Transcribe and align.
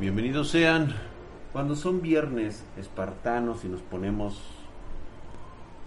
Bienvenidos 0.00 0.50
sean. 0.50 0.94
Cuando 1.52 1.74
son 1.74 2.00
viernes 2.00 2.62
espartanos 2.76 3.64
y 3.64 3.68
nos 3.68 3.80
ponemos 3.80 4.40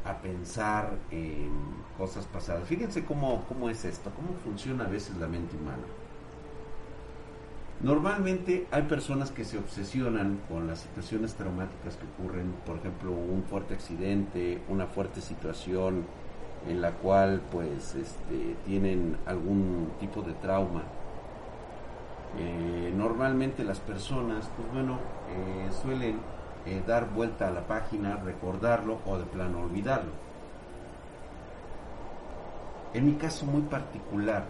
a 0.04 0.18
pensar 0.18 0.98
en 1.12 1.50
cosas 1.98 2.26
pasadas. 2.26 2.68
Fíjense 2.68 3.06
cómo, 3.06 3.46
cómo 3.48 3.70
es 3.70 3.86
esto, 3.86 4.12
cómo 4.14 4.38
funciona 4.44 4.84
a 4.84 4.90
veces 4.90 5.16
la 5.16 5.28
mente 5.28 5.56
humana. 5.56 5.84
Normalmente 7.80 8.68
hay 8.72 8.82
personas 8.82 9.32
que 9.32 9.46
se 9.46 9.58
obsesionan 9.58 10.42
con 10.50 10.68
las 10.68 10.80
situaciones 10.80 11.36
traumáticas 11.36 11.96
que 11.96 12.04
ocurren, 12.04 12.52
por 12.66 12.80
ejemplo, 12.80 13.12
un 13.12 13.46
fuerte 13.50 13.76
accidente, 13.76 14.62
una 14.68 14.88
fuerte 14.88 15.22
situación 15.22 16.04
en 16.68 16.82
la 16.82 16.92
cual 16.92 17.42
pues 17.50 17.96
este, 17.96 18.58
tienen 18.66 19.16
algún 19.26 19.90
tipo 20.02 20.22
de 20.22 20.34
trauma. 20.34 20.84
Eh, 22.38 22.94
normalmente 22.96 23.64
las 23.64 23.80
personas, 23.80 24.50
pues 24.56 24.72
bueno, 24.72 25.00
eh, 25.30 25.70
suelen 25.82 26.20
eh, 26.66 26.82
dar 26.88 27.10
vuelta 27.10 27.48
a 27.48 27.52
la 27.52 27.68
página, 27.68 28.16
recordarlo 28.18 29.00
o 29.06 29.18
de 29.18 29.26
plano 29.26 29.62
olvidarlo. 29.62 30.12
En 32.94 33.06
mi 33.06 33.14
caso 33.14 33.46
muy 33.46 33.62
particular, 33.64 34.46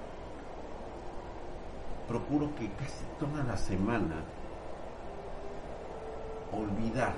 procuro 2.08 2.54
que 2.56 2.70
casi 2.72 3.06
toda 3.20 3.44
la 3.44 3.58
semana 3.58 4.16
olvidar 6.52 7.14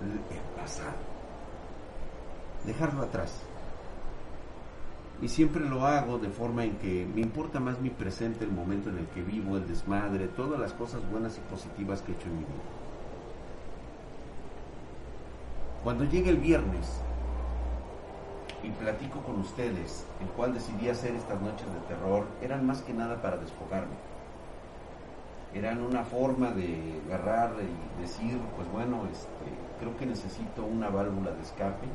el 0.00 0.18
pasado, 0.60 0.96
dejarlo 2.64 3.02
atrás. 3.02 3.47
Y 5.20 5.28
siempre 5.28 5.64
lo 5.64 5.84
hago 5.84 6.18
de 6.18 6.28
forma 6.28 6.64
en 6.64 6.76
que 6.76 7.06
me 7.12 7.20
importa 7.20 7.58
más 7.58 7.80
mi 7.80 7.90
presente, 7.90 8.44
el 8.44 8.52
momento 8.52 8.88
en 8.88 8.98
el 8.98 9.06
que 9.06 9.22
vivo, 9.22 9.56
el 9.56 9.66
desmadre, 9.66 10.28
todas 10.28 10.60
las 10.60 10.72
cosas 10.72 11.00
buenas 11.10 11.36
y 11.36 11.40
positivas 11.50 12.02
que 12.02 12.12
he 12.12 12.14
hecho 12.14 12.28
en 12.28 12.34
mi 12.34 12.44
vida. 12.44 12.62
Cuando 15.82 16.04
llegue 16.04 16.30
el 16.30 16.36
viernes 16.36 17.00
y 18.62 18.70
platico 18.70 19.20
con 19.22 19.40
ustedes, 19.40 20.04
el 20.20 20.28
cual 20.28 20.54
decidí 20.54 20.88
hacer 20.88 21.14
estas 21.14 21.40
noches 21.40 21.66
de 21.72 21.80
terror, 21.88 22.26
eran 22.40 22.66
más 22.66 22.82
que 22.82 22.92
nada 22.92 23.20
para 23.20 23.38
desfogarme. 23.38 23.96
Eran 25.54 25.80
una 25.82 26.04
forma 26.04 26.50
de 26.50 27.00
agarrar 27.06 27.52
y 27.60 28.02
decir, 28.02 28.38
pues 28.56 28.70
bueno, 28.70 29.04
este, 29.10 29.50
creo 29.80 29.96
que 29.96 30.06
necesito 30.06 30.64
una 30.64 30.90
válvula 30.90 31.30
de 31.30 31.42
escape, 31.42 31.86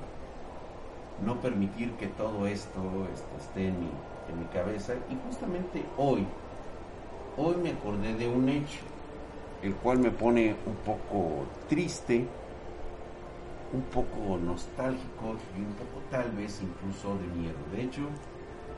no 1.21 1.39
permitir 1.39 1.91
que 1.93 2.07
todo 2.07 2.47
esto 2.47 3.07
este, 3.13 3.37
esté 3.37 3.67
en 3.67 3.79
mi, 3.79 3.89
en 4.29 4.39
mi 4.39 4.45
cabeza. 4.53 4.93
Y 5.09 5.17
justamente 5.27 5.83
hoy, 5.97 6.25
hoy 7.37 7.55
me 7.57 7.71
acordé 7.71 8.13
de 8.15 8.27
un 8.27 8.49
hecho, 8.49 8.79
el 9.61 9.75
cual 9.75 9.99
me 9.99 10.11
pone 10.11 10.55
un 10.65 10.75
poco 10.77 11.45
triste, 11.69 12.25
un 13.73 13.81
poco 13.83 14.37
nostálgico 14.37 15.35
y 15.57 15.61
un 15.61 15.73
poco 15.73 16.01
tal 16.11 16.31
vez 16.31 16.61
incluso 16.61 17.17
de 17.17 17.27
miedo. 17.39 17.57
De 17.75 17.83
hecho, 17.83 18.01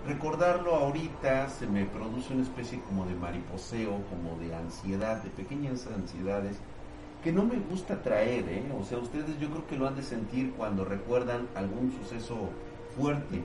recordarlo 0.07 0.75
ahorita 0.75 1.49
se 1.49 1.67
me 1.67 1.85
produce 1.85 2.33
una 2.33 2.43
especie 2.43 2.79
como 2.81 3.05
de 3.05 3.15
mariposeo, 3.15 4.01
como 4.09 4.37
de 4.39 4.55
ansiedad, 4.55 5.21
de 5.21 5.29
pequeñas 5.31 5.87
ansiedades 5.87 6.57
que 7.25 7.33
no 7.33 7.43
me 7.43 7.55
gusta 7.57 8.03
traer, 8.03 8.47
¿eh? 8.49 8.71
O 8.79 8.83
sea, 8.83 8.99
ustedes 8.99 9.39
yo 9.39 9.49
creo 9.49 9.65
que 9.65 9.77
lo 9.77 9.87
han 9.87 9.95
de 9.95 10.03
sentir 10.03 10.53
cuando 10.53 10.85
recuerdan 10.85 11.47
algún 11.55 11.91
suceso 11.91 12.51
fuerte 12.95 13.43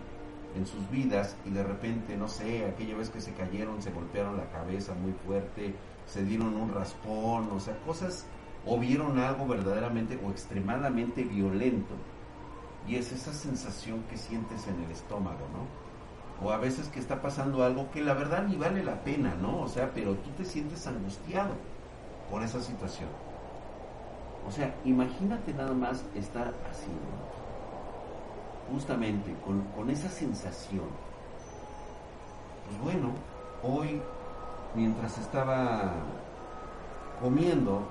en 0.54 0.66
sus 0.66 0.90
vidas 0.90 1.34
y 1.46 1.50
de 1.50 1.62
repente, 1.62 2.14
no 2.14 2.28
sé, 2.28 2.66
aquella 2.66 2.94
vez 2.94 3.08
que 3.08 3.22
se 3.22 3.32
cayeron, 3.32 3.80
se 3.80 3.90
golpearon 3.90 4.36
la 4.36 4.50
cabeza 4.50 4.92
muy 4.92 5.12
fuerte, 5.24 5.74
se 6.06 6.22
dieron 6.22 6.56
un 6.56 6.74
raspón, 6.74 7.48
o 7.52 7.58
sea, 7.58 7.74
cosas 7.86 8.26
o 8.66 8.78
vieron 8.78 9.18
algo 9.18 9.46
verdaderamente 9.46 10.20
o 10.22 10.30
extremadamente 10.30 11.24
violento. 11.24 11.94
Y 12.86 12.96
es 12.96 13.12
esa 13.12 13.32
sensación 13.32 14.02
que 14.10 14.18
sientes 14.18 14.66
en 14.66 14.78
el 14.84 14.90
estómago, 14.90 15.46
¿no? 15.54 16.46
O 16.46 16.52
a 16.52 16.58
veces 16.58 16.88
que 16.88 17.00
está 17.00 17.22
pasando 17.22 17.64
algo 17.64 17.90
que 17.92 18.02
la 18.02 18.12
verdad 18.12 18.46
ni 18.46 18.56
vale 18.56 18.84
la 18.84 19.02
pena, 19.04 19.36
¿no? 19.40 19.58
O 19.58 19.68
sea, 19.68 19.90
pero 19.94 20.16
tú 20.16 20.28
te 20.36 20.44
sientes 20.44 20.86
angustiado 20.86 21.54
por 22.30 22.42
esa 22.42 22.60
situación. 22.60 23.08
O 24.46 24.50
sea, 24.50 24.74
imagínate 24.84 25.52
nada 25.54 25.72
más 25.72 26.04
estar 26.14 26.54
así, 26.70 26.88
¿no? 26.88 27.30
Justamente 28.72 29.34
con, 29.44 29.90
esa 29.90 30.08
sensación. 30.08 30.86
Pues 32.66 32.80
bueno, 32.80 33.12
hoy, 33.62 34.00
mientras 34.74 35.18
estaba 35.18 35.92
comiendo, 37.20 37.82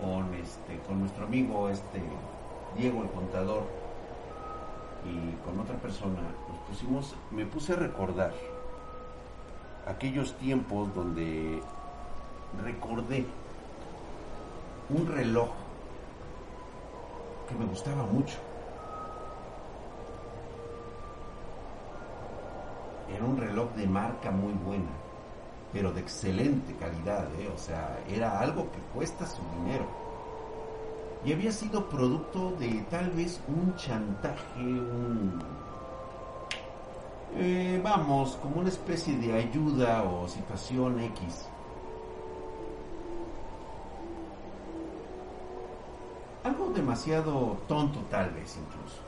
con 0.00 0.32
este 0.34 0.78
con 0.86 1.00
nuestro 1.00 1.26
amigo 1.26 1.68
este 1.68 2.00
Diego 2.76 3.02
el 3.02 3.10
contador 3.10 3.64
y 5.04 5.32
con 5.44 5.60
otra 5.60 5.76
persona 5.76 6.22
nos 6.48 6.58
pusimos 6.68 7.14
me 7.30 7.44
puse 7.44 7.74
a 7.74 7.76
recordar 7.76 8.32
aquellos 9.86 10.34
tiempos 10.38 10.94
donde 10.94 11.62
recordé 12.62 13.26
un 14.92 15.06
reloj 15.06 15.50
que 17.48 17.54
me 17.54 17.66
gustaba 17.66 18.04
mucho 18.04 18.36
era 23.14 23.24
un 23.24 23.36
reloj 23.36 23.70
de 23.74 23.86
marca 23.86 24.30
muy 24.30 24.52
buena 24.52 25.00
pero 25.72 25.92
de 25.92 26.00
excelente 26.00 26.74
calidad, 26.74 27.26
¿eh? 27.38 27.48
o 27.54 27.58
sea, 27.58 28.00
era 28.08 28.40
algo 28.40 28.70
que 28.70 28.78
cuesta 28.94 29.26
su 29.26 29.42
dinero. 29.58 29.86
Y 31.24 31.32
había 31.32 31.52
sido 31.52 31.88
producto 31.88 32.52
de 32.58 32.84
tal 32.90 33.10
vez 33.10 33.40
un 33.46 33.74
chantaje, 33.76 34.58
un... 34.58 35.38
Eh, 37.36 37.80
vamos, 37.84 38.36
como 38.42 38.60
una 38.60 38.70
especie 38.70 39.16
de 39.16 39.34
ayuda 39.34 40.02
o 40.02 40.26
situación 40.26 40.98
X. 41.00 41.49
Algo 46.42 46.70
demasiado 46.70 47.58
tonto 47.68 48.00
tal 48.10 48.30
vez 48.30 48.56
incluso. 48.56 49.02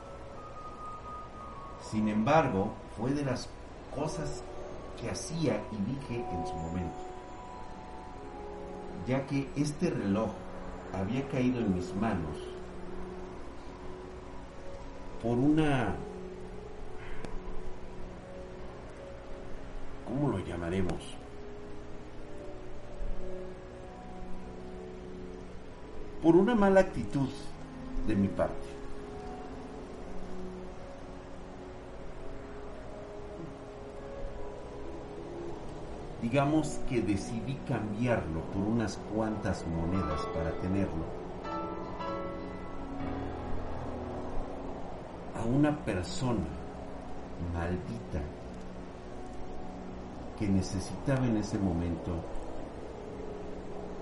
Sin 1.89 2.07
embargo, 2.07 2.73
fue 2.97 3.11
de 3.11 3.25
las 3.25 3.49
cosas 3.95 4.43
que 4.99 5.09
hacía 5.09 5.61
y 5.71 5.77
dije 5.77 6.25
en 6.31 6.47
su 6.47 6.53
momento, 6.53 6.99
ya 9.07 9.25
que 9.25 9.49
este 9.55 9.89
reloj 9.89 10.29
había 10.93 11.27
caído 11.27 11.59
en 11.59 11.73
mis 11.73 11.93
manos 11.95 12.37
por 15.23 15.37
una, 15.37 15.95
¿cómo 20.05 20.29
lo 20.29 20.39
llamaremos? 20.39 21.22
Por 26.23 26.35
una 26.35 26.55
mala 26.55 26.79
actitud 26.79 27.29
de 28.07 28.15
mi 28.15 28.29
parte. 28.29 28.73
digamos 36.23 36.79
que 36.87 37.01
decidí 37.01 37.55
cambiarlo 37.67 38.39
por 38.53 38.63
unas 38.63 38.97
cuantas 39.13 39.65
monedas 39.67 40.21
para 40.33 40.51
tenerlo, 40.61 41.03
a 45.37 45.45
una 45.45 45.77
persona 45.83 46.47
maldita 47.53 48.21
que 50.39 50.47
necesitaba 50.47 51.25
en 51.27 51.37
ese 51.37 51.59
momento 51.59 52.13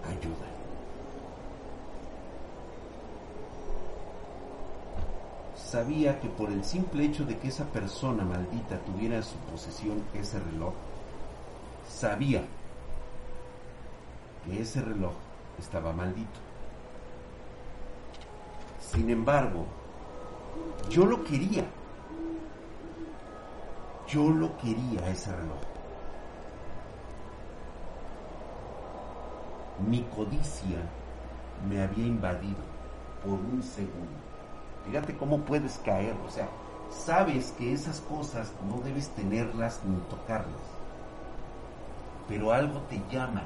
ayuda. 0.07 0.50
Sabía 5.71 6.19
que 6.19 6.27
por 6.27 6.51
el 6.51 6.65
simple 6.65 7.05
hecho 7.05 7.23
de 7.23 7.37
que 7.37 7.47
esa 7.47 7.63
persona 7.63 8.25
maldita 8.25 8.77
tuviera 8.79 9.15
en 9.15 9.23
su 9.23 9.37
posesión 9.49 10.03
ese 10.13 10.37
reloj, 10.37 10.73
sabía 11.87 12.43
que 14.43 14.61
ese 14.61 14.81
reloj 14.81 15.13
estaba 15.57 15.93
maldito. 15.93 16.41
Sin 18.81 19.09
embargo, 19.09 19.65
yo 20.89 21.05
lo 21.05 21.23
quería. 21.23 21.63
Yo 24.09 24.29
lo 24.29 24.57
quería 24.57 25.07
ese 25.07 25.33
reloj. 25.33 25.61
Mi 29.87 30.01
codicia 30.13 30.79
me 31.65 31.81
había 31.81 32.07
invadido 32.07 32.59
por 33.23 33.39
un 33.39 33.63
segundo. 33.63 34.30
Fíjate 34.85 35.15
cómo 35.15 35.39
puedes 35.41 35.77
caer, 35.79 36.15
o 36.27 36.29
sea, 36.29 36.47
sabes 36.89 37.53
que 37.57 37.71
esas 37.71 38.01
cosas 38.01 38.51
no 38.67 38.81
debes 38.81 39.09
tenerlas 39.09 39.79
ni 39.85 39.95
tocarlas, 40.09 40.61
pero 42.27 42.51
algo 42.51 42.79
te 42.89 43.01
llama, 43.11 43.43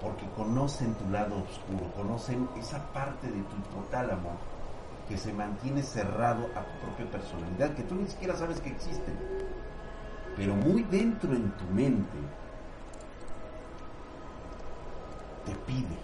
porque 0.00 0.26
conocen 0.36 0.94
tu 0.94 1.08
lado 1.10 1.36
oscuro, 1.36 1.90
conocen 1.96 2.48
esa 2.58 2.78
parte 2.92 3.26
de 3.26 3.42
tu 3.42 3.56
hipotálamo 3.56 4.30
que 5.08 5.16
se 5.16 5.32
mantiene 5.32 5.82
cerrado 5.82 6.46
a 6.54 6.62
tu 6.62 6.86
propia 6.86 7.10
personalidad, 7.10 7.74
que 7.74 7.82
tú 7.82 7.94
ni 7.94 8.06
siquiera 8.06 8.36
sabes 8.36 8.60
que 8.60 8.70
existen, 8.70 9.16
pero 10.36 10.54
muy 10.54 10.82
dentro 10.84 11.32
en 11.32 11.50
tu 11.52 11.64
mente 11.72 12.18
te 15.46 15.54
pide, 15.66 15.98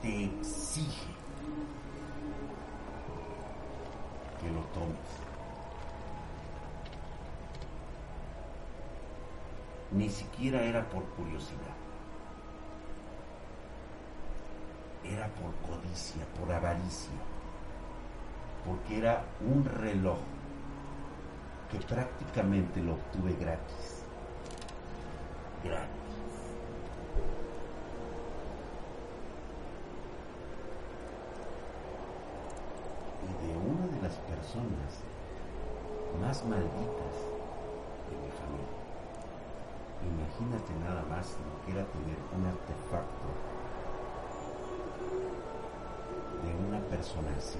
te 0.00 0.24
exige 0.24 1.17
lo 4.50 4.60
tomes. 4.74 5.28
Ni 9.92 10.08
siquiera 10.08 10.62
era 10.62 10.84
por 10.88 11.04
curiosidad. 11.16 11.76
Era 15.04 15.28
por 15.28 15.54
codicia, 15.68 16.24
por 16.38 16.52
avaricia. 16.52 17.18
Porque 18.66 18.98
era 18.98 19.24
un 19.40 19.64
reloj 19.64 20.18
que 21.70 21.78
prácticamente 21.78 22.80
lo 22.82 22.92
obtuve 22.92 23.34
gratis. 23.34 24.02
Gratis. 25.64 25.98
y 33.22 33.46
de 33.46 33.56
una 33.56 33.86
de 33.86 33.96
las 34.08 34.16
personas 34.24 35.04
más 36.18 36.42
malditas 36.46 37.14
de 38.08 38.14
mi 38.16 38.30
familia. 38.40 38.78
Imagínate 40.00 40.72
nada 40.80 41.04
más 41.10 41.36
lo 41.44 41.52
que 41.60 41.72
era 41.76 41.84
tener 41.92 42.16
un 42.32 42.46
artefacto 42.46 43.28
de 46.42 46.50
una 46.68 46.80
persona 46.88 47.28
así. 47.36 47.58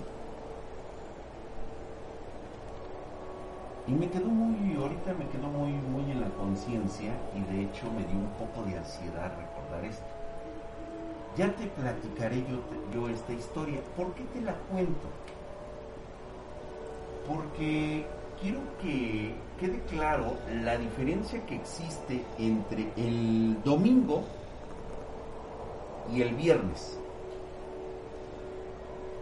Y 3.86 3.92
me 3.92 4.08
quedó 4.08 4.28
muy, 4.28 4.74
ahorita 4.74 5.12
me 5.20 5.28
quedó 5.28 5.48
muy, 5.48 5.72
muy 5.72 6.10
en 6.12 6.22
la 6.22 6.30
conciencia 6.30 7.12
y 7.36 7.40
de 7.52 7.64
hecho 7.64 7.92
me 7.92 8.04
dio 8.04 8.16
un 8.24 8.32
poco 8.40 8.66
de 8.66 8.78
ansiedad 8.78 9.36
recordar 9.36 9.84
esto. 9.84 10.12
Ya 11.36 11.54
te 11.54 11.66
platicaré 11.66 12.40
yo, 12.48 12.64
yo 12.94 13.08
esta 13.10 13.34
historia. 13.34 13.80
¿Por 13.96 14.14
qué 14.14 14.24
te 14.32 14.40
la 14.40 14.54
cuento? 14.72 15.08
Porque 17.28 18.06
quiero 18.40 18.60
que 18.80 19.34
quede 19.60 19.80
claro 19.90 20.36
la 20.62 20.78
diferencia 20.78 21.44
que 21.44 21.56
existe 21.56 22.24
entre 22.38 22.90
el 22.96 23.62
domingo 23.64 24.24
y 26.12 26.22
el 26.22 26.34
viernes. 26.34 26.98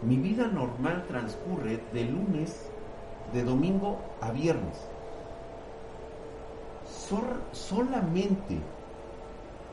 Mi 0.03 0.15
vida 0.15 0.47
normal 0.47 1.05
transcurre 1.07 1.81
de 1.91 2.05
lunes, 2.05 2.69
de 3.33 3.43
domingo 3.43 3.99
a 4.21 4.31
viernes. 4.31 4.77
solamente 7.51 8.57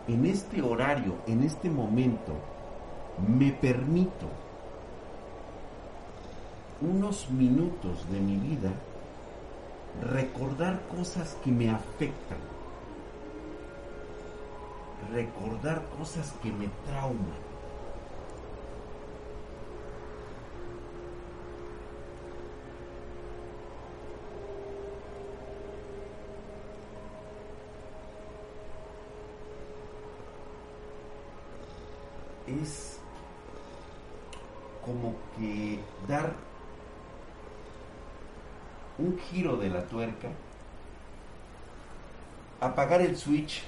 en 0.06 0.25
este 0.26 0.62
horario, 0.62 1.14
en 1.26 1.42
este 1.42 1.69
momento, 1.69 2.32
me 3.26 3.52
permito 3.52 4.28
unos 6.81 7.31
minutos 7.31 8.09
de 8.11 8.21
mi 8.21 8.37
vida 8.37 8.73
recordar 10.03 10.81
cosas 10.88 11.37
que 11.44 11.50
me 11.50 11.71
afectan, 11.71 12.38
recordar 15.12 15.82
cosas 15.99 16.32
que 16.43 16.50
me 16.50 16.69
trauman. 16.87 17.44
Es 32.47 32.99
como 34.85 35.15
que 35.37 35.81
dar 36.06 36.35
un 38.99 39.19
giro 39.19 39.56
de 39.56 39.70
la 39.70 39.85
tuerca, 39.85 40.29
apagar 42.61 43.00
el 43.02 43.17
switch 43.17 43.62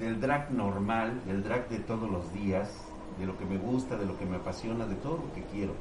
del 0.00 0.20
drag 0.20 0.50
normal, 0.50 1.22
del 1.26 1.42
drag 1.42 1.68
de 1.68 1.78
todos 1.78 2.10
los 2.10 2.32
días, 2.32 2.70
de 3.18 3.26
lo 3.26 3.36
que 3.38 3.44
me 3.44 3.58
gusta, 3.58 3.96
de 3.96 4.06
lo 4.06 4.18
que 4.18 4.26
me 4.26 4.36
apasiona, 4.36 4.86
de 4.86 4.96
todo 4.96 5.18
lo 5.18 5.32
que 5.34 5.42
quiero. 5.52 5.72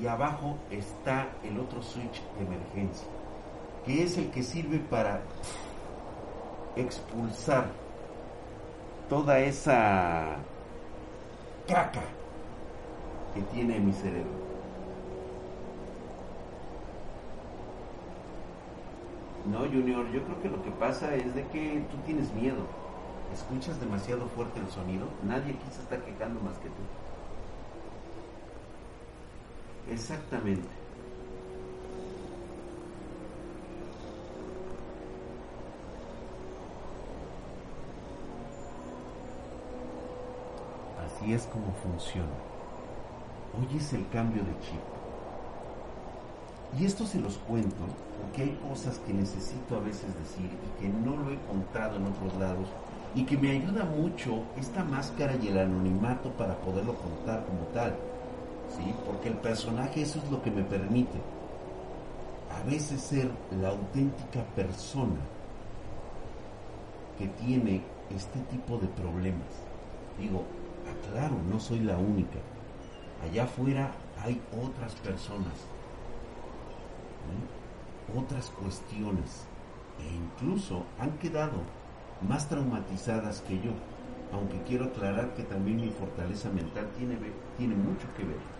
Y 0.00 0.06
abajo 0.06 0.56
está 0.70 1.28
el 1.44 1.58
otro 1.58 1.82
switch 1.82 2.22
de 2.38 2.44
emergencia, 2.44 3.06
que 3.84 4.02
es 4.02 4.16
el 4.16 4.30
que 4.30 4.42
sirve 4.42 4.78
para 4.78 5.20
expulsar 6.76 7.66
toda 9.08 9.38
esa 9.40 10.36
caca 11.68 12.02
que 13.34 13.42
tiene 13.54 13.78
mi 13.78 13.92
cerebro. 13.92 14.51
No, 19.44 19.58
Junior, 19.60 20.08
yo 20.12 20.22
creo 20.22 20.40
que 20.40 20.48
lo 20.48 20.62
que 20.62 20.70
pasa 20.70 21.14
es 21.16 21.34
de 21.34 21.44
que 21.48 21.84
tú 21.90 21.96
tienes 22.06 22.32
miedo. 22.32 22.64
Escuchas 23.32 23.80
demasiado 23.80 24.26
fuerte 24.28 24.60
el 24.60 24.68
sonido. 24.70 25.06
Nadie 25.24 25.54
aquí 25.54 25.70
se 25.70 25.80
está 25.80 25.98
quejando 26.04 26.40
más 26.40 26.58
que 26.58 26.68
tú. 26.68 26.82
Exactamente. 29.90 30.68
Así 41.04 41.32
es 41.34 41.46
como 41.46 41.72
funciona. 41.82 42.28
Hoy 43.58 43.76
es 43.76 43.92
el 43.92 44.08
cambio 44.10 44.44
de 44.44 44.52
chip. 44.60 45.01
Y 46.78 46.86
esto 46.86 47.04
se 47.04 47.20
los 47.20 47.36
cuento 47.38 47.84
porque 48.20 48.42
hay 48.42 48.58
cosas 48.68 48.98
que 49.00 49.12
necesito 49.12 49.76
a 49.76 49.80
veces 49.80 50.14
decir 50.18 50.46
y 50.46 50.80
que 50.80 50.88
no 50.88 51.16
lo 51.16 51.30
he 51.30 51.38
contado 51.46 51.96
en 51.96 52.06
otros 52.06 52.34
lados 52.36 52.66
y 53.14 53.24
que 53.24 53.36
me 53.36 53.50
ayuda 53.50 53.84
mucho 53.84 54.42
esta 54.56 54.82
máscara 54.82 55.36
y 55.42 55.48
el 55.48 55.58
anonimato 55.58 56.30
para 56.30 56.56
poderlo 56.56 56.94
contar 56.94 57.44
como 57.44 57.60
tal. 57.74 57.94
¿Sí? 58.70 58.94
Porque 59.04 59.28
el 59.28 59.36
personaje 59.36 60.00
eso 60.00 60.18
es 60.24 60.30
lo 60.30 60.40
que 60.40 60.50
me 60.50 60.62
permite 60.62 61.18
a 62.50 62.62
veces 62.64 63.00
ser 63.00 63.30
la 63.60 63.68
auténtica 63.68 64.42
persona 64.54 65.20
que 67.18 67.26
tiene 67.44 67.82
este 68.14 68.38
tipo 68.50 68.78
de 68.78 68.88
problemas. 68.88 69.48
Digo, 70.18 70.44
aclaro, 70.90 71.36
no 71.50 71.60
soy 71.60 71.80
la 71.80 71.98
única. 71.98 72.38
Allá 73.24 73.44
afuera 73.44 73.92
hay 74.22 74.40
otras 74.52 74.94
personas 74.96 75.52
otras 78.16 78.50
cuestiones 78.50 79.46
e 80.00 80.14
incluso 80.14 80.84
han 80.98 81.12
quedado 81.18 81.62
más 82.28 82.48
traumatizadas 82.48 83.40
que 83.42 83.56
yo, 83.56 83.72
aunque 84.32 84.62
quiero 84.62 84.86
aclarar 84.86 85.34
que 85.34 85.42
también 85.42 85.80
mi 85.80 85.90
fortaleza 85.90 86.50
mental 86.50 86.88
tiene, 86.96 87.16
tiene 87.56 87.74
mucho 87.74 88.06
que 88.16 88.24
ver. 88.24 88.52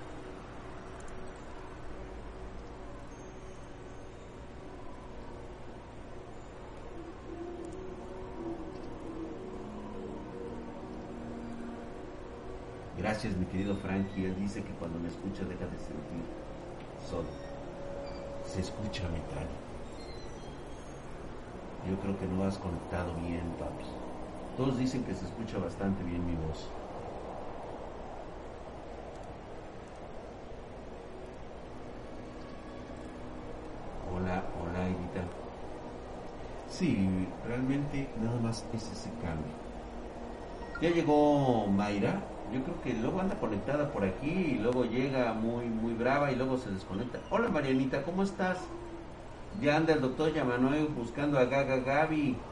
Gracias 12.99 13.37
mi 13.37 13.47
querido 13.47 13.76
Frankie, 13.76 14.26
él 14.26 14.37
dice 14.38 14.62
que 14.62 14.71
cuando 14.75 14.99
me 14.99 15.09
escucha 15.09 15.42
deja 15.45 15.66
de 15.66 15.78
sentir 15.78 16.23
solo 17.11 17.52
se 18.53 18.61
escucha 18.61 19.05
metálico. 19.05 19.63
Yo 21.89 21.99
creo 22.01 22.19
que 22.19 22.27
no 22.27 22.45
has 22.45 22.59
conectado 22.59 23.15
bien, 23.27 23.45
papi. 23.59 23.85
Todos 24.59 24.77
dicen 24.77 25.05
que 25.05 25.15
se 25.15 25.25
escucha 25.25 25.57
bastante 25.57 26.05
bien 26.05 26.25
mi 26.27 26.35
voz. 26.35 26.69
Hola, 34.15 34.43
hola 34.61 34.87
Edita. 34.87 35.23
Sí, 36.69 37.27
realmente 37.47 38.11
nada 38.23 38.39
más 38.39 38.67
es 38.75 38.83
ese 38.83 39.09
cambio. 39.23 39.53
Ya 40.83 40.91
llegó 40.91 41.67
Mayra. 41.69 42.21
Yo 42.53 42.63
creo 42.63 42.83
que 42.83 42.93
luego 42.93 43.21
anda 43.21 43.35
conectada 43.37 43.91
por 43.91 44.05
aquí 44.05 44.31
y 44.31 44.59
luego 44.59 44.85
llega 44.85 45.33
muy 45.33 45.65
muy 45.65 45.95
brava 45.95 46.31
y 46.31 46.37
luego 46.37 46.59
se 46.59 46.71
desconecta. 46.71 47.19
Hola 47.31 47.49
Marianita, 47.49 48.03
¿cómo 48.03 48.23
estás? 48.23 48.59
Ya 49.61 49.77
anda 49.77 49.95
el 49.95 50.03
doctor 50.03 50.33
Yamanuel 50.33 50.89
buscando 50.89 51.39
a 51.39 51.45
Gaga 51.45 51.79
Gaby. 51.79 52.37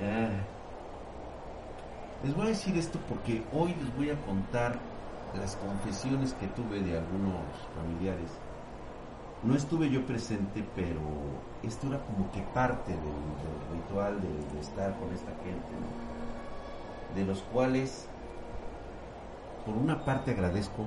Ah. 0.00 0.30
Les 2.24 2.34
voy 2.34 2.46
a 2.46 2.48
decir 2.48 2.76
esto 2.78 2.98
porque 3.08 3.42
hoy 3.52 3.74
les 3.74 3.94
voy 3.94 4.08
a 4.08 4.16
contar 4.24 4.78
las 5.38 5.54
confesiones 5.56 6.32
que 6.32 6.46
tuve 6.48 6.80
de 6.80 6.96
algunos 6.96 7.44
familiares. 7.76 8.30
No 9.44 9.56
estuve 9.56 9.90
yo 9.90 10.06
presente, 10.06 10.64
pero 10.76 11.00
esto 11.64 11.88
era 11.88 11.98
como 12.04 12.30
que 12.30 12.42
parte 12.54 12.92
del, 12.92 13.00
ritual 13.72 14.20
de, 14.20 14.60
estar 14.60 14.96
con 15.00 15.12
esta 15.12 15.32
gente, 15.42 15.72
de 17.16 17.24
los 17.24 17.40
cuales, 17.52 18.06
por 19.66 19.74
una 19.74 20.04
parte 20.04 20.30
agradezco 20.30 20.86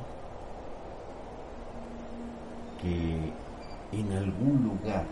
que 2.82 3.34
en 3.92 4.12
algún 4.14 4.64
lugar 4.64 5.06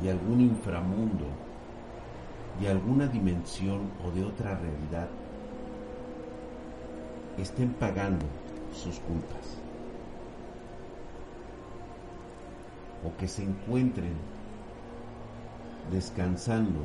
y 0.00 0.08
algún 0.08 0.40
inframundo 0.40 1.26
y 2.60 2.66
alguna 2.66 3.08
dimensión 3.08 3.90
o 4.04 4.12
de 4.12 4.24
otra 4.24 4.54
realidad 4.54 5.08
estén 7.38 7.72
pagando 7.72 8.24
sus 8.72 9.00
culpas 9.00 9.67
o 13.04 13.16
que 13.16 13.28
se 13.28 13.44
encuentren 13.44 14.14
descansando 15.90 16.80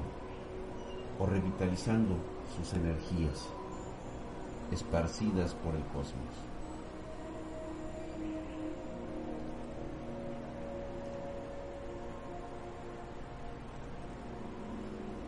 o 1.19 1.25
revitalizando 1.25 2.15
sus 2.55 2.73
energías 2.73 3.47
esparcidas 4.71 5.53
por 5.55 5.75
el 5.75 5.83
cosmos. 5.85 6.33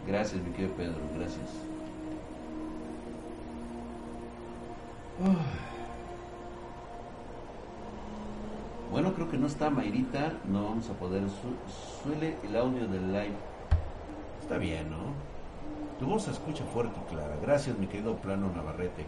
Gracias, 0.08 0.42
mi 0.44 0.52
querido 0.52 0.74
Pedro, 0.76 1.02
gracias. 1.16 1.50
Bueno, 8.92 9.14
creo 9.14 9.30
que 9.30 9.38
no 9.38 9.48
está 9.48 9.70
Mayrita, 9.70 10.34
no 10.46 10.64
vamos 10.64 10.90
a 10.90 10.94
poder. 10.94 11.24
suele 12.04 12.36
el 12.44 12.56
audio 12.56 12.88
del 12.88 13.12
live. 13.12 13.36
Está 14.42 14.58
bien, 14.58 14.90
¿no? 14.90 15.14
Tu 16.00 16.06
voz 16.06 16.24
se 16.24 16.32
escucha 16.32 16.64
fuerte 16.66 17.00
y 17.06 17.10
clara. 17.10 17.36
Gracias, 17.42 17.78
mi 17.78 17.88
querido 17.88 18.16
Plano 18.18 18.52
Navarrete. 18.54 19.06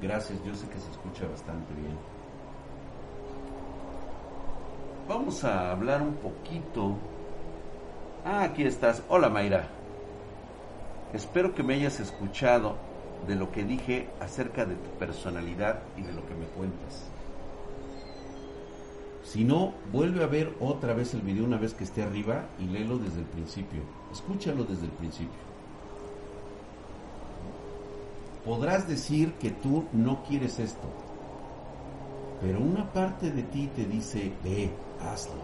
Gracias, 0.00 0.42
yo 0.44 0.54
sé 0.54 0.68
que 0.68 0.78
se 0.78 0.90
escucha 0.90 1.26
bastante 1.28 1.74
bien. 1.74 1.96
Vamos 5.08 5.44
a 5.44 5.70
hablar 5.70 6.02
un 6.02 6.14
poquito. 6.14 6.96
Ah, 8.24 8.42
aquí 8.42 8.64
estás. 8.64 9.02
Hola, 9.08 9.28
Mayra. 9.28 9.68
Espero 11.12 11.54
que 11.54 11.62
me 11.62 11.74
hayas 11.74 12.00
escuchado 12.00 12.76
de 13.26 13.36
lo 13.36 13.52
que 13.52 13.64
dije 13.64 14.08
acerca 14.20 14.64
de 14.64 14.74
tu 14.74 14.90
personalidad 14.98 15.80
y 15.96 16.02
de 16.02 16.12
lo 16.12 16.26
que 16.26 16.34
me 16.34 16.46
cuentas. 16.46 17.10
Si 19.26 19.42
no, 19.42 19.74
vuelve 19.92 20.22
a 20.22 20.28
ver 20.28 20.54
otra 20.60 20.94
vez 20.94 21.12
el 21.12 21.22
video 21.22 21.44
una 21.44 21.58
vez 21.58 21.74
que 21.74 21.82
esté 21.82 22.04
arriba 22.04 22.46
y 22.60 22.66
léelo 22.66 22.96
desde 22.96 23.18
el 23.18 23.26
principio. 23.26 23.82
Escúchalo 24.12 24.62
desde 24.62 24.84
el 24.84 24.92
principio. 24.92 25.40
Podrás 28.44 28.86
decir 28.86 29.32
que 29.34 29.50
tú 29.50 29.84
no 29.92 30.22
quieres 30.22 30.60
esto, 30.60 30.88
pero 32.40 32.60
una 32.60 32.92
parte 32.92 33.32
de 33.32 33.42
ti 33.42 33.68
te 33.74 33.84
dice, 33.84 34.32
ve, 34.44 34.70
hazlo, 35.02 35.42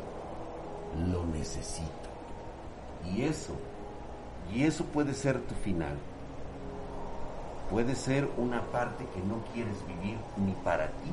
lo 1.11 1.27
necesito. 1.27 1.91
Y 3.13 3.23
eso 3.23 3.57
y 4.55 4.63
eso 4.65 4.85
puede 4.85 5.15
ser 5.15 5.41
tu 5.41 5.55
final. 5.57 5.97
Puede 7.71 7.95
ser 7.95 8.29
una 8.37 8.61
parte 8.71 9.07
que 9.15 9.21
no 9.21 9.43
quieres 9.53 9.77
vivir 9.87 10.19
ni 10.37 10.53
para 10.65 10.87
ti 10.89 11.11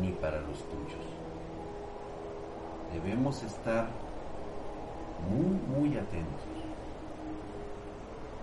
ni 0.00 0.10
para 0.12 0.40
los 0.40 0.58
tuyos. 0.58 1.15
Debemos 2.92 3.42
estar 3.42 3.88
muy, 5.30 5.88
muy 5.88 5.98
atentos. 5.98 6.42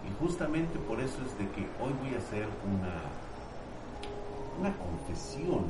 Y 0.07 0.23
justamente 0.23 0.77
por 0.79 1.00
eso 1.00 1.17
es 1.25 1.38
de 1.38 1.47
que 1.50 1.62
hoy 1.81 1.93
voy 2.03 2.15
a 2.15 2.17
hacer 2.17 2.47
una, 2.65 3.01
una 4.59 4.75
confesión 4.77 5.65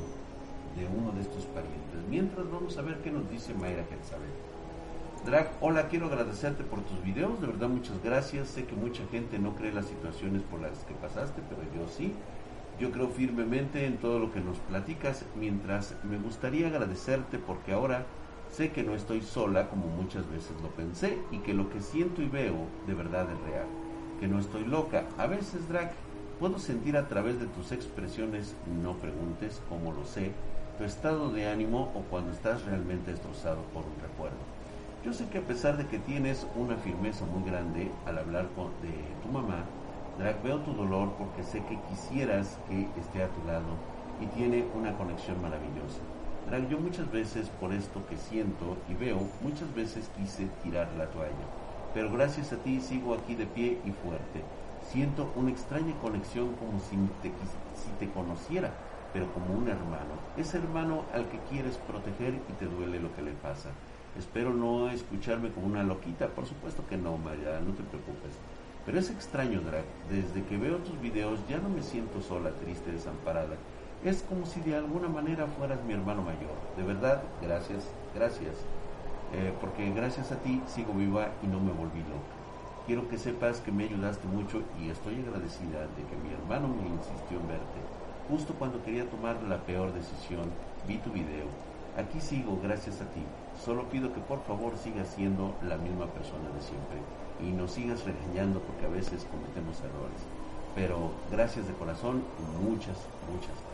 de 0.75 0.88
uno 0.88 1.12
de 1.12 1.22
estos 1.22 1.46
parientes. 1.46 2.01
Mientras 2.10 2.50
vamos 2.50 2.77
a 2.77 2.82
ver 2.82 2.98
qué 3.03 3.12
nos 3.12 3.30
dice 3.30 3.53
Mayra 3.53 3.84
Quetzalel. 3.86 4.30
Drag, 5.25 5.51
hola, 5.62 5.88
quiero 5.88 6.08
agradecerte 6.08 6.63
por 6.63 6.82
tus 6.82 7.01
videos, 7.01 7.39
de 7.39 7.48
verdad 7.48 7.70
muchas 7.70 8.01
gracias. 8.03 8.50
Sé 8.50 8.65
que 8.65 8.75
mucha 8.75 9.06
gente 9.08 9.39
no 9.39 9.56
cree 9.56 9.72
las 9.72 9.86
situaciones 9.86 10.42
por 10.44 10.60
las 10.60 10.80
que 10.80 10.94
pasaste, 10.96 11.42
pero 11.50 11.62
yo 11.74 11.89
sí. 11.89 12.13
Yo 12.80 12.92
creo 12.92 13.08
firmemente 13.08 13.86
en 13.86 13.98
todo 13.98 14.20
lo 14.20 14.34
que 14.34 14.42
nos 14.42 14.58
platicas, 14.58 15.25
mientras 15.39 15.96
me 16.03 16.18
gustaría 16.18 16.68
agradecerte 16.68 17.38
porque 17.38 17.72
ahora 17.72 18.06
sé 18.54 18.72
que 18.72 18.84
no 18.84 18.94
estoy 18.94 19.22
sola 19.22 19.68
como 19.68 19.88
muchas 19.88 20.30
veces 20.30 20.62
lo 20.62 20.70
pensé 20.70 21.18
y 21.32 21.40
que 21.40 21.56
lo 21.56 21.70
que 21.72 21.82
siento 21.82 22.22
y 22.22 22.30
veo 22.30 22.54
de 22.86 22.94
verdad 22.94 23.28
es 23.32 23.42
real, 23.42 23.66
que 24.20 24.28
no 24.28 24.40
estoy 24.40 24.64
loca. 24.64 25.10
A 25.18 25.26
veces, 25.26 25.68
Drag, 25.68 25.92
puedo 26.40 26.60
sentir 26.60 26.96
a 26.96 27.08
través 27.08 27.40
de 27.40 27.48
tus 27.48 27.72
expresiones, 27.72 28.54
no 28.82 28.94
preguntes 29.00 29.60
cómo 29.70 29.92
lo 29.92 30.06
sé, 30.06 30.32
tu 30.78 30.84
estado 30.84 31.32
de 31.32 31.48
ánimo 31.48 31.92
o 31.96 32.02
cuando 32.04 32.32
estás 32.32 32.64
realmente 32.66 33.10
destrozado 33.12 33.58
por 33.74 33.86
un 33.86 34.00
recuerdo. 34.00 34.38
Yo 35.04 35.14
sé 35.14 35.26
que 35.30 35.40
a 35.40 35.48
pesar 35.48 35.78
de 35.78 35.88
que 35.88 35.98
tienes 35.98 36.46
una 36.56 36.78
firmeza 36.78 37.26
muy 37.26 37.44
grande 37.44 37.92
al 38.06 38.20
hablar 38.20 38.46
de 38.82 39.18
tu 39.24 39.30
mamá, 39.30 39.66
Drag, 40.20 40.44
veo 40.44 40.60
tu 40.60 40.74
dolor 40.74 41.10
porque 41.18 41.42
sé 41.44 41.66
que 41.66 41.82
quisieras 41.90 42.60
que 42.68 42.88
esté 42.96 43.24
a 43.24 43.28
tu 43.34 43.42
lado 43.48 43.66
y 44.22 44.28
tiene 44.28 44.64
una 44.76 44.96
conexión 44.96 45.42
maravillosa. 45.42 46.23
Drag, 46.48 46.68
yo 46.68 46.78
muchas 46.78 47.10
veces 47.12 47.50
por 47.60 47.74
esto 47.74 48.06
que 48.08 48.18
siento 48.18 48.78
y 48.90 48.96
veo, 48.96 49.20
muchas 49.42 49.74
veces 49.74 50.10
quise 50.18 50.48
tirar 50.62 50.90
la 50.98 51.08
toalla, 51.08 51.48
pero 51.94 52.12
gracias 52.12 52.52
a 52.52 52.58
ti 52.58 52.82
sigo 52.82 53.14
aquí 53.14 53.36
de 53.36 53.46
pie 53.46 53.80
y 53.86 53.92
fuerte. 53.92 54.44
Siento 54.92 55.32
una 55.36 55.52
extraña 55.52 55.94
conexión 56.02 56.54
como 56.56 56.80
si 56.82 56.98
te, 57.22 57.30
si 57.30 57.90
te 57.98 58.12
conociera, 58.12 58.72
pero 59.14 59.32
como 59.32 59.54
un 59.54 59.70
hermano. 59.70 60.20
Ese 60.36 60.58
hermano 60.58 61.06
al 61.14 61.30
que 61.30 61.40
quieres 61.50 61.78
proteger 61.78 62.34
y 62.34 62.54
te 62.60 62.66
duele 62.66 63.00
lo 63.00 63.16
que 63.16 63.22
le 63.22 63.32
pasa. 63.32 63.70
Espero 64.20 64.54
no 64.54 64.90
escucharme 64.90 65.50
como 65.50 65.68
una 65.68 65.84
loquita, 65.84 66.28
por 66.28 66.46
supuesto 66.46 66.86
que 66.88 66.98
no, 66.98 67.18
Maya, 67.18 67.62
no 67.62 67.74
te 67.74 67.84
preocupes. 67.84 68.34
Pero 68.86 69.00
es 69.00 69.10
extraño, 69.10 69.62
Drag. 69.62 69.86
Desde 70.10 70.44
que 70.46 70.58
veo 70.58 70.78
tus 70.80 71.00
videos 71.00 71.40
ya 71.48 71.58
no 71.58 71.70
me 71.70 71.82
siento 71.82 72.22
sola, 72.22 72.52
triste, 72.52 72.92
desamparada. 72.92 73.56
Es 74.04 74.22
como 74.24 74.46
si 74.46 74.60
de 74.60 74.76
alguna 74.76 75.08
manera 75.08 75.48
fueras 75.48 75.82
mi 75.86 75.94
hermano 75.94 76.24
mayor. 76.24 76.52
De 76.76 76.84
verdad, 76.84 77.24
gracias, 77.42 77.86
gracias. 78.14 78.56
Eh, 79.32 79.54
porque 79.62 79.90
gracias 79.92 80.34
a 80.34 80.36
ti 80.40 80.62
sigo 80.68 80.92
viva 80.94 81.30
y 81.42 81.48
no 81.48 81.62
me 81.62 81.72
volví 81.72 82.00
loca. 82.00 82.36
Quiero 82.86 83.08
que 83.08 83.18
sepas 83.18 83.62
que 83.62 83.72
me 83.72 83.86
ayudaste 83.86 84.28
mucho 84.28 84.62
y 84.78 84.90
estoy 84.90 85.24
agradecida 85.24 85.88
de 85.96 86.04
que 86.04 86.18
mi 86.18 86.34
hermano 86.34 86.68
me 86.68 86.90
insistió 86.90 87.40
en 87.40 87.48
verte. 87.48 87.80
Justo 88.30 88.54
cuando 88.60 88.84
quería 88.84 89.10
tomar 89.10 89.42
la 89.44 89.60
peor 89.60 89.94
decisión, 89.94 90.52
vi 90.86 90.98
tu 90.98 91.10
video. 91.12 91.48
Aquí 91.96 92.20
sigo 92.20 92.60
gracias 92.62 93.00
a 93.00 93.06
ti. 93.06 93.24
Solo 93.64 93.88
pido 93.88 94.14
que 94.14 94.20
por 94.20 94.44
favor 94.44 94.76
sigas 94.78 95.08
siendo 95.16 95.56
la 95.64 95.78
misma 95.78 96.08
persona 96.08 96.50
de 96.54 96.62
siempre 96.62 97.00
y 97.40 97.56
no 97.56 97.70
sigas 97.70 98.04
regañando 98.04 98.60
porque 98.60 98.86
a 98.86 98.90
veces 98.90 99.26
cometemos 99.32 99.80
errores. 99.80 100.28
Pero 100.76 101.12
gracias 101.32 101.68
de 101.68 101.74
corazón 101.76 102.22
y 102.38 102.68
muchas, 102.68 102.98
muchas 103.32 103.48
gracias. 103.48 103.73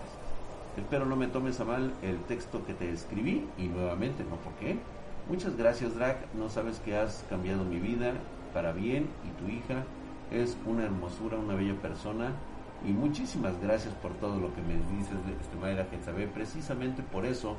Espero 0.80 1.06
no 1.06 1.18
me 1.18 1.28
tomes 1.28 1.60
a 1.60 1.66
mal 1.66 1.94
el 2.02 2.20
texto 2.22 2.66
que 2.66 2.74
te 2.74 2.90
escribí 2.90 3.46
y 3.58 3.68
nuevamente, 3.68 4.24
¿no? 4.24 4.38
¿Por 4.38 4.54
qué? 4.54 4.78
Muchas 5.28 5.58
gracias, 5.58 5.96
Drag. 5.96 6.34
No 6.34 6.50
sabes 6.50 6.80
que 6.80 6.96
has 6.96 7.26
cambiado 7.30 7.66
mi 7.66 7.80
vida 7.80 8.14
para 8.54 8.72
bien 8.72 9.10
y 9.28 9.42
tu 9.42 9.52
hija 9.52 9.84
es 10.32 10.58
una 10.66 10.86
hermosura, 10.86 11.38
una 11.38 11.56
bella 11.56 11.76
persona. 11.82 12.32
Y 12.88 12.92
muchísimas 12.94 13.60
gracias 13.62 13.94
por 13.96 14.14
todo 14.14 14.40
lo 14.40 14.56
que 14.56 14.62
me 14.62 14.76
dices 14.98 15.18
de 15.26 15.88
que 15.90 16.02
sabe. 16.02 16.28
Precisamente 16.28 17.04
por 17.04 17.26
eso 17.26 17.58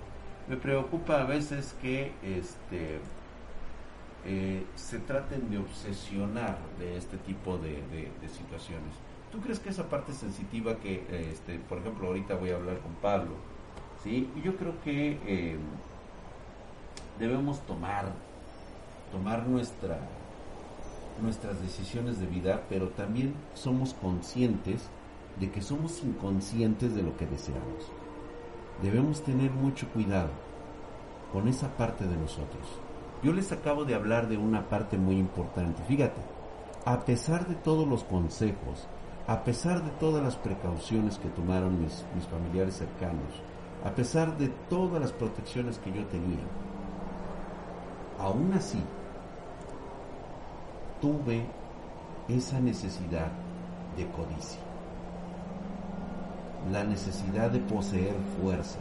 me 0.48 0.56
preocupa 0.56 1.20
a 1.20 1.24
veces 1.24 1.76
que 1.82 2.12
este 2.22 3.00
eh, 4.24 4.64
se 4.76 4.98
traten 4.98 5.50
de 5.50 5.58
obsesionar 5.58 6.56
de 6.78 6.96
este 6.96 7.18
tipo 7.18 7.58
de, 7.58 7.82
situaciones. 8.28 8.94
¿Tú 9.32 9.38
crees 9.40 9.60
que 9.60 9.70
esa 9.70 9.88
parte 9.88 10.12
sensitiva 10.12 10.76
que, 10.76 11.06
este, 11.30 11.58
por 11.58 11.78
ejemplo, 11.78 12.08
ahorita 12.08 12.34
voy 12.34 12.50
a 12.50 12.56
hablar 12.56 12.80
con 12.80 12.92
Pablo, 12.94 13.34
¿sí? 14.02 14.28
yo 14.42 14.56
creo 14.56 14.74
que 14.82 15.18
eh, 15.24 15.56
debemos 17.18 17.60
tomar, 17.60 18.06
tomar 19.12 19.46
nuestra, 19.46 20.00
nuestras 21.22 21.60
decisiones 21.62 22.18
de 22.18 22.26
vida, 22.26 22.62
pero 22.68 22.88
también 22.88 23.34
somos 23.54 23.94
conscientes 23.94 24.88
de 25.38 25.50
que 25.50 25.62
somos 25.62 26.02
inconscientes 26.02 26.96
de 26.96 27.02
lo 27.02 27.16
que 27.16 27.26
deseamos. 27.26 27.92
Debemos 28.82 29.22
tener 29.22 29.52
mucho 29.52 29.88
cuidado 29.90 30.30
con 31.32 31.46
esa 31.46 31.68
parte 31.76 32.04
de 32.04 32.16
nosotros. 32.16 32.66
Yo 33.22 33.32
les 33.32 33.52
acabo 33.52 33.84
de 33.84 33.94
hablar 33.94 34.28
de 34.28 34.38
una 34.38 34.68
parte 34.68 34.96
muy 34.96 35.18
importante. 35.18 35.82
Fíjate, 35.84 36.20
a 36.84 37.04
pesar 37.04 37.46
de 37.46 37.54
todos 37.54 37.86
los 37.86 38.02
consejos, 38.04 38.88
a 39.30 39.44
pesar 39.44 39.80
de 39.84 39.90
todas 40.00 40.24
las 40.24 40.34
precauciones 40.34 41.16
que 41.18 41.28
tomaron 41.28 41.80
mis, 41.80 42.04
familiares 42.28 42.74
cercanos, 42.74 43.30
a 43.84 43.90
pesar 43.90 44.36
de 44.36 44.48
todas 44.68 45.00
las 45.00 45.12
protecciones 45.12 45.78
que 45.78 45.92
yo 45.92 46.04
tenía, 46.06 46.40
aún 48.18 48.52
así 48.54 48.82
tuve 51.00 51.46
esa 52.28 52.58
necesidad 52.58 53.28
de 53.96 54.04
codicia, 54.08 54.58
la 56.72 56.82
necesidad 56.82 57.52
de 57.52 57.60
poseer 57.60 58.16
fuerza, 58.42 58.80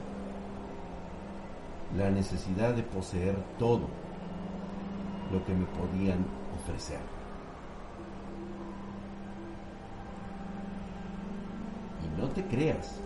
la 1.95 2.09
necesidad 2.09 2.73
de 2.73 2.81
poseer 2.81 3.35
todo 3.59 3.87
lo 5.31 5.45
que 5.45 5.53
me 5.53 5.65
podían 5.65 6.25
ofrecer. 6.59 7.19
Y 12.03 12.08
no 12.19 12.27
te 12.29 12.43
creas. 12.45 12.99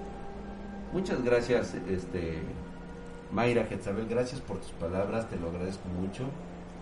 Muchas 0.92 1.24
gracias, 1.24 1.74
este 1.88 2.42
Mayra 3.32 3.66
Getzabel, 3.66 4.08
gracias 4.08 4.42
por 4.42 4.58
tus 4.58 4.72
palabras, 4.72 5.30
te 5.30 5.38
lo 5.38 5.50
agradezco 5.50 5.88
mucho. 5.90 6.26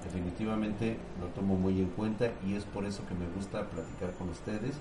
Definitivamente 0.04 0.98
lo 1.20 1.28
tomo 1.28 1.56
muy 1.56 1.80
en 1.80 1.90
cuenta 1.90 2.32
y 2.46 2.56
es 2.56 2.66
por 2.66 2.86
eso 2.86 3.06
que 3.08 3.14
me 3.14 3.28
gusta 3.36 3.70
platicar 3.70 4.12
con 4.18 4.30
ustedes, 4.30 4.76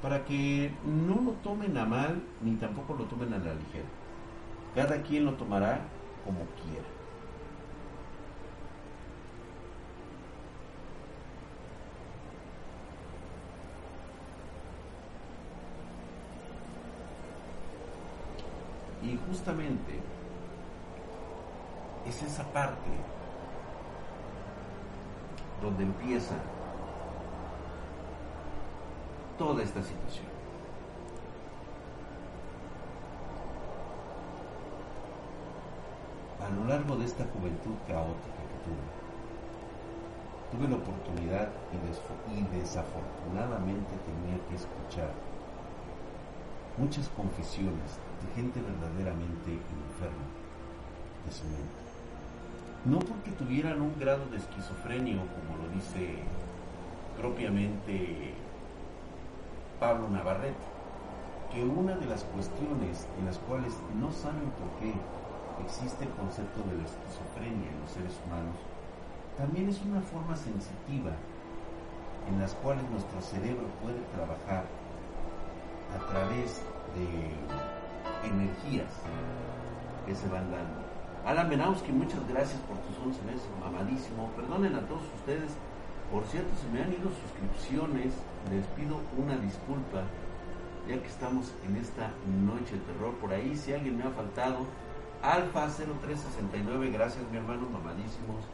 para 0.00 0.24
que 0.24 0.72
no 0.84 1.20
lo 1.20 1.32
tomen 1.42 1.76
a 1.76 1.84
mal 1.84 2.22
ni 2.42 2.56
tampoco 2.56 2.94
lo 2.94 3.04
tomen 3.04 3.32
a 3.34 3.38
la 3.38 3.54
ligera. 3.54 3.88
Cada 4.74 5.02
quien 5.02 5.24
lo 5.24 5.34
tomará 5.34 5.80
como 6.24 6.40
quiera. 6.64 6.86
Justamente 19.28 20.00
es 22.06 22.22
esa 22.22 22.44
parte 22.44 22.90
donde 25.62 25.84
empieza 25.84 26.34
toda 29.38 29.62
esta 29.62 29.82
situación. 29.82 30.38
a 36.48 36.50
lo 36.50 36.64
largo 36.64 36.96
de 36.96 37.04
esta 37.04 37.24
juventud 37.24 37.76
caótica 37.86 38.40
que 38.48 38.58
tuve, 38.64 38.88
tuve 40.50 40.68
la 40.68 40.76
oportunidad 40.76 41.50
y, 41.72 42.56
desafortunadamente 42.56 43.92
tenía 44.06 44.38
que 44.48 44.54
escuchar 44.54 45.12
muchas 46.78 47.08
confesiones 47.08 47.98
de 48.22 48.34
gente 48.34 48.60
verdaderamente 48.60 49.50
enferma 49.50 50.26
de 51.26 51.32
su 51.32 51.44
mente. 51.44 51.78
No 52.84 52.98
porque 53.00 53.32
tuvieran 53.32 53.82
un 53.82 53.98
grado 53.98 54.26
de 54.26 54.36
esquizofrenia, 54.36 55.16
como 55.16 55.62
lo 55.62 55.68
dice 55.74 56.22
propiamente 57.18 58.32
Pablo 59.80 60.08
Navarrete, 60.08 60.66
que 61.52 61.64
una 61.64 61.96
de 61.96 62.06
las 62.06 62.22
cuestiones 62.24 63.08
en 63.18 63.26
las 63.26 63.38
cuales 63.38 63.74
no 63.98 64.12
saben 64.12 64.50
por 64.54 64.70
qué 64.78 64.94
existe 65.64 66.04
el 66.04 66.10
concepto 66.10 66.62
de 66.62 66.78
la 66.78 66.86
esquizofrenia 66.86 67.70
en 67.70 67.80
los 67.82 67.90
seres 67.90 68.14
humanos, 68.24 68.54
también 69.36 69.68
es 69.68 69.82
una 69.82 70.00
forma 70.00 70.36
sensitiva 70.36 71.10
en 72.28 72.38
las 72.38 72.54
cuales 72.54 72.88
nuestro 72.90 73.20
cerebro 73.20 73.66
puede 73.82 73.98
trabajar 74.14 74.64
a 75.98 76.06
través 76.06 76.62
de 76.94 78.28
energías 78.28 78.92
que 80.06 80.14
se 80.14 80.28
van 80.28 80.50
dando. 80.50 80.86
Alan 81.26 81.50
Benowski, 81.50 81.92
muchas 81.92 82.26
gracias 82.28 82.60
por 82.62 82.78
tus 82.78 82.96
11 83.04 83.22
meses, 83.26 83.48
mamadísimo. 83.60 84.30
Perdonen 84.36 84.74
a 84.76 84.86
todos 84.86 85.02
ustedes. 85.16 85.52
Por 86.12 86.24
cierto, 86.26 86.48
se 86.56 86.68
me 86.70 86.82
han 86.82 86.92
ido 86.92 87.10
suscripciones. 87.10 88.14
Les 88.50 88.64
pido 88.78 89.00
una 89.18 89.36
disculpa, 89.36 90.04
ya 90.88 91.00
que 91.02 91.08
estamos 91.08 91.52
en 91.66 91.76
esta 91.76 92.10
noche 92.46 92.74
de 92.74 92.80
terror. 92.92 93.14
Por 93.20 93.32
ahí, 93.32 93.56
si 93.56 93.72
alguien 93.72 93.98
me 93.98 94.04
ha 94.04 94.10
faltado, 94.10 94.64
Alfa 95.20 95.68
0369, 95.68 96.90
gracias 96.90 97.24
mi 97.30 97.38
hermano, 97.38 97.68
mamadísimos. 97.68 98.46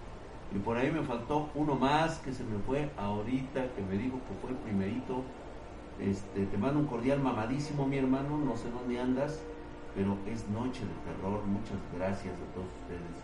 Y 0.55 0.59
por 0.59 0.77
ahí 0.77 0.91
me 0.91 1.03
faltó 1.03 1.51
uno 1.55 1.75
más 1.75 2.19
que 2.19 2.33
se 2.33 2.43
me 2.43 2.59
fue 2.67 2.91
ahorita, 2.97 3.69
que 3.75 3.83
me 3.83 3.99
dijo 3.99 4.19
que 4.27 4.35
fue 4.41 4.51
el 4.51 4.57
primerito. 4.57 5.23
Este, 6.01 6.47
te 6.47 6.59
mando 6.59 6.81
un 6.81 6.87
cordial 6.87 7.21
mamadísimo, 7.21 7.87
mi 7.87 7.99
hermano, 7.99 8.39
no 8.39 8.57
sé 8.57 8.71
dónde 8.71 9.01
andas, 9.01 9.41
pero 9.95 10.17
es 10.27 10.49
noche 10.49 10.81
de 10.81 11.13
terror. 11.13 11.43
Muchas 11.47 11.79
gracias 11.97 12.35
a 12.35 12.55
todos 12.55 12.69
ustedes. 12.83 13.17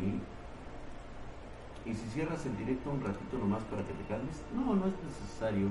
Y, 0.00 1.90
y 1.90 1.94
si 1.94 2.06
cierras 2.08 2.44
el 2.46 2.56
directo 2.56 2.90
un 2.90 3.02
ratito 3.02 3.38
nomás 3.38 3.62
para 3.64 3.82
que 3.82 3.92
te 3.92 4.04
calmes, 4.08 4.42
no, 4.54 4.74
no 4.74 4.86
es 4.86 4.94
necesario. 5.04 5.68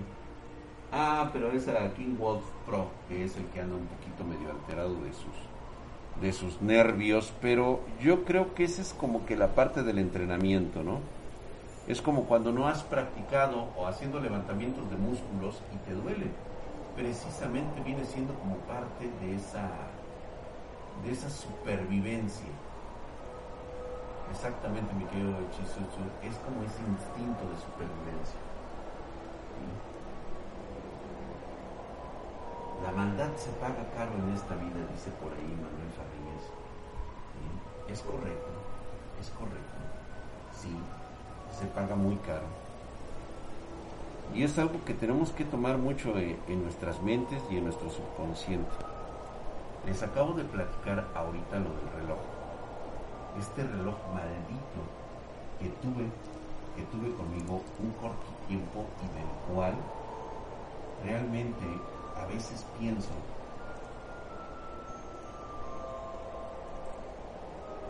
Ah, 0.91 1.29
pero 1.33 1.51
es 1.51 1.67
a 1.67 1.93
King 1.93 2.15
Wolf 2.17 2.43
Pro, 2.65 2.87
que 3.09 3.25
es 3.25 3.35
el 3.35 3.45
que 3.47 3.61
anda 3.61 3.75
un 3.75 3.87
poquito 3.87 4.23
medio 4.23 4.51
alterado 4.51 4.95
de 5.01 5.13
sus 5.13 5.35
de 6.21 6.33
sus 6.33 6.61
nervios, 6.61 7.31
pero 7.41 7.81
yo 8.01 8.25
creo 8.25 8.55
que 8.55 8.63
esa 8.63 8.81
es 8.81 8.93
como 8.93 9.25
que 9.25 9.35
la 9.35 9.53
parte 9.53 9.83
del 9.83 9.99
entrenamiento, 9.99 10.83
¿no? 10.83 10.99
Es 11.87 12.01
como 12.01 12.23
cuando 12.23 12.51
no 12.51 12.67
has 12.67 12.83
practicado 12.83 13.69
o 13.77 13.87
haciendo 13.87 14.19
levantamientos 14.19 14.89
de 14.89 14.97
músculos 14.97 15.61
y 15.73 15.77
te 15.87 15.93
duele. 15.93 16.27
Precisamente 16.95 17.81
viene 17.81 18.03
siendo 18.03 18.33
como 18.35 18.55
parte 18.67 19.09
de 19.21 19.35
esa 19.35 19.69
de 21.03 21.11
esa 21.11 21.29
supervivencia. 21.29 22.49
Exactamente, 24.31 24.93
mi 24.95 25.05
querido 25.05 25.31
hechizo, 25.31 25.79
es 26.21 26.35
como 26.43 26.63
ese 26.63 26.81
instinto 26.83 27.47
de 27.47 27.55
supervivencia. 27.55 28.39
La 32.83 32.91
maldad 32.91 33.31
se 33.37 33.51
paga 33.51 33.87
caro 33.95 34.11
en 34.13 34.33
esta 34.33 34.55
vida, 34.55 34.83
dice 34.91 35.11
por 35.21 35.31
ahí 35.31 35.55
Manuel 35.55 35.91
Farrines. 35.95 36.45
Es 37.87 38.01
correcto, 38.01 38.51
es 39.21 39.29
correcto. 39.31 39.77
Sí, 40.51 40.75
se 41.51 41.65
paga 41.67 41.95
muy 41.95 42.15
caro. 42.17 42.45
Y 44.33 44.43
es 44.43 44.57
algo 44.59 44.83
que 44.85 44.93
tenemos 44.93 45.31
que 45.31 45.45
tomar 45.45 45.77
mucho 45.77 46.17
en 46.17 46.63
nuestras 46.63 47.01
mentes 47.01 47.41
y 47.49 47.57
en 47.57 47.63
nuestro 47.63 47.89
subconsciente. 47.89 48.75
Les 49.85 50.03
acabo 50.03 50.33
de 50.33 50.43
platicar 50.43 51.07
ahorita 51.15 51.59
lo 51.59 51.69
del 51.69 52.01
reloj. 52.01 52.19
Este 53.39 53.63
reloj 53.63 53.95
maldito 54.13 54.81
que 55.59 55.69
tuve, 55.81 56.05
que 56.75 56.83
tuve 56.91 57.15
conmigo 57.15 57.61
un 57.79 57.91
corto 58.01 58.27
tiempo 58.47 58.85
y 59.01 59.07
del 59.17 59.55
cual 59.55 59.73
realmente 61.03 61.65
a 62.21 62.25
veces 62.25 62.65
pienso 62.79 63.09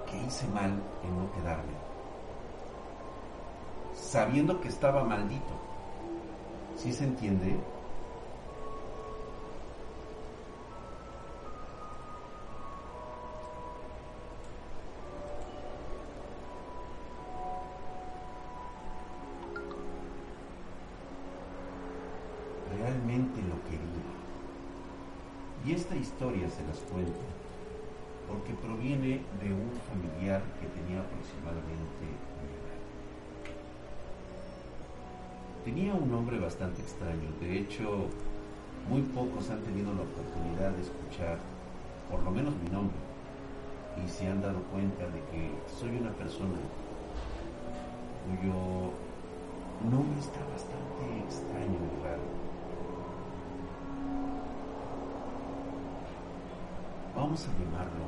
que 0.09 0.17
hice 0.17 0.47
mal 0.47 0.71
en 1.03 1.17
no 1.17 1.31
quedarme, 1.33 1.73
sabiendo 3.99 4.61
que 4.61 4.69
estaba 4.69 5.03
maldito. 5.03 5.53
¿Sí 6.77 6.93
se 6.93 7.03
entiende? 7.03 7.57
historia 26.17 26.49
se 26.49 26.65
las 26.65 26.79
cuento 26.91 27.19
porque 28.27 28.53
proviene 28.53 29.21
de 29.39 29.53
un 29.53 29.71
familiar 29.87 30.41
que 30.59 30.67
tenía 30.67 30.99
aproximadamente 30.99 32.66
Tenía 35.67 35.93
un 35.93 36.09
nombre 36.09 36.39
bastante 36.39 36.81
extraño, 36.81 37.27
de 37.41 37.59
hecho, 37.59 38.07
muy 38.89 39.01
pocos 39.01 39.49
han 39.49 39.59
tenido 39.63 39.93
la 39.93 40.03
oportunidad 40.03 40.71
de 40.71 40.81
escuchar, 40.81 41.39
por 42.09 42.23
lo 42.23 42.31
menos 42.31 42.53
mi 42.63 42.69
nombre, 42.69 42.95
y 44.01 44.07
se 44.07 44.29
han 44.29 44.41
dado 44.41 44.61
cuenta 44.71 45.03
de 45.07 45.19
que 45.29 45.51
soy 45.77 45.89
una 45.97 46.11
persona 46.11 46.55
cuyo 48.23 48.93
nombre 49.91 50.17
está 50.21 50.39
bastante 50.55 51.03
extraño 51.25 51.75
y 51.75 52.01
raro. 52.01 52.23
Vamos 57.13 57.43
a 57.43 57.51
llamarlo 57.59 58.05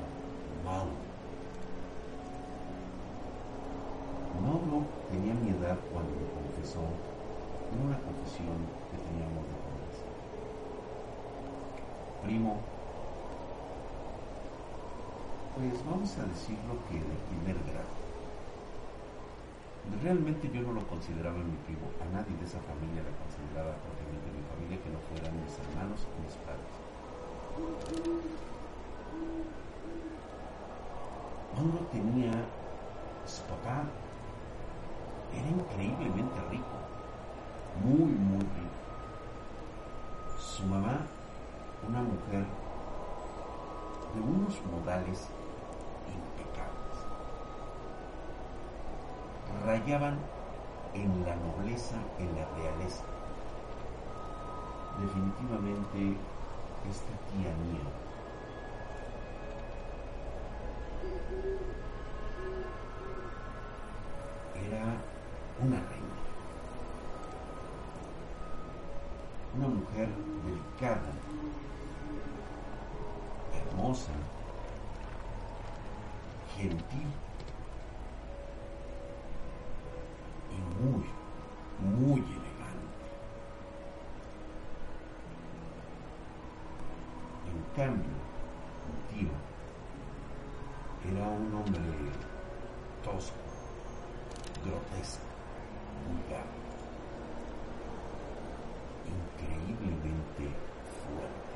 Mauro. 0.64 0.96
Mauro 4.42 4.86
tenía 5.12 5.34
mi 5.34 5.50
edad 5.50 5.78
cuando 5.92 6.12
me 6.12 6.54
confesó 6.54 6.88
en 7.74 7.78
una 7.86 7.98
confesión 8.02 8.58
que 8.92 8.98
teníamos 8.98 9.46
de. 9.46 9.60
Primo, 12.24 12.60
pues 15.56 15.86
vamos 15.86 16.18
a 16.20 16.24
decirlo 16.28 16.76
que 16.88 16.96
de 16.96 17.18
primer 17.32 17.56
grado. 17.64 17.96
Realmente 20.04 20.52
yo 20.54 20.62
no 20.62 20.74
lo 20.74 20.88
consideraba 20.88 21.38
mi 21.38 21.56
primo, 21.66 21.88
a 22.00 22.06
nadie 22.14 22.36
de 22.38 22.46
esa 22.46 22.60
familia 22.60 23.04
la 23.04 23.16
consideraba 23.24 23.76
propiamente 23.82 24.32
mi 24.36 24.44
familia 24.52 24.78
que 24.84 24.92
no 24.92 25.00
fueran 25.10 25.34
mis 25.40 25.56
hermanos 25.60 26.06
o 26.06 26.16
mis 26.22 26.36
padres. 26.44 26.74
Mauro 31.56 31.88
tenía 31.92 32.32
su 33.26 33.42
papá, 33.44 33.84
era 35.34 35.50
increíblemente 35.50 36.40
rico, 36.52 36.89
muy, 37.84 38.12
muy 38.12 38.40
rico. 38.40 38.80
Su 40.38 40.64
mamá, 40.66 41.02
una 41.88 42.02
mujer 42.02 42.46
de 44.14 44.22
unos 44.22 44.62
modales 44.72 45.28
impecables. 46.08 46.98
Rayaban 49.66 50.18
en 50.94 51.26
la 51.26 51.36
nobleza, 51.36 51.96
en 52.18 52.36
la 52.36 52.46
realeza. 52.56 53.04
Definitivamente, 55.00 56.18
esta 56.90 57.14
tía 57.32 57.52
mía 57.64 57.86
era 64.68 64.84
una 65.62 65.80
reina, 65.90 65.99
delicada, 70.08 71.12
hermosa, 73.54 74.12
gentil 76.56 77.08
y 80.52 80.84
muy, 80.84 81.06
muy 81.80 82.20
elegante. 82.20 82.50
En 87.48 87.60
cambio, 87.76 88.18
mi 88.86 89.20
tío 89.20 89.32
era 91.12 91.28
un 91.30 91.54
hombre 91.56 91.82
tosco, 93.04 93.34
grotesco, 94.66 95.24
vulgar, 96.06 96.46
increíblemente 99.08 100.44
fuerte. 101.06 101.50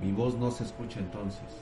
Mi 0.00 0.12
voz 0.12 0.34
no 0.34 0.50
se 0.50 0.64
escucha 0.64 0.98
entonces. 0.98 1.56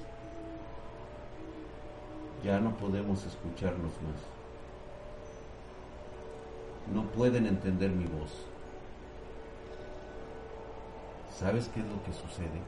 Ya 2.45 2.61
no 2.61 2.77
podemos 2.77 3.25
escucharnos 3.27 3.93
más. 4.03 4.23
No 6.95 7.03
pueden 7.11 7.47
entender 7.47 7.91
mi 7.91 8.05
voz. 8.05 8.31
¿Sabes 11.37 11.69
qué 11.69 11.81
es 11.81 11.87
lo 11.87 12.01
que 12.05 12.13
sucede? 12.13 12.63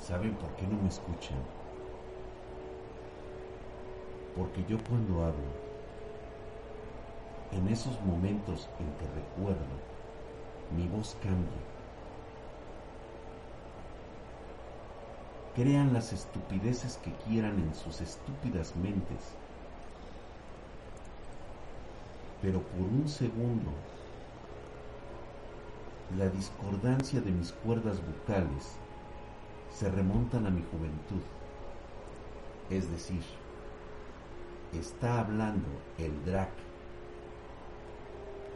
¿Saben 0.00 0.34
por 0.34 0.50
qué 0.56 0.66
no 0.66 0.76
me 0.82 0.88
escuchan? 0.88 1.38
Porque 4.36 4.64
yo 4.68 4.76
cuando 4.88 5.24
hablo, 5.24 5.68
en 7.52 7.68
esos 7.68 8.00
momentos 8.02 8.68
en 8.80 8.92
que 8.94 9.06
recuerdo, 9.14 9.82
mi 10.76 10.88
voz 10.88 11.16
cambia. 11.22 11.77
Crean 15.58 15.92
las 15.92 16.12
estupideces 16.12 16.98
que 16.98 17.12
quieran 17.26 17.58
en 17.58 17.74
sus 17.74 18.00
estúpidas 18.00 18.76
mentes. 18.76 19.34
Pero 22.40 22.62
por 22.62 22.82
un 22.82 23.08
segundo, 23.08 23.72
la 26.16 26.28
discordancia 26.28 27.20
de 27.20 27.32
mis 27.32 27.50
cuerdas 27.50 27.98
vocales 28.06 28.76
se 29.76 29.90
remontan 29.90 30.46
a 30.46 30.50
mi 30.50 30.62
juventud. 30.62 31.24
Es 32.70 32.88
decir, 32.92 33.22
está 34.72 35.18
hablando 35.18 35.66
el 35.98 36.24
Drac 36.24 36.50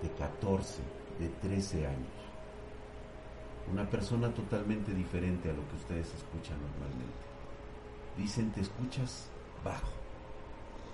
de 0.03 0.09
14, 0.11 0.83
de 1.19 1.29
13 1.49 1.85
años 1.89 2.22
una 3.71 3.89
persona 3.89 4.33
totalmente 4.33 4.93
diferente 4.93 5.51
a 5.51 5.53
lo 5.53 5.67
que 5.69 5.77
ustedes 5.77 6.07
escuchan 6.15 6.59
normalmente. 6.61 7.15
Dicen, 8.17 8.51
¿te 8.51 8.61
escuchas 8.61 9.29
bajo? 9.65 9.93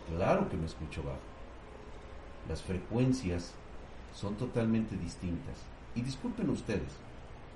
Claro 0.09 0.49
que 0.49 0.57
me 0.57 0.67
escucho 0.67 1.03
bajo. 1.03 1.19
Las 2.49 2.63
frecuencias 2.63 3.55
son 4.15 4.37
totalmente 4.37 4.97
distintas. 4.97 5.57
Y 5.95 6.03
disculpen 6.03 6.51
ustedes, 6.51 6.93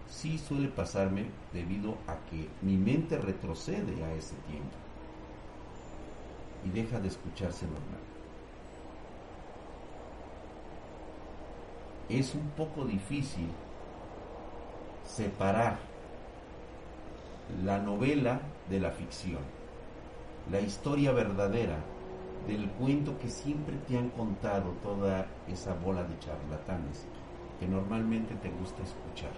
sí 0.09 0.39
suele 0.39 0.69
pasarme 0.69 1.27
debido 1.53 1.97
a 2.07 2.17
que 2.31 2.49
mi 2.61 2.77
mente 2.77 3.19
retrocede 3.19 4.03
a 4.05 4.15
ese 4.15 4.35
tiempo 4.49 4.77
y 6.65 6.71
deja 6.71 7.01
de 7.01 7.09
escucharse 7.09 7.67
normal. 7.67 8.01
Es 12.09 12.35
un 12.35 12.49
poco 12.51 12.85
difícil 12.85 13.49
separar 15.05 15.79
la 17.65 17.79
novela 17.79 18.41
de 18.69 18.81
la 18.81 18.91
ficción, 18.91 19.43
la 20.51 20.61
historia 20.61 21.13
verdadera 21.13 21.79
del 22.47 22.69
cuento 22.71 23.19
que 23.19 23.29
siempre 23.29 23.77
te 23.89 23.97
han 23.99 24.11
contado 24.11 24.71
toda 24.83 25.27
esa 25.49 25.75
bola 25.75 26.03
de 26.05 26.19
charlatanes 26.19 27.07
que 27.61 27.69
normalmente 27.69 28.35
te 28.37 28.51
gusta 28.51 28.83
escuchar. 28.83 29.31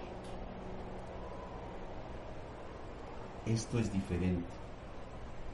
Esto 3.45 3.77
es 3.77 3.93
diferente. 3.93 4.49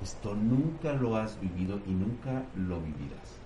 Esto 0.01 0.33
nunca 0.33 0.93
lo 0.93 1.17
has 1.17 1.39
vivido 1.41 1.79
y 1.85 1.91
nunca 1.91 2.43
lo 2.55 2.79
vivirás. 2.79 3.40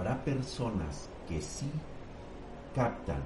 Habrá 0.00 0.24
personas 0.24 1.10
que 1.28 1.42
sí 1.42 1.70
captan 2.74 3.22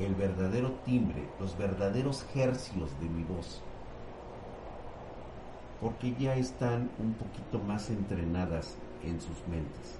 el 0.00 0.14
verdadero 0.14 0.70
timbre, 0.86 1.22
los 1.38 1.58
verdaderos 1.58 2.24
hercios 2.34 2.98
de 2.98 3.10
mi 3.10 3.24
voz, 3.24 3.60
porque 5.82 6.14
ya 6.18 6.34
están 6.34 6.90
un 6.98 7.12
poquito 7.12 7.58
más 7.58 7.90
entrenadas 7.90 8.78
en 9.04 9.20
sus 9.20 9.36
mentes. 9.48 9.98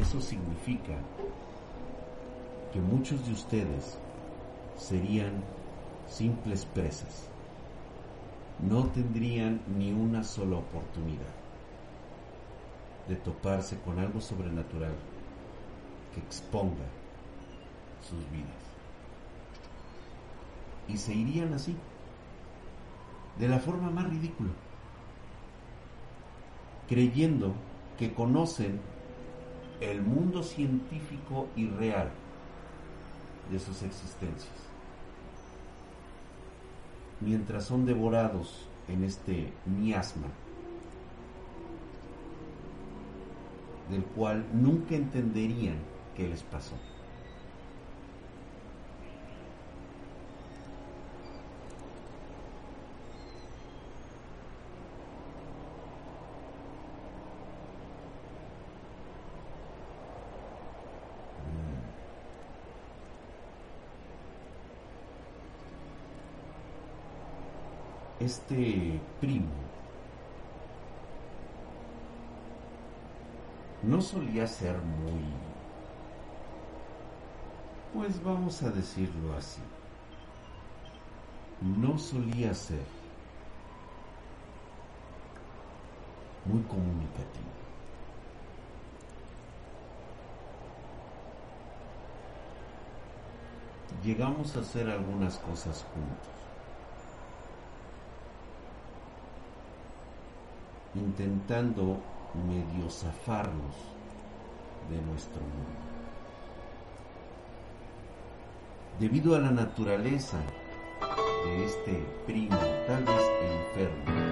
Eso 0.00 0.20
significa 0.20 0.94
que 2.72 2.80
muchos 2.80 3.26
de 3.26 3.32
ustedes 3.32 3.98
serían 4.78 5.42
simples 6.08 6.64
presas, 6.66 7.28
no 8.60 8.86
tendrían 8.86 9.60
ni 9.76 9.92
una 9.92 10.24
sola 10.24 10.56
oportunidad. 10.56 11.34
de 13.08 13.14
toparse 13.14 13.78
con 13.80 14.00
algo 14.00 14.20
sobrenatural 14.20 14.92
que 16.12 16.20
exponga 16.20 16.86
sus 18.02 18.18
vidas. 18.30 18.50
Y 20.88 20.96
se 20.96 21.14
irían 21.14 21.52
así, 21.54 21.76
de 23.38 23.48
la 23.48 23.58
forma 23.58 23.90
más 23.90 24.08
ridícula, 24.08 24.50
creyendo 26.88 27.54
que 27.98 28.12
conocen 28.12 28.80
el 29.80 30.02
mundo 30.02 30.42
científico 30.42 31.48
y 31.54 31.68
real 31.68 32.10
de 33.50 33.58
sus 33.58 33.82
existencias, 33.82 34.54
mientras 37.26 37.64
son 37.64 37.84
devorados 37.84 38.68
en 38.86 39.02
este 39.02 39.52
miasma 39.66 40.28
del 43.90 44.04
cual 44.04 44.46
nunca 44.54 44.94
entenderían 44.94 45.76
qué 46.16 46.28
les 46.28 46.44
pasó. 46.44 46.76
Este 68.26 69.00
primo 69.20 69.46
no 73.84 74.00
solía 74.02 74.48
ser 74.48 74.76
muy, 74.78 75.22
pues 77.94 78.20
vamos 78.24 78.64
a 78.64 78.70
decirlo 78.70 79.36
así, 79.36 79.60
no 81.60 81.96
solía 81.98 82.52
ser 82.52 82.84
muy 86.46 86.62
comunicativo. 86.62 87.46
Llegamos 94.02 94.56
a 94.56 94.60
hacer 94.60 94.90
algunas 94.90 95.38
cosas 95.38 95.84
juntos. 95.94 96.36
Intentando 100.98 101.98
medio 102.48 102.90
zafarnos 102.90 103.74
de 104.90 105.00
nuestro 105.02 105.40
mundo. 105.40 105.86
Debido 108.98 109.34
a 109.36 109.40
la 109.40 109.50
naturaleza 109.50 110.38
de 111.44 111.64
este 111.64 112.04
primo, 112.26 112.56
tal 112.86 113.04
vez 113.04 113.22
enfermo. 113.76 114.26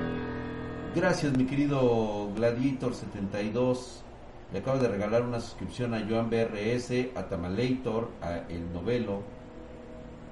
Gracias, 0.95 1.37
mi 1.37 1.45
querido 1.45 2.31
Gladiator72. 2.35 4.01
Le 4.53 4.59
acabo 4.61 4.79
de 4.79 4.89
regalar 4.89 5.23
una 5.23 5.41
suscripción 5.41 5.93
a 5.95 6.07
Joan 6.09 6.31
BRS, 6.31 7.17
a 7.17 7.25
Tamalator, 7.25 8.11
a 8.23 8.39
El 8.49 8.73
Novelo, 8.73 9.23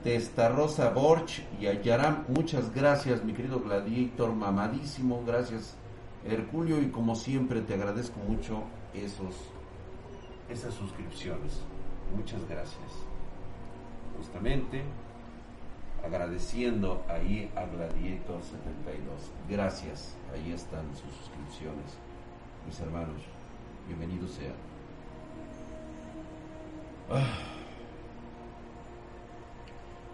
Testa 0.04 0.48
Rosa 0.48 0.90
Borch 0.90 1.42
y 1.60 1.66
a 1.66 1.80
Yaram. 1.80 2.24
Muchas 2.28 2.72
gracias, 2.72 3.24
mi 3.24 3.32
querido 3.32 3.60
Gladiator, 3.60 4.32
mamadísimo. 4.32 5.22
Gracias 5.26 5.76
Herculio, 6.24 6.80
y 6.80 6.88
como 6.88 7.14
siempre 7.14 7.62
te 7.62 7.74
agradezco 7.74 8.18
mucho 8.20 8.62
esos, 8.94 9.34
esas 10.48 10.74
suscripciones. 10.74 11.62
Muchas 12.16 12.46
gracias. 12.48 12.92
Justamente 14.16 14.82
agradeciendo 16.04 17.04
ahí 17.08 17.50
a 17.56 17.64
Gladiator 17.64 18.42
72. 18.42 19.30
Gracias, 19.48 20.16
ahí 20.32 20.52
están 20.52 20.84
sus 20.94 21.14
suscripciones, 21.14 21.96
mis 22.66 22.80
hermanos. 22.80 23.22
Bienvenidos 23.86 24.32
sean. 24.32 24.54
Ah. 27.10 27.26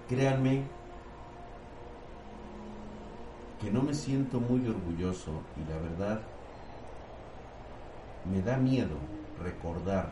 Créanme 0.08 0.62
que 3.60 3.70
no 3.70 3.82
me 3.82 3.94
siento 3.94 4.40
muy 4.40 4.66
orgulloso 4.68 5.42
y 5.56 5.70
la 5.70 5.78
verdad 5.78 6.20
me 8.30 8.40
da 8.42 8.56
miedo 8.56 8.96
recordar 9.42 10.10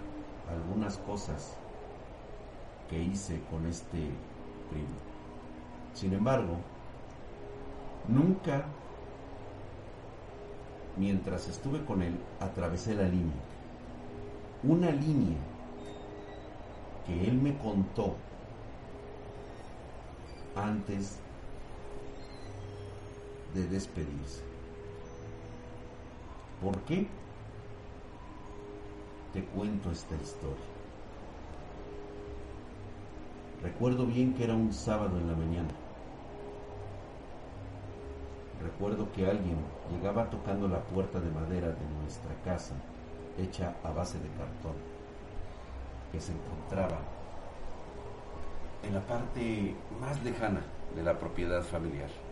algunas 0.49 0.97
cosas 0.99 1.57
que 2.89 3.01
hice 3.01 3.41
con 3.51 3.67
este 3.67 4.11
primo. 4.71 4.97
Sin 5.95 6.13
embargo, 6.13 6.57
nunca, 8.09 8.65
mientras 10.97 11.49
estuve 11.49 11.85
con 11.85 12.03
él, 12.03 12.17
atravesé 12.41 12.95
la 12.95 13.05
línea. 13.05 13.43
Una 14.63 14.91
línea 14.91 15.39
que 17.07 17.29
él 17.29 17.41
me 17.41 17.57
contó 17.59 18.17
antes 20.57 21.21
de 23.57 23.67
despedirse. 23.69 24.43
¿Por 26.63 26.79
qué? 26.83 27.07
Te 29.33 29.45
cuento 29.45 29.91
esta 29.91 30.15
historia. 30.15 30.65
Recuerdo 33.63 34.07
bien 34.07 34.35
que 34.35 34.45
era 34.45 34.55
un 34.55 34.73
sábado 34.73 35.19
en 35.19 35.27
la 35.27 35.37
mañana. 35.37 35.71
Recuerdo 38.63 39.11
que 39.13 39.27
alguien 39.27 39.57
llegaba 39.91 40.31
tocando 40.31 40.69
la 40.69 40.81
puerta 40.81 41.21
de 41.21 41.31
madera 41.31 41.69
de 41.69 41.87
nuestra 42.01 42.35
casa, 42.45 42.75
hecha 43.39 43.75
a 43.85 43.91
base 43.91 44.19
de 44.19 44.29
cartón, 44.29 44.77
que 46.13 46.21
se 46.21 46.33
encontraba 46.33 46.99
en 48.83 48.95
la 48.95 49.01
parte 49.01 49.75
más 50.01 50.23
lejana 50.23 50.63
de 50.95 51.03
la 51.03 51.19
propiedad 51.19 51.63
familiar. 51.63 52.26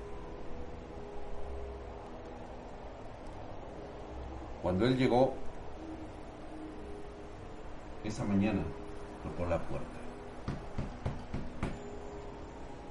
Cuando 4.65 4.87
él 4.87 4.97
llegó 4.97 5.35
esa 8.03 8.25
mañana, 8.25 8.63
tocó 9.23 9.47
la 9.47 9.59
puerta. 9.59 9.99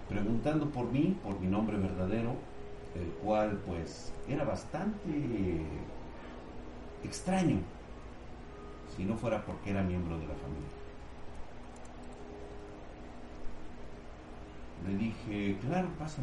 Preguntando 0.08 0.70
por 0.70 0.86
mí, 0.92 1.18
por 1.24 1.40
mi 1.40 1.48
nombre 1.48 1.78
verdadero, 1.78 2.36
el 2.94 3.08
cual 3.24 3.60
pues 3.66 4.14
era 4.30 4.44
bastante 4.44 5.66
extraño, 7.04 7.58
si 8.96 9.04
no 9.04 9.18
fuera 9.18 9.44
porque 9.44 9.72
era 9.72 9.82
miembro 9.82 10.20
de 10.20 10.28
la 10.28 10.36
familia. 10.36 10.70
Le 14.88 14.96
dije, 14.96 15.58
claro, 15.68 15.88
pasa. 15.98 16.22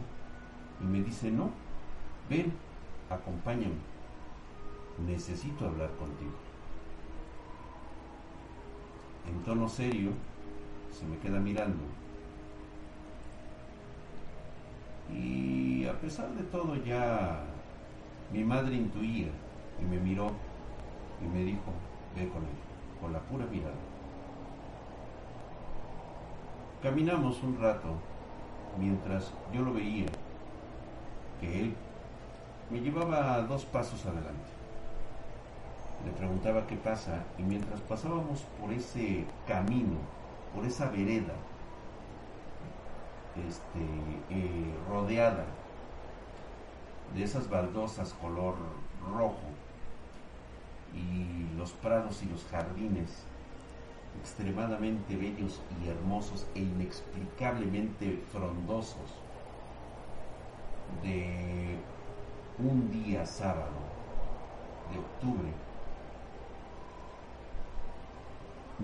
Y 0.80 0.84
me 0.84 1.02
dice, 1.02 1.28
no, 1.32 1.50
ven, 2.28 2.52
acompáñame 3.10 3.90
necesito 5.06 5.66
hablar 5.66 5.90
contigo. 5.96 6.32
En 9.28 9.42
tono 9.44 9.68
serio, 9.68 10.10
se 10.92 11.04
me 11.06 11.18
queda 11.18 11.38
mirando. 11.38 11.82
Y 15.12 15.86
a 15.86 15.98
pesar 16.00 16.30
de 16.30 16.44
todo 16.44 16.76
ya 16.76 17.42
mi 18.32 18.44
madre 18.44 18.76
intuía 18.76 19.28
y 19.80 19.84
me 19.84 19.98
miró 19.98 20.30
y 21.20 21.28
me 21.28 21.44
dijo, 21.44 21.72
ve 22.16 22.28
con 22.28 22.42
él, 22.42 23.00
con 23.00 23.12
la 23.12 23.20
pura 23.20 23.46
mirada. 23.46 23.74
Caminamos 26.82 27.42
un 27.42 27.60
rato 27.60 27.88
mientras 28.78 29.32
yo 29.52 29.62
lo 29.62 29.74
veía, 29.74 30.06
que 31.40 31.60
él 31.60 31.74
me 32.70 32.80
llevaba 32.80 33.42
dos 33.42 33.64
pasos 33.66 34.06
adelante 34.06 34.59
le 36.04 36.12
preguntaba 36.12 36.66
qué 36.66 36.76
pasa 36.76 37.24
y 37.38 37.42
mientras 37.42 37.80
pasábamos 37.80 38.42
por 38.60 38.72
ese 38.72 39.24
camino, 39.46 39.98
por 40.54 40.64
esa 40.64 40.88
vereda, 40.88 41.34
este, 43.36 43.84
eh, 44.30 44.74
rodeada 44.88 45.44
de 47.14 47.22
esas 47.24 47.48
baldosas 47.48 48.12
color 48.14 48.54
rojo 49.12 49.48
y 50.94 51.56
los 51.56 51.72
prados 51.72 52.22
y 52.22 52.26
los 52.26 52.44
jardines 52.46 53.24
extremadamente 54.20 55.16
bellos 55.16 55.60
y 55.80 55.88
hermosos 55.88 56.46
e 56.54 56.60
inexplicablemente 56.60 58.22
frondosos 58.32 59.14
de 61.02 61.76
un 62.58 62.90
día 62.90 63.24
sábado 63.24 63.78
de 64.92 64.98
octubre 64.98 65.69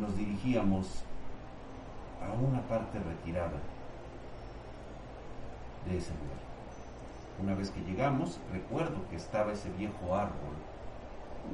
nos 0.01 0.17
dirigíamos 0.17 1.03
a 2.23 2.33
una 2.33 2.61
parte 2.63 2.99
retirada 2.99 3.61
de 5.87 5.99
ese 5.99 6.13
lugar. 6.13 6.47
Una 7.43 7.55
vez 7.55 7.71
que 7.71 7.81
llegamos, 7.81 8.39
recuerdo 8.53 9.09
que 9.11 9.17
estaba 9.17 9.53
ese 9.53 9.71
viejo 9.71 10.15
árbol, 10.15 10.55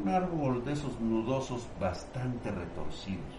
un 0.01 0.09
árbol 0.09 0.65
de 0.65 0.73
esos 0.73 1.01
nudosos 1.01 1.67
bastante 1.81 2.51
retorcidos, 2.51 3.35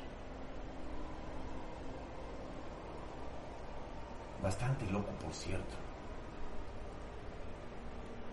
bastante 4.42 4.86
loco 4.92 5.10
por 5.24 5.34
cierto. 5.34 5.76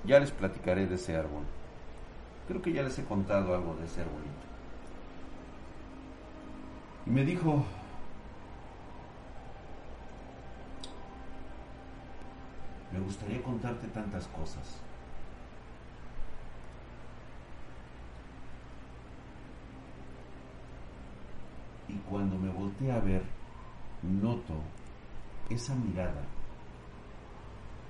Ya 0.05 0.19
les 0.19 0.31
platicaré 0.31 0.87
de 0.87 0.95
ese 0.95 1.17
árbol. 1.17 1.45
Creo 2.49 2.63
que 2.63 2.73
ya 2.73 2.83
les 2.83 2.99
he 2.99 3.05
contado 3.05 3.55
algo 3.55 3.77
de 3.77 3.85
ese 3.85 4.01
arbolito. 4.01 4.50
Y 7.07 7.11
me 7.11 7.25
dijo, 7.25 7.65
me 12.93 13.01
gustaría 13.01 13.43
contarte 13.43 13.87
tantas 13.89 14.27
cosas. 14.29 14.81
Y 21.89 21.95
cuando 22.09 22.37
me 22.37 22.51
volteé 22.51 22.93
a 22.93 23.01
ver, 23.01 23.23
noto 24.03 24.55
esa 25.49 25.75
mirada, 25.75 26.23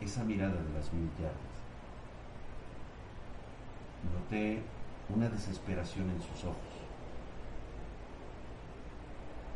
esa 0.01 0.25
mirada 0.25 0.55
de 0.63 0.73
las 0.73 0.93
mil 0.93 1.11
yardas. 1.19 1.35
Noté 4.15 4.63
una 5.11 5.29
desesperación 5.29 6.09
en 6.11 6.23
sus 6.23 6.45
ojos. 6.45 6.70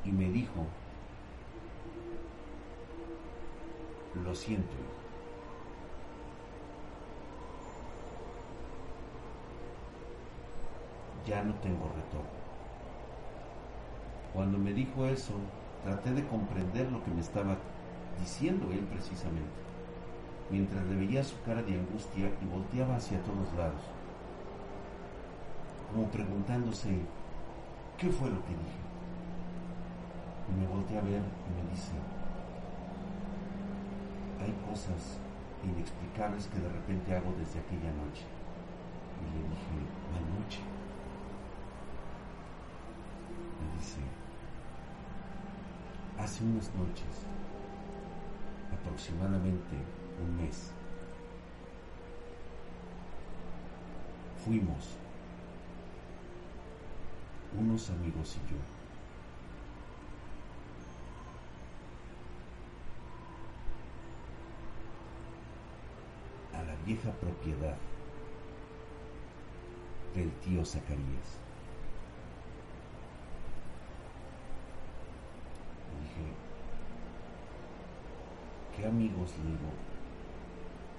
Y 0.05 0.13
me 0.13 0.31
dijo, 0.31 0.67
lo 4.23 4.35
siento, 4.35 4.75
ya 11.27 11.43
no 11.43 11.55
tengo 11.55 11.89
retorno. 11.89 12.45
Cuando 14.33 14.59
me 14.59 14.73
dijo 14.73 15.07
eso, 15.07 15.33
traté 15.85 16.13
de 16.13 16.27
comprender 16.27 16.91
lo 16.91 17.03
que 17.05 17.11
me 17.11 17.21
estaba 17.21 17.57
diciendo 18.21 18.71
él 18.73 18.81
precisamente, 18.93 19.43
mientras 20.51 20.85
le 20.87 20.97
veía 20.97 21.25
su 21.25 21.41
cara 21.43 21.63
de 21.63 21.75
angustia 21.75 22.31
y 22.43 22.47
volteaba 22.47 22.97
hacia 22.97 23.23
todos 23.23 23.53
lados, 23.57 23.83
como 25.93 26.09
preguntándose, 26.09 26.99
¿qué 27.97 28.09
fue 28.09 28.29
lo 28.29 28.43
que 28.45 28.51
dije? 28.51 28.94
Y 30.49 30.61
me 30.61 30.67
volteé 30.67 30.99
a 30.99 31.03
ver 31.03 31.23
y 31.23 31.51
me 31.55 31.71
dice, 31.71 31.93
hay 34.41 34.53
cosas 34.69 35.19
inexplicables 35.65 36.47
que 36.49 36.59
de 36.59 36.69
repente 36.69 37.15
hago 37.15 37.33
desde 37.39 37.61
aquella 37.61 37.93
noche. 37.93 38.25
Y 39.21 39.27
le 39.33 39.49
dije, 39.49 39.75
la 40.13 40.21
noche. 40.37 40.61
Me 43.61 43.79
dice, 43.79 44.01
hace 46.19 46.45
unas 46.45 46.71
noches, 46.75 47.27
aproximadamente 48.73 49.77
un 50.23 50.37
mes, 50.37 50.71
fuimos 54.45 54.97
unos 57.59 57.89
amigos 57.91 58.37
y 58.37 58.51
yo 58.51 58.74
vieja 66.85 67.11
propiedad 67.13 67.77
del 70.15 70.31
tío 70.41 70.65
Zacarías. 70.65 71.39
Dije, 76.01 76.25
¿qué 78.77 78.87
amigos 78.87 79.33
le 79.39 79.51
digo? 79.51 79.71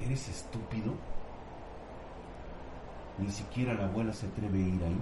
¿Eres 0.02 0.28
estúpido? 0.28 0.96
Ni 3.18 3.30
siquiera 3.32 3.74
la 3.76 3.86
abuela 3.86 4.12
se 4.12 4.26
atreve 4.26 4.58
a 4.58 4.68
ir 4.68 4.84
ahí. 4.84 5.02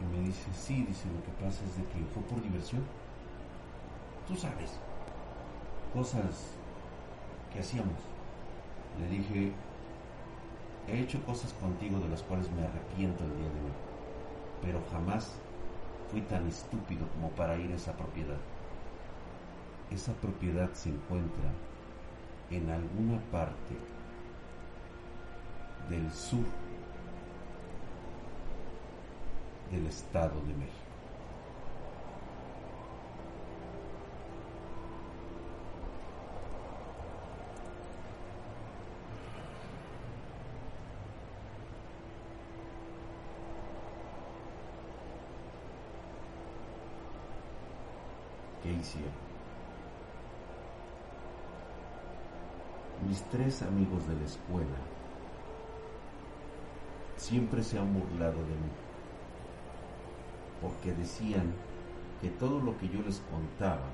Y 0.00 0.16
me 0.16 0.26
dice, 0.26 0.48
sí, 0.54 0.84
dice, 0.86 1.08
lo 1.08 1.22
que 1.24 1.44
pasa 1.44 1.62
es 1.64 1.76
de 1.76 1.84
que 1.84 2.04
fue 2.14 2.22
por 2.22 2.42
diversión. 2.42 2.82
Tú 4.26 4.34
sabes, 4.36 4.78
cosas 5.92 6.56
que 7.54 7.60
hacíamos. 7.60 7.98
Le 9.00 9.08
dije, 9.08 9.52
he 10.88 11.00
hecho 11.00 11.24
cosas 11.24 11.52
contigo 11.54 11.98
de 12.00 12.08
las 12.08 12.22
cuales 12.22 12.50
me 12.50 12.64
arrepiento 12.64 13.24
el 13.24 13.30
día 13.30 13.48
de 13.48 13.60
hoy, 13.60 13.72
pero 14.60 14.82
jamás 14.92 15.36
fui 16.10 16.20
tan 16.22 16.46
estúpido 16.48 17.08
como 17.08 17.30
para 17.30 17.56
ir 17.56 17.70
a 17.72 17.76
esa 17.76 17.96
propiedad. 17.96 18.38
Esa 19.90 20.12
propiedad 20.14 20.70
se 20.72 20.90
encuentra 20.90 21.50
en 22.50 22.68
alguna 22.70 23.20
parte 23.30 23.76
del 25.88 26.10
sur 26.10 26.44
del 29.70 29.86
Estado 29.86 30.40
de 30.46 30.54
México. 30.54 30.83
Mis 53.08 53.22
tres 53.30 53.62
amigos 53.62 54.06
de 54.06 54.14
la 54.14 54.24
escuela 54.24 54.76
siempre 57.16 57.62
se 57.62 57.78
han 57.78 57.94
burlado 57.94 58.38
de 58.42 58.54
mí 58.54 58.72
porque 60.60 60.92
decían 60.92 61.52
que 62.20 62.28
todo 62.28 62.60
lo 62.60 62.76
que 62.78 62.88
yo 62.88 63.00
les 63.02 63.20
contaba 63.30 63.88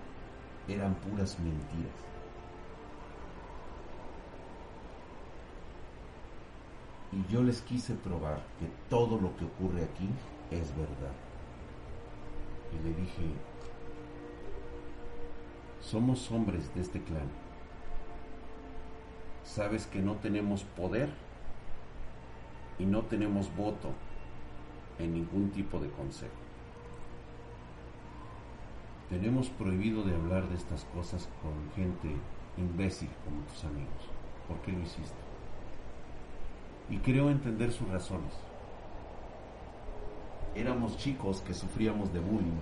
eran 0.69 0.95
puras 0.95 1.39
mentiras. 1.39 2.01
Y 7.13 7.33
yo 7.33 7.43
les 7.43 7.61
quise 7.63 7.95
probar 7.95 8.41
que 8.61 8.67
todo 8.89 9.19
lo 9.21 9.37
que 9.37 9.45
ocurre 9.45 9.85
aquí 9.85 10.09
es 10.53 10.71
verdad. 10.77 11.15
Y 12.73 12.85
le 12.85 12.95
dije, 12.95 13.50
somos 15.91 16.31
hombres 16.31 16.73
de 16.77 16.83
este 16.83 17.03
clan. 17.03 17.29
Sabes 19.43 19.89
que 19.89 20.01
no 20.01 20.15
tenemos 20.15 20.63
poder 20.63 21.09
y 22.79 22.85
no 22.85 23.03
tenemos 23.03 23.55
voto 23.57 23.91
en 25.01 25.15
ningún 25.15 25.51
tipo 25.51 25.81
de 25.81 25.91
consejo. 25.91 26.33
Tenemos 29.09 29.49
prohibido 29.49 30.05
de 30.05 30.15
hablar 30.15 30.49
de 30.49 30.55
estas 30.55 30.85
cosas 30.95 31.29
con 31.43 31.53
gente 31.75 32.15
imbécil 32.57 33.11
como 33.25 33.43
tus 33.47 33.65
amigos. 33.65 34.09
¿Por 34.47 34.59
qué 34.59 34.71
lo 34.71 34.83
hiciste? 34.83 35.19
Y 36.89 36.99
creo 36.99 37.31
entender 37.31 37.73
sus 37.73 37.89
razones. 37.89 38.33
Éramos 40.55 40.97
chicos 40.99 41.41
que 41.41 41.53
sufríamos 41.53 42.13
de 42.13 42.21
bullying. 42.21 42.61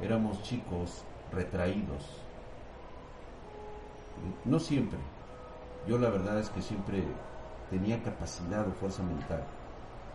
Éramos 0.00 0.40
chicos 0.44 1.04
retraídos. 1.32 2.22
No 4.44 4.58
siempre. 4.58 4.98
Yo 5.86 5.98
la 5.98 6.08
verdad 6.08 6.38
es 6.38 6.48
que 6.50 6.62
siempre 6.62 7.04
tenía 7.70 8.02
capacidad 8.02 8.66
o 8.66 8.72
fuerza 8.72 9.02
mental. 9.02 9.44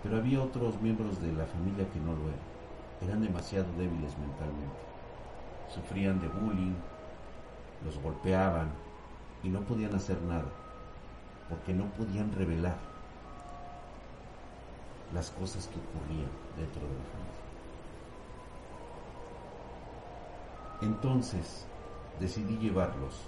Pero 0.02 0.18
había 0.18 0.42
otros 0.42 0.82
miembros 0.82 1.22
de 1.22 1.34
la 1.34 1.46
familia 1.46 1.90
que 1.92 2.00
no 2.00 2.14
lo 2.14 2.28
eran. 2.28 2.50
Eran 3.02 3.22
demasiado 3.22 3.68
débiles 3.78 4.18
mentalmente. 4.18 4.80
Sufrían 5.70 6.20
de 6.20 6.28
bullying, 6.28 6.74
los 7.86 8.00
golpeaban 8.02 8.70
y 9.44 9.50
no 9.50 9.62
podían 9.62 9.94
hacer 9.96 10.22
nada, 10.24 10.50
porque 11.48 11.74
no 11.74 11.86
podían 11.92 12.32
revelar 12.34 12.78
las 15.14 15.32
cosas 15.32 15.68
que 15.68 15.80
ocurrían 15.80 16.30
dentro 16.58 16.82
de 16.82 16.94
la 16.94 17.04
familia. 17.12 17.49
Entonces 20.82 21.66
decidí 22.20 22.58
llevarlos 22.58 23.22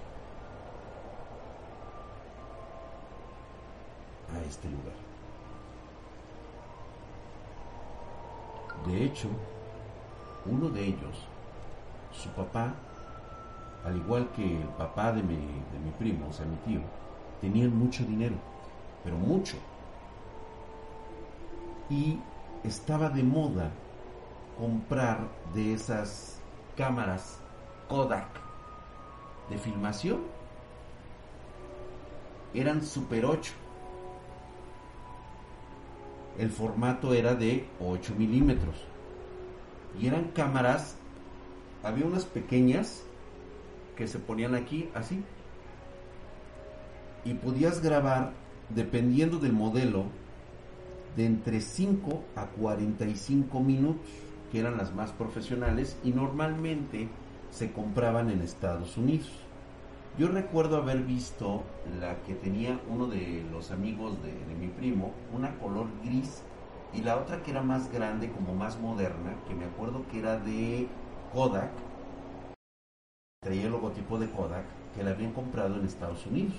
a 4.33 4.41
este 4.47 4.69
lugar. 4.69 4.95
De 8.85 9.03
hecho, 9.03 9.27
uno 10.45 10.69
de 10.69 10.85
ellos, 10.85 11.27
su 12.11 12.29
papá, 12.29 12.73
al 13.85 13.97
igual 13.97 14.29
que 14.35 14.61
el 14.61 14.67
papá 14.69 15.11
de 15.11 15.21
mi, 15.21 15.35
de 15.35 15.79
mi 15.83 15.91
primo, 15.99 16.29
o 16.29 16.33
sea, 16.33 16.45
mi 16.45 16.55
tío, 16.57 16.81
tenían 17.41 17.77
mucho 17.77 18.03
dinero, 18.05 18.35
pero 19.03 19.17
mucho. 19.17 19.57
Y 21.89 22.17
estaba 22.63 23.09
de 23.09 23.23
moda 23.23 23.69
comprar 24.57 25.27
de 25.53 25.73
esas 25.73 26.39
cámaras 26.77 27.40
Kodak 27.91 28.29
de 29.49 29.57
filmación. 29.57 30.21
Eran 32.53 32.85
Super 32.85 33.25
8. 33.25 33.51
El 36.39 36.51
formato 36.51 37.13
era 37.13 37.35
de 37.35 37.67
8 37.81 38.15
milímetros. 38.17 38.77
Y 39.99 40.07
eran 40.07 40.29
cámaras, 40.29 40.95
había 41.83 42.05
unas 42.05 42.23
pequeñas 42.23 43.03
que 43.97 44.07
se 44.07 44.19
ponían 44.19 44.55
aquí 44.55 44.89
así. 44.95 45.21
Y 47.25 47.33
podías 47.33 47.81
grabar, 47.81 48.31
dependiendo 48.69 49.37
del 49.37 49.51
modelo, 49.51 50.05
de 51.17 51.25
entre 51.25 51.59
5 51.59 52.23
a 52.37 52.45
45 52.45 53.59
minutos, 53.59 54.07
que 54.49 54.61
eran 54.61 54.77
las 54.77 54.95
más 54.95 55.11
profesionales 55.11 55.97
y 56.05 56.11
normalmente 56.11 57.09
se 57.51 57.71
compraban 57.71 58.29
en 58.29 58.41
Estados 58.41 58.97
Unidos. 58.97 59.29
Yo 60.17 60.27
recuerdo 60.27 60.77
haber 60.77 61.03
visto 61.03 61.63
la 61.99 62.15
que 62.23 62.33
tenía 62.33 62.79
uno 62.89 63.07
de 63.07 63.45
los 63.51 63.71
amigos 63.71 64.17
de, 64.23 64.33
mi 64.55 64.67
primo, 64.67 65.11
una 65.33 65.57
color 65.59 65.87
gris 66.03 66.43
y 66.93 67.01
la 67.01 67.17
otra 67.17 67.43
que 67.43 67.51
era 67.51 67.61
más 67.61 67.91
grande, 67.91 68.29
como 68.31 68.53
más 68.53 68.79
moderna, 68.79 69.35
que 69.47 69.55
me 69.55 69.65
acuerdo 69.65 70.05
que 70.11 70.19
era 70.19 70.37
de 70.37 70.87
Kodak, 71.33 71.71
traía 73.41 73.65
el 73.65 73.71
logotipo 73.71 74.19
de 74.19 74.29
Kodak, 74.29 74.65
que 74.95 75.03
la 75.03 75.11
habían 75.11 75.31
comprado 75.31 75.77
en 75.77 75.85
Estados 75.85 76.25
Unidos. 76.25 76.53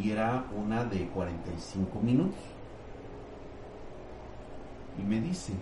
Y 0.00 0.10
era 0.10 0.46
una 0.56 0.84
de 0.84 1.06
45 1.08 2.00
minutos. 2.00 2.40
Y 4.98 5.02
me 5.02 5.20
dice, 5.20 5.52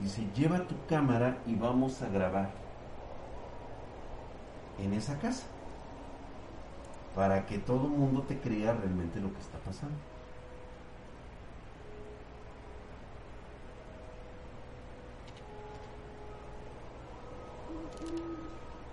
dice, 0.00 0.26
lleva 0.36 0.66
tu 0.66 0.74
cámara 0.88 1.38
y 1.46 1.54
vamos 1.54 2.02
a 2.02 2.08
grabar 2.08 2.65
en 4.78 4.92
esa 4.92 5.18
casa 5.18 5.46
para 7.14 7.46
que 7.46 7.58
todo 7.58 7.86
el 7.86 7.92
mundo 7.92 8.22
te 8.22 8.38
crea 8.38 8.74
realmente 8.74 9.20
lo 9.20 9.32
que 9.32 9.40
está 9.40 9.58
pasando. 9.58 9.96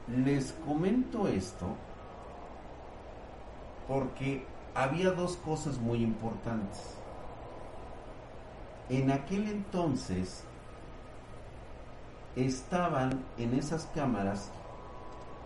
Les 0.07 0.53
comento 0.65 1.27
esto 1.27 1.75
porque 3.87 4.45
había 4.73 5.11
dos 5.11 5.35
cosas 5.37 5.77
muy 5.77 6.01
importantes. 6.01 6.95
En 8.89 9.11
aquel 9.11 9.49
entonces 9.49 10.43
estaban 12.35 13.23
en 13.37 13.53
esas 13.53 13.85
cámaras 13.93 14.51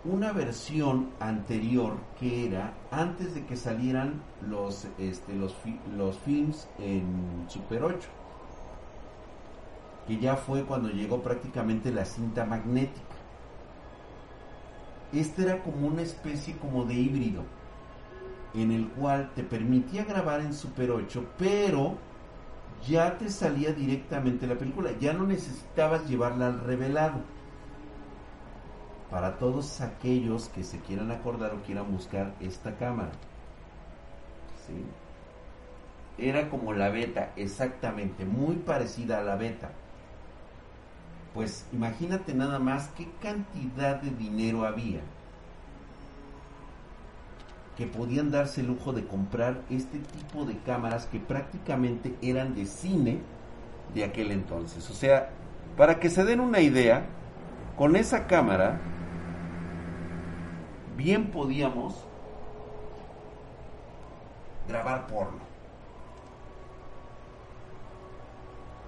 una 0.08 0.32
versión 0.32 1.10
anterior 1.20 1.96
que 2.18 2.46
era 2.46 2.72
antes 2.90 3.34
de 3.34 3.44
que 3.44 3.56
salieran 3.56 4.22
los, 4.48 4.86
este, 4.98 5.34
los, 5.34 5.54
los 5.96 6.18
films 6.18 6.66
en 6.78 7.44
Super 7.48 7.84
8, 7.84 8.08
que 10.06 10.18
ya 10.18 10.36
fue 10.36 10.64
cuando 10.64 10.88
llegó 10.88 11.22
prácticamente 11.22 11.92
la 11.92 12.06
cinta 12.06 12.46
magnética. 12.46 13.02
Este 15.12 15.42
era 15.42 15.62
como 15.62 15.86
una 15.86 16.02
especie 16.02 16.56
como 16.56 16.84
de 16.84 16.94
híbrido, 16.94 17.42
en 18.54 18.72
el 18.72 18.88
cual 18.88 19.30
te 19.34 19.42
permitía 19.42 20.04
grabar 20.04 20.40
en 20.40 20.54
Super 20.54 20.90
8, 20.90 21.24
pero 21.38 21.98
ya 22.88 23.18
te 23.18 23.28
salía 23.28 23.72
directamente 23.72 24.46
la 24.46 24.56
película, 24.56 24.90
ya 24.98 25.12
no 25.12 25.26
necesitabas 25.26 26.08
llevarla 26.08 26.46
al 26.46 26.60
revelado 26.60 27.37
para 29.10 29.38
todos 29.38 29.80
aquellos 29.80 30.48
que 30.48 30.64
se 30.64 30.78
quieran 30.80 31.10
acordar 31.10 31.54
o 31.54 31.62
quieran 31.62 31.90
buscar 31.90 32.34
esta 32.40 32.76
cámara. 32.76 33.10
¿Sí? 34.66 34.84
Era 36.18 36.50
como 36.50 36.72
la 36.72 36.90
beta, 36.90 37.32
exactamente, 37.36 38.24
muy 38.24 38.56
parecida 38.56 39.18
a 39.18 39.22
la 39.22 39.36
beta. 39.36 39.70
Pues 41.32 41.66
imagínate 41.72 42.34
nada 42.34 42.58
más 42.58 42.88
qué 42.96 43.08
cantidad 43.22 44.00
de 44.00 44.10
dinero 44.10 44.66
había 44.66 45.00
que 47.78 47.86
podían 47.86 48.32
darse 48.32 48.60
el 48.60 48.66
lujo 48.66 48.92
de 48.92 49.06
comprar 49.06 49.60
este 49.70 49.98
tipo 50.00 50.44
de 50.44 50.58
cámaras 50.58 51.06
que 51.06 51.20
prácticamente 51.20 52.12
eran 52.20 52.56
de 52.56 52.66
cine 52.66 53.20
de 53.94 54.02
aquel 54.02 54.32
entonces. 54.32 54.90
O 54.90 54.94
sea, 54.94 55.30
para 55.76 56.00
que 56.00 56.10
se 56.10 56.24
den 56.24 56.40
una 56.40 56.58
idea, 56.58 57.06
con 57.76 57.94
esa 57.94 58.26
cámara 58.26 58.80
bien 60.98 61.30
podíamos 61.30 61.94
grabar 64.66 65.06
porno. 65.06 65.38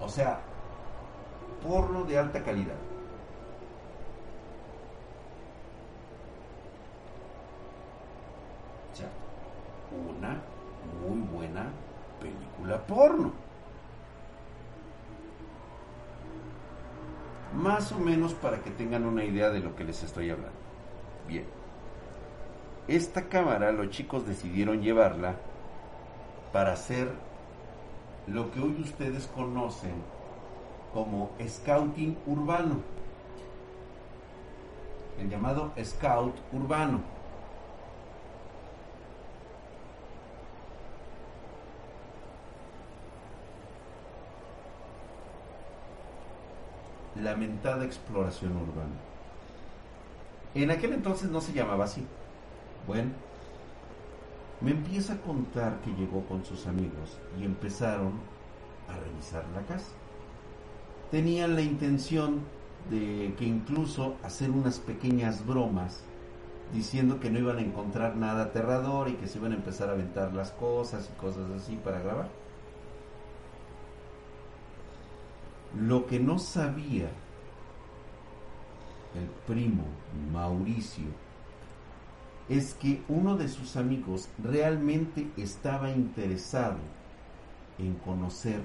O 0.00 0.08
sea, 0.08 0.40
porno 1.62 2.02
de 2.04 2.18
alta 2.18 2.42
calidad. 2.42 2.74
O 8.92 8.96
sea, 8.96 9.08
una 10.18 10.42
muy 11.06 11.20
buena 11.28 11.66
película 12.20 12.84
porno. 12.88 13.32
Más 17.54 17.92
o 17.92 17.98
menos 18.00 18.34
para 18.34 18.58
que 18.62 18.70
tengan 18.70 19.06
una 19.06 19.22
idea 19.22 19.50
de 19.50 19.60
lo 19.60 19.76
que 19.76 19.84
les 19.84 20.02
estoy 20.02 20.30
hablando. 20.30 20.58
Bien. 21.28 21.59
Esta 22.90 23.28
cámara 23.28 23.70
los 23.70 23.90
chicos 23.90 24.26
decidieron 24.26 24.82
llevarla 24.82 25.36
para 26.52 26.72
hacer 26.72 27.08
lo 28.26 28.50
que 28.50 28.58
hoy 28.58 28.80
ustedes 28.80 29.28
conocen 29.28 29.94
como 30.92 31.30
scouting 31.40 32.18
urbano. 32.26 32.80
El 35.20 35.30
llamado 35.30 35.72
scout 35.80 36.34
urbano. 36.52 37.00
Lamentada 47.14 47.84
exploración 47.84 48.56
urbana. 48.56 48.96
En 50.56 50.72
aquel 50.72 50.94
entonces 50.94 51.30
no 51.30 51.40
se 51.40 51.52
llamaba 51.52 51.84
así. 51.84 52.04
Bueno, 52.86 53.10
me 54.60 54.72
empieza 54.72 55.14
a 55.14 55.20
contar 55.20 55.80
que 55.80 55.92
llegó 55.92 56.24
con 56.26 56.44
sus 56.44 56.66
amigos 56.66 57.18
y 57.38 57.44
empezaron 57.44 58.12
a 58.88 58.98
revisar 58.98 59.44
la 59.54 59.62
casa. 59.62 59.92
Tenían 61.10 61.54
la 61.54 61.62
intención 61.62 62.40
de 62.90 63.34
que 63.38 63.44
incluso 63.44 64.16
hacer 64.22 64.50
unas 64.50 64.78
pequeñas 64.78 65.46
bromas 65.46 66.04
diciendo 66.72 67.18
que 67.20 67.30
no 67.30 67.38
iban 67.38 67.58
a 67.58 67.62
encontrar 67.62 68.16
nada 68.16 68.44
aterrador 68.44 69.08
y 69.08 69.14
que 69.14 69.26
se 69.26 69.38
iban 69.38 69.52
a 69.52 69.56
empezar 69.56 69.88
a 69.88 69.92
aventar 69.92 70.32
las 70.32 70.52
cosas 70.52 71.10
y 71.12 71.20
cosas 71.20 71.50
así 71.50 71.76
para 71.76 72.00
grabar. 72.00 72.28
Lo 75.78 76.06
que 76.06 76.20
no 76.20 76.38
sabía 76.38 77.08
el 79.14 79.26
primo 79.46 79.84
Mauricio 80.32 81.06
es 82.50 82.74
que 82.74 83.00
uno 83.08 83.36
de 83.36 83.48
sus 83.48 83.76
amigos 83.76 84.28
realmente 84.42 85.30
estaba 85.36 85.88
interesado 85.88 86.78
en 87.78 87.94
conocer 87.94 88.60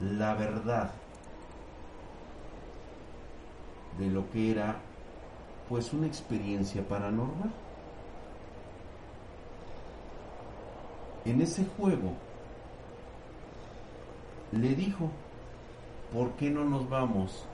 la 0.00 0.34
verdad 0.34 0.90
de 4.00 4.08
lo 4.08 4.28
que 4.30 4.50
era 4.50 4.80
pues 5.68 5.92
una 5.92 6.08
experiencia 6.08 6.86
paranormal. 6.86 7.52
En 11.24 11.40
ese 11.40 11.64
juego 11.64 12.14
le 14.50 14.74
dijo, 14.74 15.08
¿por 16.12 16.32
qué 16.32 16.50
no 16.50 16.64
nos 16.64 16.88
vamos 16.88 17.46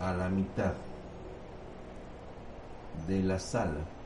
a 0.00 0.12
la 0.12 0.28
mitad 0.28 0.74
de 3.08 3.22
la 3.22 3.38
sala 3.38 4.01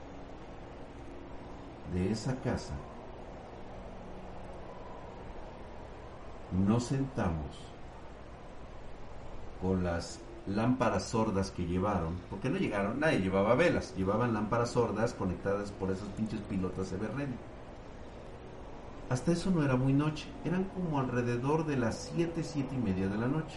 de 1.92 2.10
esa 2.10 2.36
casa, 2.36 2.74
nos 6.52 6.84
sentamos 6.84 7.58
con 9.60 9.84
las 9.84 10.20
lámparas 10.46 11.04
sordas 11.04 11.50
que 11.50 11.66
llevaron, 11.66 12.14
porque 12.30 12.50
no 12.50 12.58
llegaron, 12.58 13.00
nadie 13.00 13.20
llevaba 13.20 13.54
velas, 13.54 13.94
llevaban 13.96 14.32
lámparas 14.32 14.70
sordas 14.70 15.14
conectadas 15.14 15.72
por 15.72 15.90
esas 15.90 16.08
pinches 16.10 16.40
pilotas 16.40 16.92
Everready. 16.92 17.34
Hasta 19.08 19.32
eso 19.32 19.50
no 19.50 19.62
era 19.64 19.76
muy 19.76 19.92
noche, 19.92 20.26
eran 20.44 20.64
como 20.64 20.98
alrededor 20.98 21.66
de 21.66 21.76
las 21.76 22.10
7, 22.14 22.42
7 22.42 22.74
y 22.74 22.78
media 22.78 23.08
de 23.08 23.18
la 23.18 23.28
noche. 23.28 23.56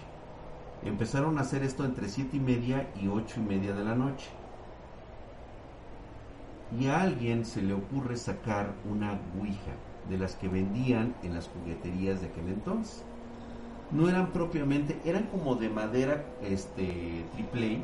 Empezaron 0.83 1.37
a 1.37 1.41
hacer 1.41 1.63
esto 1.63 1.83
entre 1.85 2.07
7 2.07 2.37
y 2.37 2.39
media 2.39 2.89
y 3.01 3.07
8 3.07 3.39
y 3.39 3.43
media 3.43 3.73
de 3.73 3.83
la 3.83 3.95
noche. 3.95 4.29
Y 6.77 6.87
a 6.87 7.01
alguien 7.01 7.45
se 7.45 7.61
le 7.61 7.73
ocurre 7.73 8.17
sacar 8.17 8.73
una 8.89 9.19
Ouija 9.39 9.73
de 10.09 10.17
las 10.17 10.35
que 10.35 10.47
vendían 10.47 11.15
en 11.23 11.33
las 11.33 11.47
jugueterías 11.47 12.21
de 12.21 12.27
aquel 12.27 12.49
entonces 12.49 13.03
no 13.91 14.07
eran 14.07 14.31
propiamente, 14.31 14.99
eran 15.03 15.23
como 15.23 15.55
de 15.55 15.69
madera 15.69 16.23
este 16.43 17.25
triple 17.33 17.81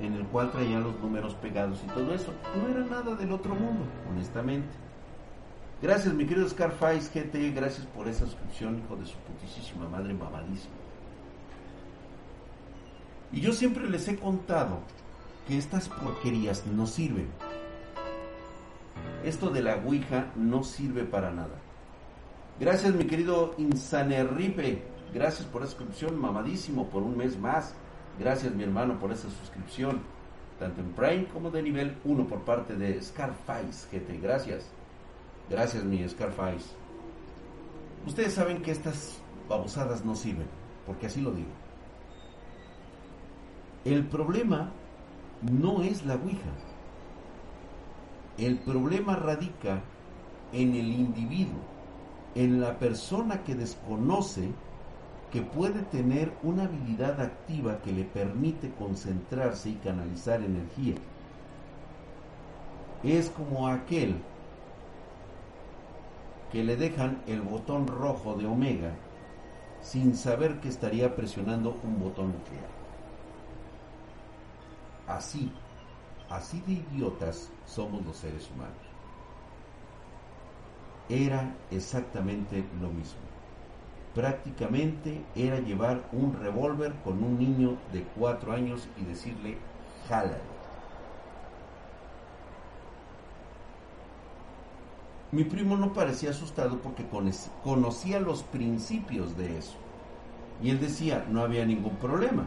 en 0.00 0.12
el 0.14 0.24
cual 0.26 0.50
traían 0.50 0.82
los 0.82 0.98
números 1.00 1.34
pegados 1.34 1.82
y 1.84 1.88
todo 1.88 2.14
eso. 2.14 2.32
No 2.56 2.68
era 2.68 2.84
nada 2.84 3.14
del 3.14 3.32
otro 3.32 3.54
mundo, 3.54 3.84
honestamente. 4.10 4.68
Gracias, 5.82 6.14
mi 6.14 6.26
querido 6.26 6.48
Scarface 6.48 7.10
GT, 7.12 7.54
gracias 7.54 7.86
por 7.86 8.08
esa 8.08 8.24
suscripción, 8.24 8.78
hijo 8.78 8.96
de 8.96 9.06
su 9.06 9.16
putísima 9.18 9.88
madre 9.88 10.14
mamadísima. 10.14 10.74
Y 13.32 13.40
yo 13.40 13.52
siempre 13.52 13.88
les 13.88 14.08
he 14.08 14.16
contado 14.16 14.78
que 15.46 15.58
estas 15.58 15.88
porquerías 15.88 16.66
no 16.66 16.86
sirven. 16.86 17.28
Esto 19.24 19.50
de 19.50 19.62
la 19.62 19.76
Ouija 19.76 20.32
no 20.36 20.62
sirve 20.62 21.04
para 21.04 21.30
nada. 21.30 21.58
Gracias, 22.60 22.94
mi 22.94 23.04
querido 23.04 23.54
Insanerripe. 23.58 24.82
Gracias 25.12 25.46
por 25.46 25.62
esa 25.62 25.72
suscripción, 25.72 26.18
mamadísimo, 26.18 26.88
por 26.88 27.02
un 27.02 27.16
mes 27.16 27.38
más. 27.38 27.74
Gracias, 28.18 28.54
mi 28.54 28.62
hermano, 28.62 28.98
por 28.98 29.12
esa 29.12 29.28
suscripción, 29.28 30.00
tanto 30.58 30.80
en 30.80 30.92
Prime 30.92 31.26
como 31.32 31.50
de 31.50 31.62
nivel 31.62 31.96
1 32.04 32.26
por 32.26 32.40
parte 32.42 32.74
de 32.74 33.02
Scarface 33.02 33.88
GT. 33.90 34.20
Gracias. 34.20 34.70
Gracias, 35.50 35.84
mi 35.84 36.08
Scarface. 36.08 36.66
Ustedes 38.06 38.34
saben 38.34 38.62
que 38.62 38.70
estas 38.70 39.18
babosadas 39.48 40.04
no 40.04 40.14
sirven, 40.14 40.46
porque 40.86 41.06
así 41.06 41.20
lo 41.20 41.32
digo. 41.32 41.50
El 43.84 44.06
problema 44.06 44.70
no 45.42 45.82
es 45.82 46.04
la 46.06 46.14
Ouija. 46.14 46.50
El 48.38 48.58
problema 48.58 49.16
radica 49.16 49.80
en 50.52 50.74
el 50.74 50.92
individuo, 50.92 51.60
en 52.34 52.60
la 52.60 52.78
persona 52.78 53.42
que 53.44 53.54
desconoce 53.54 54.50
que 55.32 55.42
puede 55.42 55.82
tener 55.82 56.32
una 56.42 56.64
habilidad 56.64 57.20
activa 57.20 57.80
que 57.82 57.92
le 57.92 58.04
permite 58.04 58.70
concentrarse 58.78 59.70
y 59.70 59.74
canalizar 59.74 60.42
energía. 60.42 60.94
Es 63.02 63.30
como 63.30 63.68
aquel 63.68 64.16
que 66.52 66.62
le 66.62 66.76
dejan 66.76 67.22
el 67.26 67.40
botón 67.40 67.86
rojo 67.86 68.34
de 68.34 68.46
Omega 68.46 68.92
sin 69.82 70.16
saber 70.16 70.60
que 70.60 70.68
estaría 70.68 71.14
presionando 71.14 71.76
un 71.84 72.00
botón 72.00 72.32
nuclear. 72.32 72.68
Así, 75.06 75.50
así 76.30 76.60
de 76.66 76.72
idiotas 76.74 77.50
somos 77.66 78.04
los 78.04 78.16
seres 78.16 78.48
humanos. 78.50 78.74
Era 81.08 81.54
exactamente 81.70 82.64
lo 82.80 82.88
mismo 82.88 83.26
prácticamente 84.16 85.22
era 85.34 85.60
llevar 85.60 86.08
un 86.10 86.32
revólver 86.32 86.94
con 87.04 87.22
un 87.22 87.38
niño 87.38 87.76
de 87.92 88.02
cuatro 88.18 88.54
años 88.54 88.88
y 88.96 89.04
decirle, 89.04 89.58
jálale. 90.08 90.56
Mi 95.32 95.44
primo 95.44 95.76
no 95.76 95.92
parecía 95.92 96.30
asustado 96.30 96.78
porque 96.80 97.04
conocía 97.62 98.18
los 98.18 98.42
principios 98.42 99.36
de 99.36 99.58
eso. 99.58 99.76
Y 100.62 100.70
él 100.70 100.80
decía, 100.80 101.26
no 101.28 101.42
había 101.42 101.66
ningún 101.66 101.96
problema. 101.96 102.46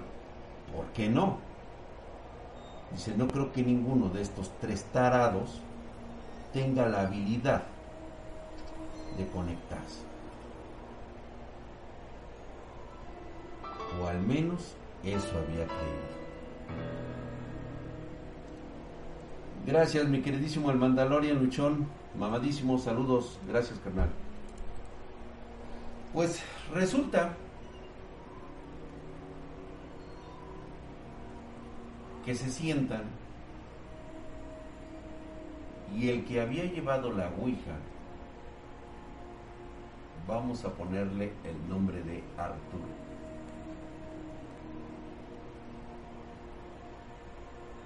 ¿Por 0.76 0.88
qué 0.88 1.08
no? 1.08 1.38
Dice, 2.92 3.16
no 3.16 3.28
creo 3.28 3.52
que 3.52 3.64
ninguno 3.64 4.10
de 4.10 4.22
estos 4.22 4.52
tres 4.60 4.84
tarados 4.92 5.62
tenga 6.54 6.88
la 6.88 7.02
habilidad 7.02 7.64
de 9.18 9.28
conectarse. 9.28 10.10
o 14.02 14.08
al 14.08 14.22
menos 14.22 14.76
eso 15.04 15.38
había 15.38 15.66
creído. 15.66 16.20
Gracias, 19.66 20.08
mi 20.08 20.22
queridísimo 20.22 20.72
el 20.72 20.78
Mandalorian 20.78 21.40
Luchón, 21.40 21.88
mamadísimo, 22.18 22.78
saludos, 22.78 23.40
gracias, 23.48 23.80
carnal. 23.80 24.10
Pues 26.14 26.42
resulta 26.74 27.34
que 32.26 32.36
se 32.36 32.50
sientan 32.50 33.04
y 35.96 36.10
el 36.10 36.26
que 36.26 36.42
había 36.42 36.66
llevado 36.66 37.12
la 37.12 37.30
Ouija, 37.40 37.78
vamos 40.28 40.64
a 40.64 40.70
ponerle 40.70 41.34
el 41.44 41.70
nombre 41.70 42.02
de 42.04 42.24
Arturo. 42.38 43.10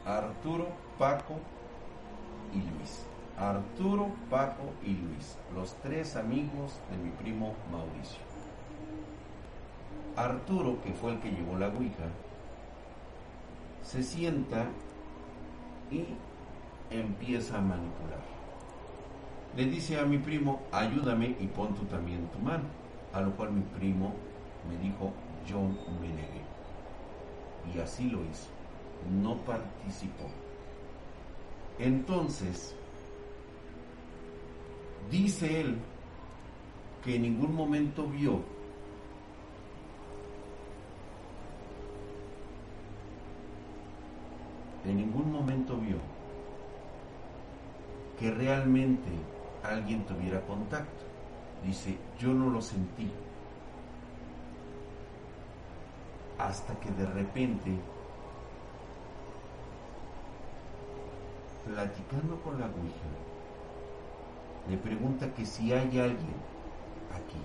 Arturo, 0.05 0.67
Paco 0.99 1.35
y 2.53 2.57
Luis. 2.57 3.05
Arturo, 3.37 4.09
Paco 4.29 4.73
y 4.83 4.93
Luis, 4.93 5.37
los 5.55 5.73
tres 5.81 6.15
amigos 6.15 6.79
de 6.91 6.97
mi 6.97 7.09
primo 7.11 7.55
Mauricio. 7.71 8.19
Arturo, 10.15 10.77
que 10.83 10.93
fue 10.93 11.13
el 11.13 11.19
que 11.19 11.31
llevó 11.31 11.57
la 11.57 11.69
Ouija, 11.69 12.09
se 13.83 14.03
sienta 14.03 14.67
y 15.91 16.05
empieza 16.89 17.57
a 17.57 17.61
manipular. 17.61 18.23
Le 19.55 19.65
dice 19.65 19.99
a 19.99 20.05
mi 20.05 20.17
primo, 20.17 20.63
ayúdame 20.71 21.35
y 21.39 21.47
pon 21.47 21.75
tú 21.75 21.83
también 21.85 22.27
tu 22.29 22.39
mano. 22.39 22.63
A 23.13 23.21
lo 23.21 23.35
cual 23.35 23.51
mi 23.51 23.61
primo 23.61 24.13
me 24.67 24.77
dijo, 24.77 25.13
yo 25.47 25.59
me 26.01 26.07
negué. 26.07 26.41
Y 27.75 27.79
así 27.79 28.09
lo 28.09 28.23
hizo 28.23 28.49
no 29.09 29.37
participó. 29.37 30.29
Entonces, 31.79 32.75
dice 35.11 35.61
él 35.61 35.77
que 37.03 37.15
en 37.15 37.23
ningún 37.23 37.55
momento 37.55 38.07
vio 38.07 38.41
en 44.85 44.97
ningún 44.97 45.31
momento 45.31 45.77
vio 45.77 45.97
que 48.19 48.31
realmente 48.31 49.09
alguien 49.63 50.03
tuviera 50.05 50.41
contacto. 50.41 51.03
Dice, 51.65 51.97
yo 52.19 52.33
no 52.33 52.49
lo 52.49 52.61
sentí. 52.61 53.09
Hasta 56.37 56.75
que 56.75 56.91
de 56.91 57.05
repente 57.05 57.71
platicando 61.65 62.35
con 62.41 62.59
la 62.59 62.65
Ouija, 62.65 63.09
le 64.69 64.77
pregunta 64.77 65.33
que 65.33 65.45
si 65.45 65.71
hay 65.71 65.99
alguien 65.99 66.35
aquí. 67.13 67.39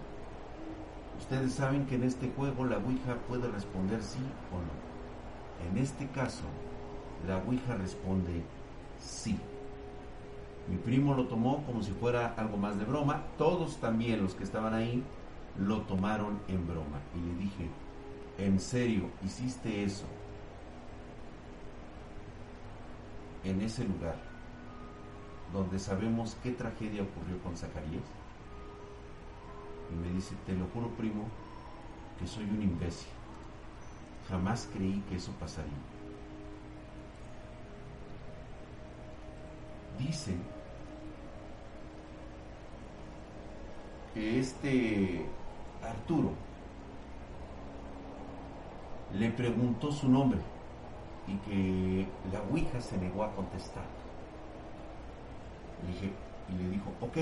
Ustedes 1.18 1.54
saben 1.54 1.86
que 1.86 1.96
en 1.96 2.04
este 2.04 2.30
juego 2.36 2.64
la 2.64 2.78
Ouija 2.78 3.14
puede 3.28 3.48
responder 3.48 4.02
sí 4.02 4.20
o 4.52 4.56
no. 4.58 5.70
En 5.70 5.78
este 5.82 6.06
caso, 6.08 6.44
la 7.26 7.38
Ouija 7.38 7.74
responde 7.76 8.42
sí. 9.00 9.38
Mi 10.68 10.76
primo 10.76 11.14
lo 11.14 11.26
tomó 11.26 11.64
como 11.64 11.82
si 11.82 11.92
fuera 11.92 12.34
algo 12.36 12.56
más 12.56 12.78
de 12.78 12.84
broma. 12.84 13.24
Todos 13.38 13.78
también 13.78 14.22
los 14.22 14.34
que 14.34 14.44
estaban 14.44 14.74
ahí 14.74 15.02
lo 15.58 15.80
tomaron 15.82 16.38
en 16.48 16.66
broma. 16.66 17.00
Y 17.14 17.20
le 17.20 17.34
dije, 17.42 17.70
¿en 18.38 18.60
serio 18.60 19.10
hiciste 19.24 19.82
eso? 19.82 20.04
en 23.44 23.60
ese 23.60 23.84
lugar 23.84 24.16
donde 25.52 25.78
sabemos 25.78 26.36
qué 26.42 26.52
tragedia 26.52 27.02
ocurrió 27.02 27.40
con 27.42 27.56
Zacarías? 27.56 28.04
Y 29.90 29.96
me 29.96 30.12
dice, 30.12 30.34
te 30.44 30.52
lo 30.52 30.66
juro 30.66 30.88
primo, 30.90 31.26
que 32.18 32.26
soy 32.26 32.44
un 32.44 32.62
imbécil. 32.62 33.08
Jamás 34.28 34.68
creí 34.74 35.02
que 35.08 35.16
eso 35.16 35.32
pasaría. 35.40 35.72
Dice 39.98 40.34
que 44.14 44.38
este 44.38 45.26
Arturo 45.82 46.32
le 49.12 49.30
preguntó 49.30 49.90
su 49.90 50.08
nombre 50.08 50.38
y 51.26 51.36
que 51.38 52.06
la 52.32 52.40
Ouija 52.42 52.80
se 52.80 52.96
negó 52.98 53.24
a 53.24 53.34
contestar. 53.34 53.84
Y 56.48 56.62
le 56.62 56.70
dijo, 56.70 56.92
ok, 57.00 57.16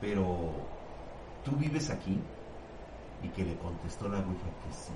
pero 0.00 0.50
¿tú 1.44 1.52
vives 1.52 1.90
aquí? 1.90 2.18
Y 3.22 3.28
que 3.28 3.44
le 3.44 3.56
contestó 3.56 4.08
la 4.08 4.18
Ouija 4.18 4.50
que 4.64 4.72
sí. 4.72 4.92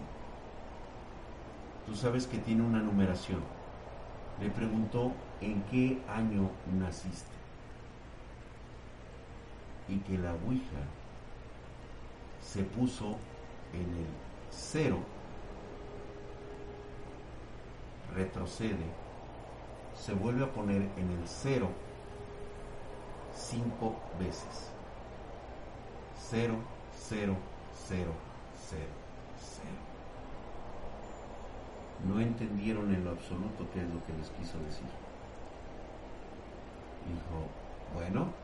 Tú 1.87 1.95
sabes 1.95 2.27
que 2.27 2.39
tiene 2.39 2.63
una 2.63 2.81
numeración. 2.81 3.58
Le 4.41 4.51
preguntó 4.51 5.13
en 5.41 5.63
qué 5.65 6.01
año 6.09 6.51
naciste. 6.79 7.37
Y 9.89 9.99
que 9.99 10.19
la 10.19 10.33
Ouija 10.33 10.85
se 12.41 12.63
puso 12.63 13.17
en 13.73 13.81
el 13.81 14.07
cero, 14.51 14.99
retrocede, 18.15 18.87
se 19.95 20.13
vuelve 20.13 20.45
a 20.45 20.53
poner 20.53 20.83
en 20.97 21.11
el 21.11 21.27
cero 21.27 21.69
cinco 23.35 23.97
veces. 24.19 24.71
Cero, 26.31 26.57
cero, 26.97 27.37
cero, 27.89 28.13
cero, 28.69 28.93
cero. 29.39 29.88
No 31.99 32.19
entendieron 32.21 32.93
en 32.95 33.05
lo 33.05 33.11
absoluto 33.11 33.69
qué 33.71 33.83
es 33.83 33.91
lo 33.91 34.03
que 34.03 34.15
les 34.15 34.31
quiso 34.31 34.61
decir. 34.63 34.99
Dijo, 37.01 37.57
bueno, 37.89 38.41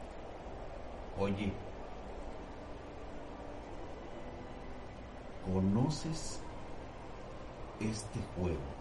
oye, 1.13 1.63
¿conoces 5.41 6.49
este 7.79 8.23
juego? 8.23 8.81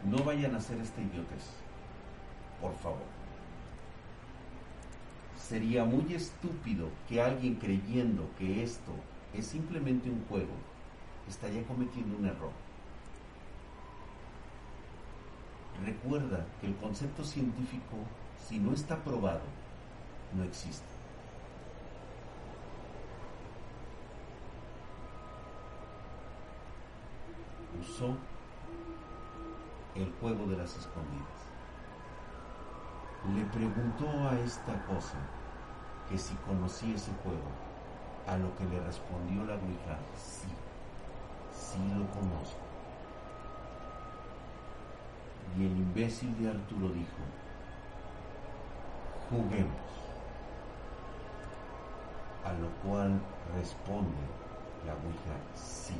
No 0.00 0.22
vayan 0.34 0.54
a 0.54 0.58
hacer 0.58 0.80
este 0.80 1.00
idiotez, 1.00 1.44
por 2.60 2.74
favor. 2.78 3.06
Sería 5.38 5.84
muy 5.84 6.12
estúpido 6.14 6.88
que 7.08 7.20
alguien 7.20 7.54
creyendo 7.56 8.28
que 8.38 8.64
esto 8.64 8.92
es 9.32 9.46
simplemente 9.46 10.10
un 10.10 10.24
juego 10.28 10.54
estaría 11.28 11.62
cometiendo 11.64 12.16
un 12.16 12.26
error. 12.26 12.50
Recuerda 15.84 16.46
que 16.60 16.66
el 16.66 16.76
concepto 16.76 17.24
científico, 17.24 17.96
si 18.48 18.58
no 18.58 18.72
está 18.72 18.96
probado, 19.04 19.42
no 20.36 20.42
existe. 20.44 20.84
Usó 27.80 28.16
el 29.94 30.12
juego 30.20 30.46
de 30.46 30.56
las 30.56 30.76
escondidas. 30.76 31.44
Le 33.34 33.44
preguntó 33.46 34.08
a 34.28 34.38
esta 34.40 34.84
cosa 34.86 35.18
que 36.08 36.18
si 36.18 36.34
conocía 36.46 36.94
ese 36.94 37.12
juego, 37.22 37.48
a 38.26 38.36
lo 38.36 38.54
que 38.56 38.64
le 38.64 38.80
respondió 38.80 39.44
la 39.44 39.54
Ouija, 39.54 39.98
sí, 40.16 40.48
sí 41.52 41.78
lo 41.96 42.06
conozco. 42.10 42.64
Y 45.56 45.66
el 45.66 45.72
imbécil 45.72 46.36
de 46.38 46.50
Arturo 46.50 46.88
dijo, 46.88 47.22
juguemos. 49.30 49.84
A 52.44 52.52
lo 52.52 52.68
cual 52.82 53.20
responde 53.56 54.10
la 54.84 54.92
Ouija, 54.92 55.36
sí. 55.54 55.94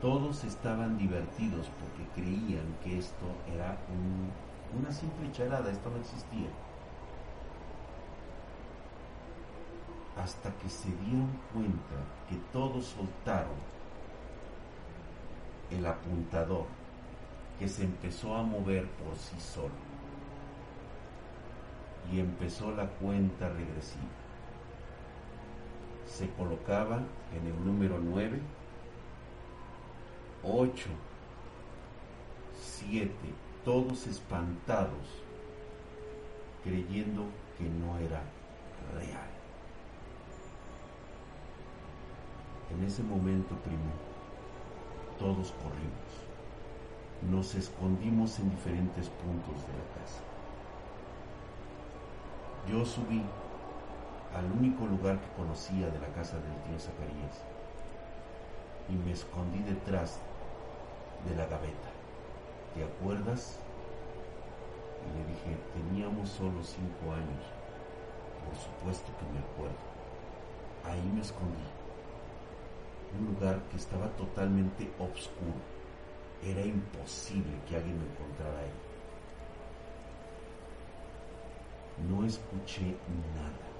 Todos 0.00 0.44
estaban 0.44 0.96
divertidos 0.96 1.68
porque 1.78 2.22
creían 2.22 2.74
que 2.82 2.98
esto 2.98 3.26
era 3.54 3.76
una 4.78 4.90
simple 4.90 5.30
charada, 5.30 5.70
esto 5.70 5.90
no 5.90 5.98
existía. 5.98 6.48
Hasta 10.16 10.50
que 10.54 10.70
se 10.70 10.88
dieron 10.88 11.28
cuenta 11.52 11.96
que 12.30 12.36
todos 12.50 12.86
soltaron 12.86 13.58
el 15.70 15.84
apuntador 15.84 16.64
que 17.58 17.68
se 17.68 17.84
empezó 17.84 18.34
a 18.34 18.42
mover 18.42 18.86
por 18.86 19.14
sí 19.16 19.38
solo. 19.38 19.74
Y 22.10 22.20
empezó 22.20 22.70
la 22.72 22.86
cuenta 22.86 23.50
regresiva. 23.50 24.08
Se 26.06 26.30
colocaba 26.30 27.02
en 27.36 27.46
el 27.46 27.64
número 27.66 27.98
9 28.02 28.40
ocho, 30.42 30.88
siete, 32.60 33.34
todos 33.64 34.06
espantados, 34.06 35.22
creyendo 36.64 37.24
que 37.58 37.64
no 37.64 37.98
era 37.98 38.22
real. 38.94 39.30
En 42.70 42.84
ese 42.84 43.02
momento, 43.02 43.54
primo, 43.56 43.92
todos 45.18 45.52
corrimos. 45.52 46.30
Nos 47.30 47.54
escondimos 47.54 48.38
en 48.38 48.50
diferentes 48.50 49.08
puntos 49.08 49.66
de 49.66 49.72
la 49.72 50.00
casa. 50.00 50.22
Yo 52.70 52.84
subí 52.84 53.22
al 54.34 54.50
único 54.52 54.86
lugar 54.86 55.18
que 55.20 55.36
conocía 55.36 55.90
de 55.90 55.98
la 55.98 56.08
casa 56.14 56.36
del 56.36 56.54
tío 56.62 56.78
Zacarías 56.78 57.42
y 58.88 58.94
me 59.04 59.12
escondí 59.12 59.58
detrás 59.62 60.20
de 61.28 61.36
la 61.36 61.46
gaveta. 61.46 61.90
¿Te 62.74 62.84
acuerdas? 62.84 63.58
Y 65.04 65.18
le 65.18 65.24
dije, 65.26 65.58
teníamos 65.74 66.28
solo 66.28 66.62
cinco 66.62 67.12
años. 67.12 67.44
Por 68.44 68.56
supuesto 68.56 69.12
que 69.18 69.26
me 69.32 69.38
acuerdo. 69.40 69.90
Ahí 70.84 71.10
me 71.14 71.20
escondí. 71.20 71.68
Un 73.18 73.34
lugar 73.34 73.60
que 73.70 73.76
estaba 73.76 74.06
totalmente 74.16 74.90
oscuro. 74.98 75.60
Era 76.42 76.62
imposible 76.62 77.52
que 77.68 77.76
alguien 77.76 77.98
me 77.98 78.06
encontrara 78.06 78.60
ahí. 78.60 78.72
No 82.08 82.24
escuché 82.24 82.96
nada. 83.34 83.70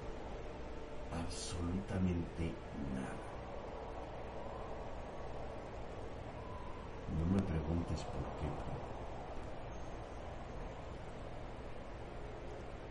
Absolutamente 1.23 2.53
nada. 2.93 3.30
No 7.19 7.25
me 7.25 7.41
preguntes 7.41 8.03
por 8.05 8.23
qué. 8.39 8.47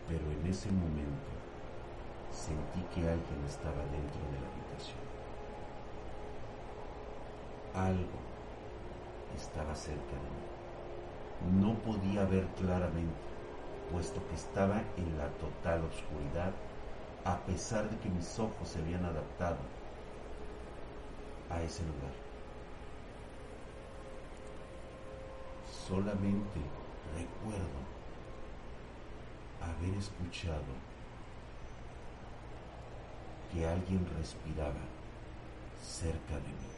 Pero 0.07 0.31
en 0.31 0.45
ese 0.45 0.71
momento 0.71 1.31
sentí 2.31 2.81
que 2.93 3.01
alguien 3.09 3.43
estaba 3.45 3.83
dentro 3.91 4.21
de 4.31 4.39
la 4.39 4.47
habitación. 4.47 4.99
Algo 7.73 8.19
estaba 9.35 9.75
cerca 9.75 10.15
de 10.15 10.29
mí. 10.29 11.61
No 11.63 11.81
podía 11.81 12.25
ver 12.25 12.45
claramente, 12.59 13.15
puesto 13.91 14.25
que 14.27 14.35
estaba 14.35 14.81
en 14.97 15.17
la 15.17 15.29
total 15.37 15.83
oscuridad, 15.85 16.53
a 17.23 17.37
pesar 17.45 17.89
de 17.89 17.97
que 17.99 18.09
mis 18.09 18.37
ojos 18.39 18.69
se 18.69 18.79
habían 18.79 19.05
adaptado 19.05 19.57
a 21.49 21.61
ese 21.61 21.83
lugar. 21.83 22.30
Solamente 25.87 26.61
recuerdo 27.17 27.81
haber 29.61 29.97
escuchado 29.97 30.73
que 33.51 33.65
alguien 33.65 34.07
respiraba 34.17 34.79
cerca 35.81 36.35
de 36.35 36.47
mí. 36.47 36.71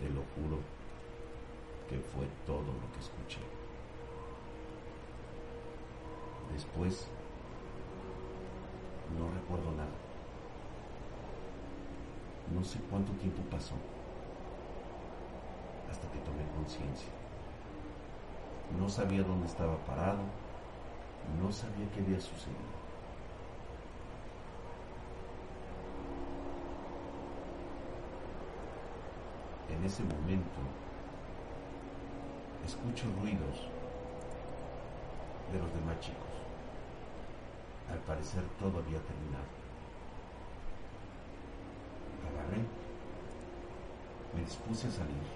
Te 0.00 0.10
lo 0.10 0.22
juro 0.34 0.58
que 1.88 1.96
fue 1.96 2.26
todo 2.44 2.58
lo 2.58 2.92
que 2.92 3.00
escuché. 3.00 3.40
Después 6.52 7.08
no 9.18 9.30
recuerdo 9.32 9.72
nada. 9.72 9.96
No 12.54 12.62
sé 12.62 12.78
cuánto 12.90 13.12
tiempo 13.12 13.42
pasó 13.50 13.74
hasta 15.90 16.08
que 16.10 16.18
tomé 16.20 16.44
conciencia. 16.54 17.08
No 18.78 18.88
sabía 18.88 19.22
dónde 19.22 19.46
estaba 19.46 19.76
parado, 19.86 20.22
no 21.40 21.50
sabía 21.50 21.90
qué 21.94 22.00
había 22.00 22.20
sucedido. 22.20 22.76
En 29.70 29.84
ese 29.84 30.02
momento 30.02 30.60
escucho 32.64 33.06
ruidos 33.20 33.68
de 35.52 35.58
los 35.58 35.72
demás 35.74 36.00
chicos. 36.00 36.45
Al 37.90 37.98
parecer 38.00 38.42
todo 38.58 38.78
había 38.78 39.00
terminado. 39.00 39.50
Agarré, 42.26 42.62
me 44.34 44.42
dispuse 44.42 44.88
a 44.88 44.90
salir, 44.90 45.26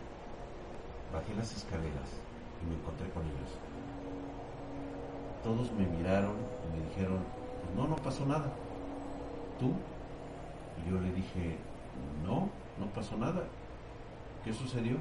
bajé 1.13 1.35
las 1.35 1.55
escaleras 1.57 2.21
y 2.63 2.69
me 2.69 2.75
encontré 2.75 3.09
con 3.11 3.25
ellos. 3.25 3.59
Todos 5.43 5.73
me 5.73 5.87
miraron 5.87 6.37
y 6.37 6.77
me 6.77 6.89
dijeron, 6.89 7.21
no, 7.77 7.89
no 7.89 7.97
pasó 7.97 8.27
nada. 8.27 8.53
¿Tú? 9.59 9.73
Y 10.83 10.91
yo 10.91 11.01
le 11.01 11.13
dije, 11.13 11.57
no, 12.25 12.51
no 12.79 12.87
pasó 12.95 13.17
nada. 13.17 13.45
¿Qué 14.45 14.53
sucedió? 14.53 14.97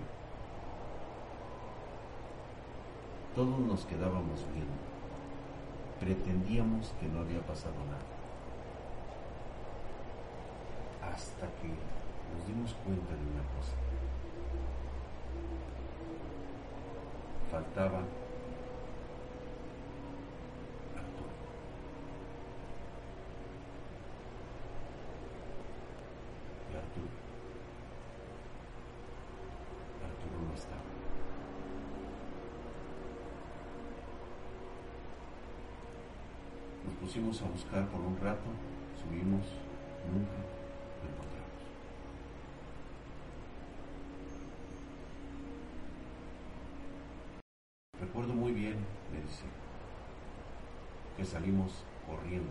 Todos 3.36 3.60
nos 3.60 3.86
quedábamos 3.86 4.46
viendo. 4.54 4.89
Pretendíamos 6.00 6.94
que 7.00 7.08
no 7.08 7.20
había 7.20 7.42
pasado 7.42 7.76
nada. 7.86 8.00
Hasta 11.14 11.46
que 11.62 11.68
nos 11.68 12.48
dimos 12.48 12.74
cuenta 12.86 13.14
de 13.14 13.22
una 13.22 13.44
cosa. 13.56 13.76
Faltaba 17.52 18.00
Arturo. 20.96 21.34
Y 26.72 26.76
Arturo. 26.76 27.10
Arturo 30.06 30.48
no 30.48 30.54
estaba. 30.54 30.90
A 37.30 37.32
buscar 37.32 37.88
por 37.90 38.02
un 38.02 38.18
rato, 38.18 38.50
subimos, 39.00 39.46
nunca 40.12 40.34
lo 40.98 41.10
encontramos. 41.12 41.62
Recuerdo 48.02 48.34
muy 48.34 48.52
bien, 48.52 48.78
me 49.14 49.22
dice, 49.22 49.46
que 51.16 51.24
salimos 51.24 51.86
corriendo 52.08 52.50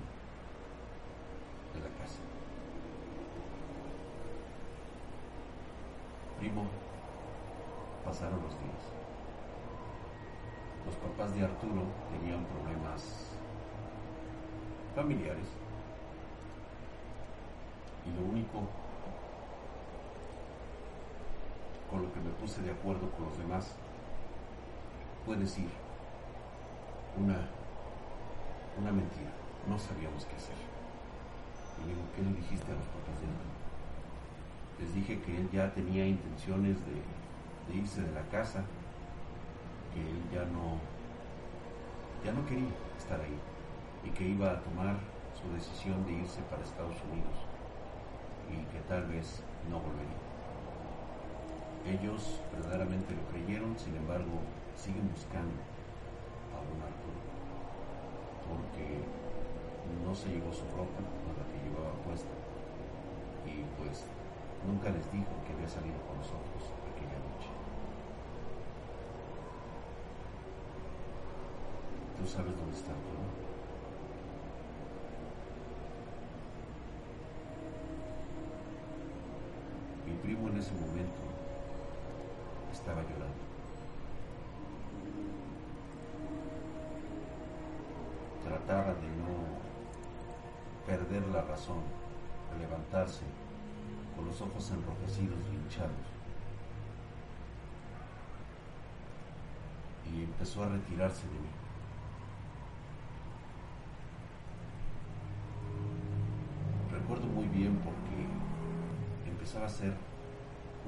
de 1.74 1.80
la 1.80 1.88
casa. 1.98 2.20
Primo, 6.38 6.68
pasaron 8.04 8.40
los 8.42 8.52
días. 8.52 8.84
Los 10.86 10.94
papás 10.94 11.34
de 11.34 11.44
Arturo 11.44 11.82
tenían 12.12 12.44
problemas 12.44 13.38
familiares. 14.94 15.48
Y 18.06 18.20
lo 18.20 18.30
único 18.30 18.62
con 21.90 22.02
lo 22.02 22.12
que 22.12 22.20
me 22.20 22.30
puse 22.30 22.62
de 22.62 22.70
acuerdo 22.70 23.10
con 23.12 23.26
los 23.26 23.38
demás 23.38 23.74
fue 25.24 25.36
decir 25.36 25.68
una, 27.18 27.48
una 28.80 28.92
mentira. 28.92 29.32
No 29.68 29.78
sabíamos 29.78 30.24
qué 30.24 30.36
hacer. 30.36 30.56
Y 31.82 31.88
digo, 31.88 32.00
¿qué 32.14 32.22
le 32.22 32.32
dijiste 32.32 32.72
a 32.72 32.74
los 32.74 32.86
papás 32.86 33.20
de 33.20 33.26
Arturo? 33.26 33.58
Les 34.80 34.94
dije 34.94 35.20
que 35.20 35.36
él 35.36 35.50
ya 35.50 35.72
tenía 35.74 36.06
intenciones 36.06 36.76
de, 36.86 37.72
de 37.72 37.78
irse 37.78 38.02
de 38.02 38.12
la 38.12 38.22
casa, 38.30 38.64
que 39.92 40.00
él 40.00 40.22
ya 40.32 40.44
no, 40.44 40.78
ya 42.24 42.32
no 42.32 42.46
quería 42.46 42.70
estar 42.96 43.20
ahí 43.20 43.38
y 44.04 44.10
que 44.10 44.24
iba 44.24 44.50
a 44.52 44.60
tomar 44.60 44.96
su 45.34 45.52
decisión 45.52 46.04
de 46.06 46.12
irse 46.12 46.40
para 46.50 46.62
Estados 46.62 46.96
Unidos 47.10 47.36
y 48.50 48.64
que 48.72 48.80
tal 48.88 49.06
vez 49.06 49.42
no 49.70 49.80
volvería. 49.80 50.28
Ellos 51.86 52.40
verdaderamente 52.52 53.14
lo 53.14 53.22
creyeron, 53.32 53.78
sin 53.78 53.96
embargo, 53.96 54.40
siguen 54.74 55.10
buscando 55.10 55.60
a 56.54 56.60
un 56.60 56.82
Arturo 56.82 57.28
porque 58.48 59.04
no 60.04 60.14
se 60.14 60.28
llevó 60.28 60.52
su 60.52 60.64
ropa, 60.72 61.00
la 61.36 61.44
que 61.52 61.68
llevaba 61.68 61.92
puesta, 62.04 62.32
y 63.44 63.64
pues 63.76 64.04
nunca 64.66 64.90
les 64.90 65.04
dijo 65.12 65.32
que 65.46 65.52
había 65.52 65.68
salido 65.68 66.00
con 66.08 66.16
nosotros 66.16 66.72
aquella 66.92 67.18
noche. 67.28 67.50
Tú 72.18 72.26
sabes 72.26 72.56
dónde 72.56 72.76
está 72.76 72.90
Arturo. 72.90 73.28
Mi 80.06 80.14
primo 80.28 80.48
en 80.48 80.58
ese 80.58 80.74
momento 80.74 81.22
estaba 82.70 83.00
llorando. 83.00 83.44
Trataba 88.44 88.92
de 88.92 89.08
no 89.08 89.38
perder 90.86 91.26
la 91.28 91.40
razón, 91.40 91.80
de 92.52 92.58
levantarse 92.58 93.22
con 94.14 94.26
los 94.26 94.38
ojos 94.42 94.70
enrojecidos 94.70 95.38
y 95.50 95.54
hinchados. 95.54 96.08
Y 100.12 100.24
empezó 100.24 100.62
a 100.64 100.68
retirarse 100.68 101.26
de 101.26 101.32
mí. 101.32 101.48
Recuerdo 106.92 107.26
muy 107.28 107.46
bien 107.46 107.76
porque 107.76 109.30
empezaba 109.30 109.64
a 109.64 109.70
ser 109.70 109.94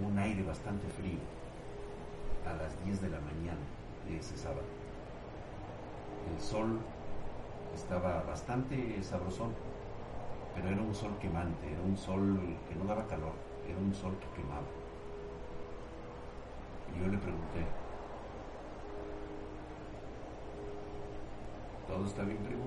un 0.07 0.19
aire 0.19 0.43
bastante 0.43 0.89
frío 0.89 1.19
a 2.47 2.55
las 2.55 2.85
10 2.85 3.03
de 3.03 3.11
la 3.11 3.21
mañana 3.21 3.61
de 4.09 4.19
ese 4.19 4.37
sábado. 4.37 4.63
El 6.33 6.41
sol 6.41 6.79
estaba 7.75 8.23
bastante 8.23 9.03
sabrosón, 9.03 9.53
pero 10.55 10.69
era 10.69 10.81
un 10.81 10.95
sol 10.95 11.13
quemante, 11.21 11.71
era 11.71 11.83
un 11.83 11.97
sol 11.97 12.39
que 12.69 12.75
no 12.75 12.85
daba 12.85 13.07
calor, 13.07 13.33
era 13.69 13.79
un 13.79 13.95
sol 13.95 14.17
que 14.19 14.41
quemaba. 14.41 14.67
Y 16.95 17.01
yo 17.01 17.07
le 17.07 17.19
pregunté, 17.19 17.65
¿todo 21.87 22.05
está 22.07 22.23
bien, 22.23 22.39
primo? 22.39 22.65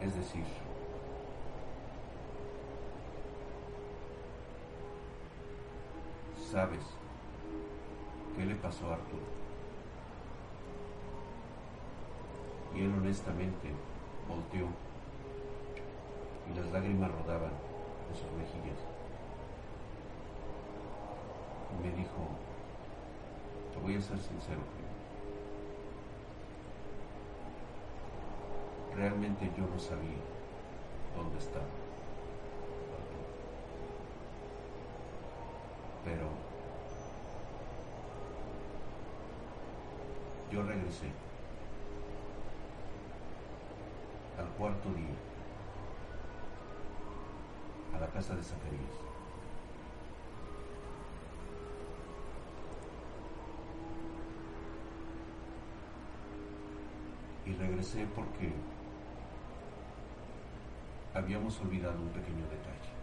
Es 0.00 0.14
decir, 0.14 0.44
¿sabes 6.54 6.84
qué 8.36 8.44
le 8.44 8.54
pasó 8.54 8.88
a 8.88 8.92
Arturo? 8.94 9.26
Y 12.76 12.82
él 12.82 12.94
honestamente 12.96 13.70
volteó 14.28 14.68
y 16.48 16.56
las 16.56 16.70
lágrimas 16.70 17.10
rodaban 17.10 17.50
en 18.08 18.16
sus 18.16 18.30
mejillas. 18.38 18.78
Y 21.72 21.82
me 21.82 21.92
dijo, 21.96 22.28
te 23.72 23.80
voy 23.80 23.96
a 23.96 24.00
ser 24.00 24.18
sincero. 24.18 24.60
Realmente 28.94 29.50
yo 29.58 29.66
no 29.66 29.78
sabía 29.80 30.22
dónde 31.16 31.36
estaba. 31.38 31.64
Arturo. 32.94 33.24
Pero 36.04 36.44
yo 40.84 40.90
regresé 40.90 41.06
al 44.38 44.48
cuarto 44.58 44.88
día 44.90 45.14
a 47.94 48.00
la 48.00 48.06
casa 48.08 48.34
de 48.34 48.42
Zacarías. 48.42 48.82
Y 57.46 57.52
regresé 57.54 58.06
porque 58.14 58.52
habíamos 61.14 61.60
olvidado 61.60 62.00
un 62.00 62.08
pequeño 62.08 62.44
detalle. 62.48 62.93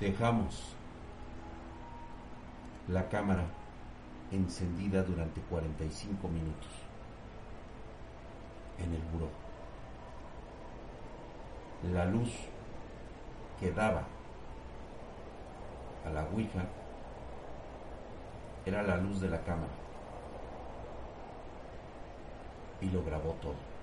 Dejamos 0.00 0.76
la 2.88 3.08
cámara 3.08 3.46
encendida 4.30 5.02
durante 5.02 5.40
45 5.40 6.28
minutos 6.28 6.68
en 8.78 8.92
el 8.92 9.00
buró. 9.12 9.28
La 11.94 12.04
luz 12.04 12.30
que 13.58 13.72
daba 13.72 14.02
a 16.04 16.10
la 16.10 16.24
Ouija 16.24 16.66
era 18.66 18.82
la 18.82 18.98
luz 18.98 19.20
de 19.20 19.30
la 19.30 19.42
cámara 19.44 19.72
y 22.82 22.90
lo 22.90 23.02
grabó 23.02 23.32
todo. 23.40 23.75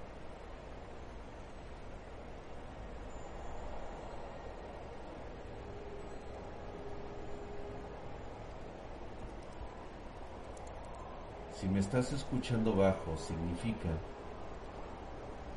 Si 11.63 11.69
me 11.69 11.79
estás 11.79 12.11
escuchando 12.11 12.75
bajo, 12.75 13.15
significa 13.15 13.87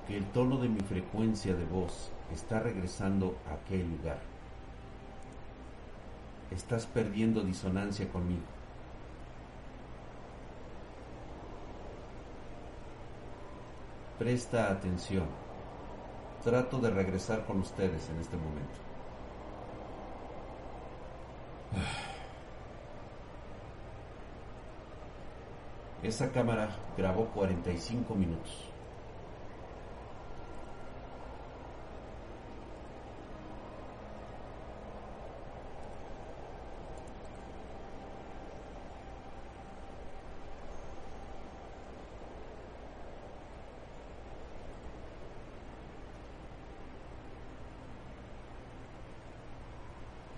que 0.06 0.16
el 0.16 0.24
tono 0.26 0.56
de 0.58 0.68
mi 0.68 0.78
frecuencia 0.78 1.52
de 1.52 1.64
voz 1.64 2.12
está 2.32 2.60
regresando 2.60 3.36
a 3.50 3.54
aquel 3.54 3.90
lugar. 3.90 4.20
Estás 6.52 6.86
perdiendo 6.86 7.40
disonancia 7.40 8.08
conmigo. 8.08 8.44
Presta 14.20 14.70
atención. 14.70 15.26
Trato 16.44 16.78
de 16.78 16.90
regresar 16.90 17.44
con 17.46 17.58
ustedes 17.58 18.08
en 18.10 18.20
este 18.20 18.36
momento. 18.36 18.78
Esa 26.06 26.30
cámara 26.30 26.68
grabó 26.96 27.24
45 27.34 28.14
minutos. 28.14 28.64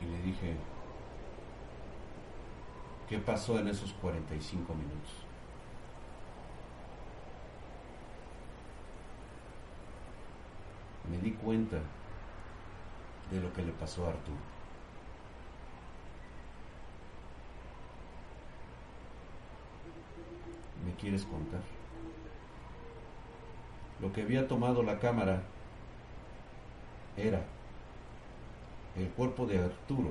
Y 0.01 0.07
le 0.07 0.23
dije, 0.23 0.57
¿qué 3.11 3.19
pasó 3.19 3.59
en 3.59 3.69
esos 3.69 3.93
45 3.93 4.75
minutos? 4.75 5.29
me 11.11 11.19
di 11.19 11.31
cuenta 11.49 11.79
de 13.31 13.41
lo 13.41 13.51
que 13.55 13.63
le 13.63 13.73
pasó 13.73 14.05
a 14.05 14.11
Arturo. 14.11 14.37
¿Me 20.85 20.93
quieres 21.01 21.25
contar? 21.25 21.63
Lo 24.03 24.13
que 24.13 24.21
había 24.21 24.47
tomado 24.47 24.83
la 24.83 24.99
cámara 24.99 25.41
era 27.17 27.47
el 28.95 29.09
cuerpo 29.09 29.47
de 29.47 29.59
Arturo 29.65 30.11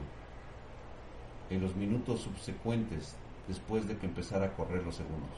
en 1.52 1.62
los 1.62 1.76
minutos 1.76 2.22
subsecuentes 2.22 3.16
después 3.48 3.88
de 3.88 3.96
que 3.96 4.08
empezara 4.08 4.48
a 4.48 4.54
correr 4.54 4.84
los 4.84 4.96
segundos. 4.96 5.38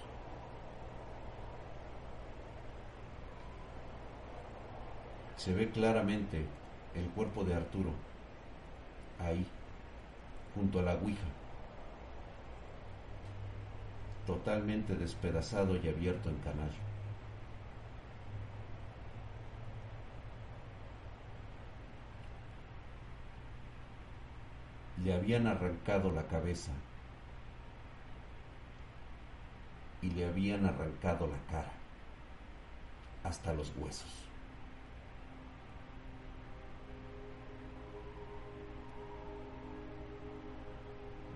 Se 5.40 5.54
ve 5.54 5.70
claramente 5.70 6.46
el 6.94 7.06
cuerpo 7.12 7.46
de 7.46 7.54
Arturo 7.54 7.94
ahí, 9.22 9.48
junto 10.54 10.80
a 10.80 10.82
la 10.82 10.96
Ouija, 10.96 11.30
totalmente 14.28 14.96
despedazado 14.96 15.78
y 15.78 15.88
abierto 15.88 16.28
en 16.30 16.36
canal. 16.40 16.72
Le 25.02 25.14
habían 25.14 25.48
arrancado 25.48 26.12
la 26.12 26.28
cabeza 26.28 26.74
y 30.02 30.10
le 30.10 30.28
habían 30.28 30.66
arrancado 30.66 31.28
la 31.28 31.38
cara 31.50 31.72
hasta 33.24 33.54
los 33.54 33.72
huesos. 33.78 34.29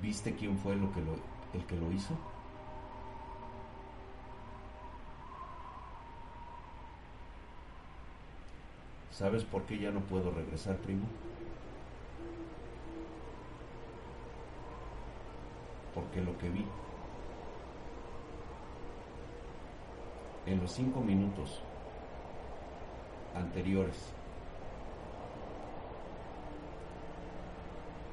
¿Viste 0.04 0.36
quién 0.36 0.58
fue 0.58 0.76
lo 0.76 0.92
que 0.92 1.00
el 1.54 1.66
que 1.66 1.78
lo 1.78 1.90
hizo? 1.90 2.14
¿Sabes 9.12 9.46
por 9.46 9.64
qué 9.64 9.80
ya 9.80 9.92
no 9.92 10.02
puedo 10.02 10.30
regresar, 10.32 10.76
primo? 10.80 11.06
Porque 15.96 16.20
lo 16.20 16.38
que 16.38 16.50
vi 16.50 16.66
en 20.46 20.60
los 20.60 20.70
cinco 20.74 21.00
minutos 21.00 21.62
anteriores 23.38 24.12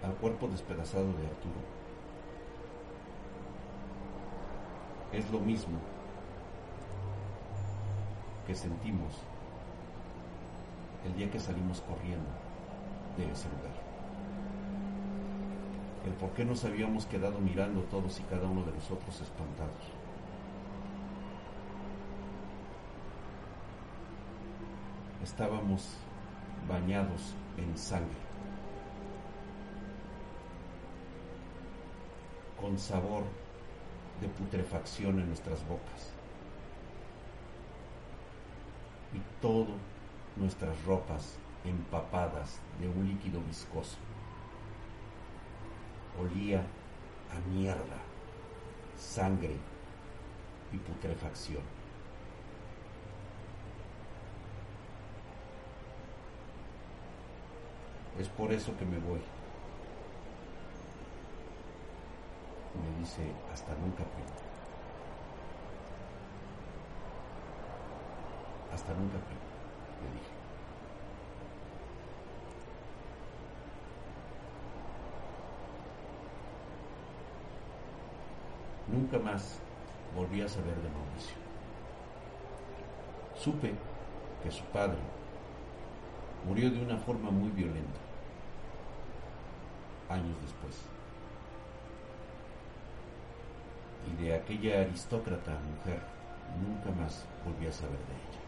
al 0.05 0.14
cuerpo 0.14 0.47
despedazado 0.47 1.12
de 1.14 1.26
Arturo 1.26 1.80
es 5.12 5.30
lo 5.30 5.40
mismo 5.40 5.78
que 8.46 8.54
sentimos 8.54 9.12
el 11.04 11.14
día 11.16 11.30
que 11.30 11.40
salimos 11.40 11.80
corriendo 11.80 12.28
de 13.16 13.30
ese 13.30 13.48
lugar. 13.48 13.74
El 16.06 16.12
por 16.12 16.30
qué 16.30 16.44
nos 16.44 16.64
habíamos 16.64 17.06
quedado 17.06 17.38
mirando 17.40 17.80
todos 17.82 18.18
y 18.20 18.22
cada 18.24 18.46
uno 18.46 18.62
de 18.62 18.72
nosotros 18.72 19.20
espantados. 19.20 19.70
Estábamos 25.22 25.96
bañados 26.68 27.34
en 27.58 27.76
sangre, 27.76 28.08
con 32.61 32.78
sabor 32.78 33.24
de 34.20 34.28
putrefacción 34.28 35.18
en 35.18 35.28
nuestras 35.28 35.66
bocas. 35.66 36.12
Y 39.14 39.20
todo 39.40 39.68
nuestras 40.36 40.84
ropas 40.84 41.36
empapadas 41.64 42.60
de 42.80 42.88
un 42.88 43.08
líquido 43.08 43.40
viscoso. 43.42 43.96
Olía 46.20 46.60
a 46.60 47.48
mierda, 47.50 47.98
sangre 48.96 49.56
y 50.72 50.76
putrefacción. 50.76 51.62
Es 58.18 58.28
por 58.28 58.52
eso 58.52 58.76
que 58.76 58.84
me 58.84 58.98
voy. 58.98 59.20
Dice, 63.01 63.22
hasta 63.53 63.72
nunca, 63.76 64.05
primo. 64.05 64.28
Hasta 68.72 68.92
nunca, 68.92 69.18
primo, 69.18 69.40
le 70.03 70.11
dije. 70.18 70.30
Nunca 78.88 79.18
más 79.18 79.59
volví 80.14 80.42
a 80.42 80.48
saber 80.48 80.74
de 80.74 80.90
Mauricio. 80.90 81.36
Supe 83.36 83.74
que 84.42 84.51
su 84.51 84.64
padre 84.64 84.98
murió 86.46 86.70
de 86.70 86.82
una 86.82 86.98
forma 86.98 87.30
muy 87.30 87.51
violenta 87.51 88.01
años 90.09 90.36
después. 90.42 90.99
Y 94.11 94.22
de 94.22 94.34
aquella 94.34 94.80
aristócrata 94.80 95.52
mujer 95.52 96.00
nunca 96.61 96.90
más 97.00 97.24
volví 97.44 97.66
a 97.66 97.72
saber 97.72 97.98
de 97.98 98.14
ella. 98.14 98.40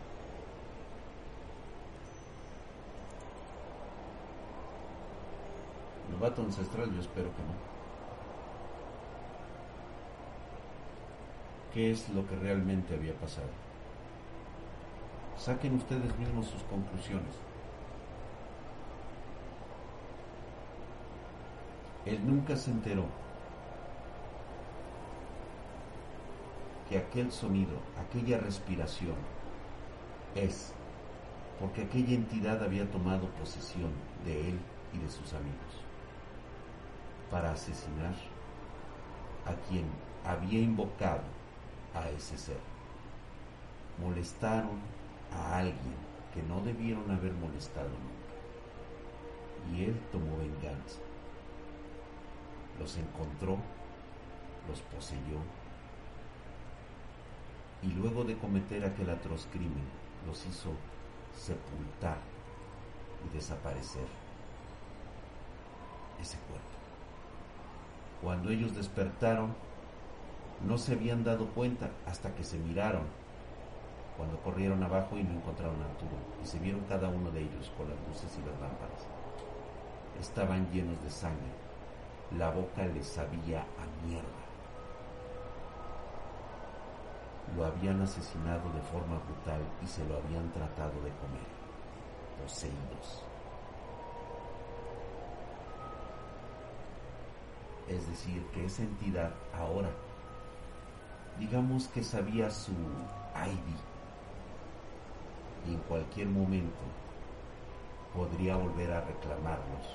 olfato 6.22 6.42
ancestral 6.42 6.92
yo 6.92 7.00
espero 7.00 7.30
que 7.34 7.42
no. 7.42 7.72
¿Qué 11.74 11.90
es 11.90 12.08
lo 12.10 12.26
que 12.26 12.36
realmente 12.36 12.94
había 12.94 13.14
pasado? 13.14 13.48
Saquen 15.38 15.76
ustedes 15.76 16.16
mismos 16.18 16.46
sus 16.46 16.62
conclusiones. 16.64 17.34
Él 22.04 22.20
nunca 22.26 22.56
se 22.56 22.70
enteró 22.70 23.06
que 26.92 26.98
aquel 26.98 27.32
sonido, 27.32 27.72
aquella 27.98 28.36
respiración, 28.36 29.14
es 30.34 30.74
porque 31.58 31.84
aquella 31.84 32.14
entidad 32.14 32.62
había 32.62 32.84
tomado 32.90 33.28
posesión 33.30 33.90
de 34.26 34.50
él 34.50 34.58
y 34.92 34.98
de 34.98 35.08
sus 35.08 35.32
amigos 35.32 35.72
para 37.30 37.52
asesinar 37.52 38.12
a 39.46 39.54
quien 39.70 39.86
había 40.26 40.60
invocado 40.60 41.22
a 41.94 42.10
ese 42.10 42.36
ser. 42.36 42.60
Molestaron 43.98 44.78
a 45.32 45.60
alguien 45.60 45.96
que 46.34 46.42
no 46.42 46.60
debieron 46.60 47.10
haber 47.10 47.32
molestado 47.32 47.88
nunca. 47.88 49.74
Y 49.74 49.84
él 49.84 49.98
tomó 50.12 50.36
venganza. 50.36 51.00
Los 52.78 52.98
encontró, 52.98 53.56
los 54.68 54.82
poseyó 54.94 55.38
y 57.82 57.88
luego 57.92 58.24
de 58.24 58.36
cometer 58.36 58.84
aquel 58.84 59.10
atroz 59.10 59.46
crimen 59.52 59.84
los 60.26 60.46
hizo 60.46 60.70
sepultar 61.36 62.18
y 63.26 63.34
desaparecer 63.34 64.06
ese 66.20 66.38
cuerpo. 66.38 66.66
Cuando 68.22 68.50
ellos 68.50 68.76
despertaron, 68.76 69.54
no 70.66 70.78
se 70.78 70.92
habían 70.92 71.24
dado 71.24 71.46
cuenta 71.48 71.90
hasta 72.06 72.34
que 72.34 72.44
se 72.44 72.58
miraron, 72.58 73.02
cuando 74.16 74.38
corrieron 74.42 74.82
abajo 74.82 75.18
y 75.18 75.24
no 75.24 75.32
encontraron 75.32 75.82
a 75.82 75.86
Arturo, 75.86 76.16
y 76.42 76.46
se 76.46 76.58
vieron 76.60 76.82
cada 76.82 77.08
uno 77.08 77.30
de 77.32 77.40
ellos 77.40 77.72
con 77.76 77.88
las 77.88 77.98
luces 78.06 78.30
y 78.38 78.48
las 78.48 78.60
lámparas. 78.60 79.06
Estaban 80.20 80.70
llenos 80.70 81.02
de 81.02 81.10
sangre, 81.10 81.50
la 82.38 82.50
boca 82.50 82.86
les 82.86 83.06
sabía 83.06 83.62
a 83.62 84.06
mierda. 84.06 84.41
Lo 87.56 87.66
habían 87.66 88.00
asesinado 88.00 88.72
de 88.72 88.80
forma 88.82 89.18
brutal 89.18 89.60
y 89.82 89.86
se 89.86 90.04
lo 90.06 90.16
habían 90.16 90.50
tratado 90.52 90.94
de 91.02 91.10
comer, 91.20 91.46
poseídos. 92.40 93.24
Es 97.88 98.08
decir, 98.08 98.42
que 98.54 98.64
esa 98.64 98.82
entidad 98.82 99.32
ahora, 99.54 99.90
digamos 101.38 101.88
que 101.88 102.02
sabía 102.02 102.50
su 102.50 102.72
ID 102.72 103.76
y 105.68 105.74
en 105.74 105.80
cualquier 105.80 106.28
momento 106.28 106.80
podría 108.14 108.56
volver 108.56 108.92
a 108.92 109.00
reclamarlos 109.02 109.86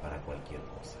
para 0.00 0.18
cualquier 0.22 0.60
cosa. 0.78 0.98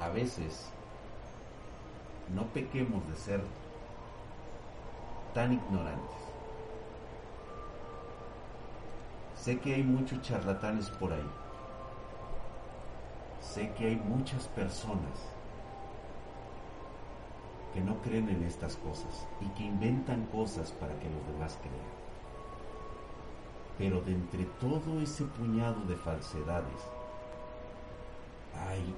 A 0.00 0.08
veces 0.08 0.72
no 2.34 2.46
pequemos 2.46 3.06
de 3.08 3.16
ser 3.16 3.40
tan 5.34 5.52
ignorantes. 5.52 6.22
Sé 9.36 9.58
que 9.58 9.74
hay 9.74 9.82
muchos 9.82 10.22
charlatanes 10.22 10.88
por 10.90 11.12
ahí. 11.12 11.30
Sé 13.40 13.72
que 13.72 13.86
hay 13.86 13.96
muchas 13.96 14.46
personas 14.48 15.32
que 17.74 17.80
no 17.80 18.00
creen 18.02 18.28
en 18.28 18.44
estas 18.44 18.76
cosas 18.76 19.26
y 19.40 19.46
que 19.56 19.64
inventan 19.64 20.26
cosas 20.26 20.70
para 20.72 20.98
que 21.00 21.10
los 21.10 21.26
demás 21.26 21.58
crean. 21.60 21.92
Pero 23.78 24.00
de 24.02 24.12
entre 24.12 24.44
todo 24.60 25.00
ese 25.00 25.24
puñado 25.24 25.80
de 25.86 25.96
falsedades 25.96 26.88
hay 28.54 28.94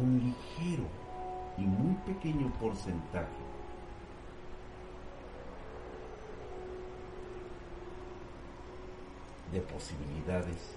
un 0.00 0.18
ligero 0.18 0.84
y 1.58 1.62
muy 1.62 1.94
pequeño 2.06 2.52
porcentaje 2.60 3.46
de 9.52 9.60
posibilidades 9.60 10.76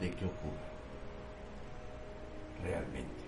de 0.00 0.10
que 0.10 0.24
ocurra 0.24 0.66
realmente. 2.62 3.25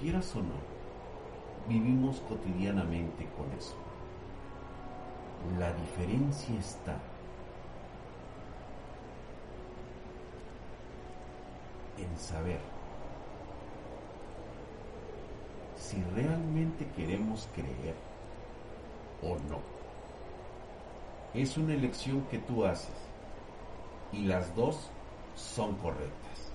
Quieras 0.00 0.34
o 0.36 0.40
no, 0.40 0.58
vivimos 1.68 2.20
cotidianamente 2.28 3.28
con 3.36 3.50
eso. 3.58 3.76
La 5.58 5.72
diferencia 5.72 6.58
está 6.58 6.98
en 11.98 12.18
saber 12.18 12.60
si 15.76 16.02
realmente 16.14 16.86
queremos 16.96 17.48
creer 17.54 17.94
o 19.22 19.36
no. 19.48 19.60
Es 21.34 21.56
una 21.56 21.74
elección 21.74 22.22
que 22.30 22.38
tú 22.38 22.64
haces 22.64 22.96
y 24.12 24.24
las 24.24 24.54
dos 24.56 24.90
son 25.36 25.76
correctas. 25.76 26.52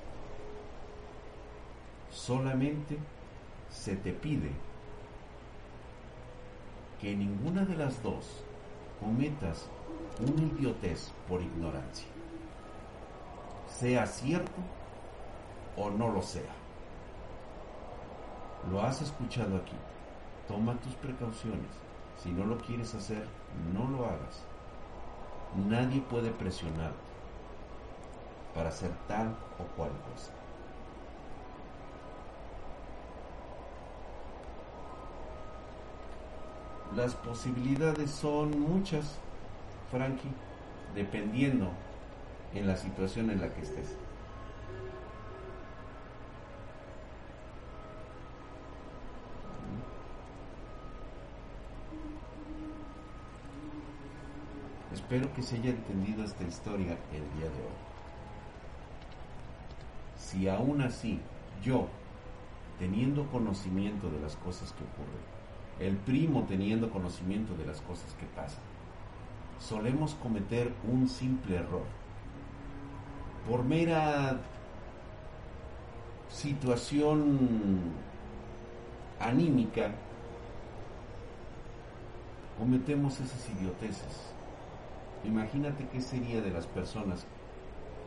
Solamente 2.09 2.97
se 3.79 3.95
te 3.95 4.11
pide 4.11 4.51
que 6.99 7.15
ninguna 7.15 7.63
de 7.63 7.77
las 7.77 8.03
dos 8.03 8.43
cometas 8.99 9.69
una 10.19 10.43
idiotez 10.43 11.13
por 11.29 11.41
ignorancia, 11.41 12.07
sea 13.67 14.05
cierto 14.05 14.61
o 15.77 15.89
no 15.89 16.09
lo 16.09 16.21
sea. 16.21 16.51
Lo 18.69 18.81
has 18.81 19.01
escuchado 19.01 19.55
aquí. 19.55 19.77
Toma 20.49 20.75
tus 20.81 20.93
precauciones. 20.95 21.71
Si 22.17 22.31
no 22.31 22.43
lo 22.43 22.57
quieres 22.57 22.93
hacer, 22.95 23.25
no 23.73 23.87
lo 23.87 24.05
hagas. 24.05 24.43
Nadie 25.69 26.01
puede 26.01 26.31
presionarte 26.31 27.09
para 28.53 28.67
hacer 28.67 28.91
tal 29.07 29.29
o 29.57 29.63
cual 29.77 29.91
cosa. 30.11 30.38
Las 36.95 37.13
posibilidades 37.13 38.09
son 38.09 38.59
muchas, 38.59 39.19
Frankie, 39.91 40.31
dependiendo 40.95 41.69
en 42.53 42.65
la 42.65 42.75
situación 42.75 43.29
en 43.29 43.41
la 43.41 43.53
que 43.53 43.61
estés. 43.61 43.95
Espero 54.91 55.31
que 55.33 55.43
se 55.43 55.57
haya 55.57 55.69
entendido 55.69 56.23
esta 56.23 56.43
historia 56.43 56.97
el 57.13 57.39
día 57.39 57.49
de 57.49 57.61
hoy. 57.61 57.79
Si 60.17 60.47
aún 60.49 60.81
así 60.81 61.19
yo, 61.63 61.87
teniendo 62.79 63.27
conocimiento 63.27 64.09
de 64.09 64.19
las 64.19 64.35
cosas 64.37 64.73
que 64.73 64.83
ocurren, 64.83 65.38
el 65.79 65.95
primo 65.97 66.45
teniendo 66.47 66.89
conocimiento 66.89 67.55
de 67.55 67.65
las 67.65 67.81
cosas 67.81 68.13
que 68.19 68.25
pasan, 68.27 68.61
solemos 69.59 70.15
cometer 70.15 70.73
un 70.91 71.07
simple 71.07 71.57
error. 71.57 71.83
Por 73.47 73.63
mera 73.63 74.39
situación 76.29 77.79
anímica, 79.19 79.91
cometemos 82.57 83.19
esas 83.19 83.49
idioteces. 83.49 84.33
Imagínate 85.25 85.87
qué 85.87 86.01
sería 86.01 86.41
de 86.41 86.51
las 86.51 86.67
personas 86.67 87.25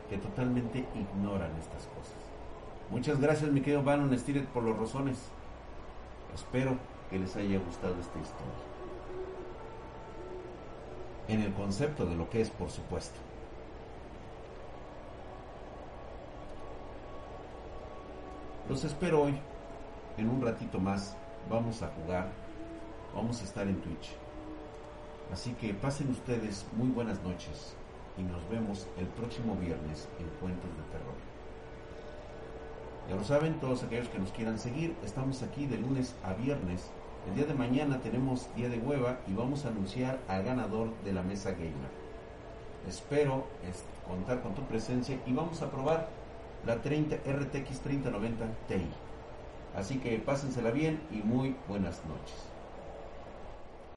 que 0.09 0.18
totalmente 0.18 0.87
ignoran 0.95 1.51
estas 1.59 1.87
cosas. 1.89 2.16
Muchas 2.91 3.18
gracias, 3.20 3.51
mi 3.51 3.61
querido 3.61 3.83
Bannon 3.83 4.16
Stiret, 4.18 4.47
por 4.49 4.62
los 4.62 4.79
razones. 4.79 5.18
Espero 6.35 6.77
que 7.13 7.19
les 7.19 7.37
haya 7.37 7.59
gustado 7.59 7.95
esta 8.01 8.19
historia. 8.19 8.73
en 11.29 11.41
el 11.41 11.53
concepto 11.55 12.05
de 12.05 12.17
lo 12.17 12.29
que 12.29 12.41
es, 12.41 12.51
por 12.51 12.71
supuesto. 12.71 13.19
Los 18.69 18.85
espero 18.85 19.23
hoy. 19.23 19.39
En 20.17 20.29
un 20.29 20.43
ratito 20.43 20.79
más 20.79 21.17
vamos 21.49 21.83
a 21.83 21.89
jugar. 21.89 22.29
Vamos 23.15 23.41
a 23.41 23.45
estar 23.45 23.67
en 23.67 23.81
Twitch. 23.81 24.17
Así 25.33 25.53
que 25.53 25.75
pasen 25.75 26.11
ustedes 26.11 26.67
muy 26.73 26.89
buenas 26.89 27.23
noches 27.23 27.75
y 28.19 28.23
nos 28.23 28.47
vemos 28.49 28.87
el 28.99 29.07
próximo 29.07 29.55
viernes 29.57 30.09
en 30.19 30.27
Cuentos 30.41 30.71
de 30.71 30.83
Terror. 30.91 31.15
Ya 33.09 33.17
lo 33.17 33.25
saben, 33.25 33.61
todos 33.61 33.83
aquellos 33.83 34.09
que 34.09 34.19
nos 34.19 34.33
quieran 34.33 34.59
seguir, 34.59 34.97
estamos 35.05 35.43
aquí 35.43 35.67
de 35.67 35.79
lunes 35.79 36.15
a 36.25 36.35
viernes. 36.35 36.91
El 37.29 37.37
día 37.37 37.45
de 37.45 37.55
mañana 37.55 38.01
tenemos 38.01 38.49
día 38.57 38.68
de 38.68 38.79
hueva 38.79 39.18
y 39.29 39.33
vamos 39.33 39.64
a 39.64 39.68
anunciar 39.68 40.18
al 40.27 40.43
ganador 40.43 40.89
de 41.05 41.12
la 41.12 41.23
mesa 41.23 41.53
gamer. 41.53 42.03
Espero 42.89 43.45
contar 44.09 44.43
con 44.43 44.57
tu 44.57 44.62
presencia 44.62 45.16
y 45.25 45.33
vamos 45.33 45.62
a 45.62 45.70
probar 45.70 46.09
la 46.66 46.83
30 46.83 47.16
RTX 47.16 47.81
3090 47.81 48.45
Ti. 48.66 48.87
Así 49.77 49.99
que 49.99 50.18
pásensela 50.18 50.73
bien 50.73 51.01
y 51.12 51.16
muy 51.16 51.55
buenas 51.68 52.03
noches. 52.07 52.51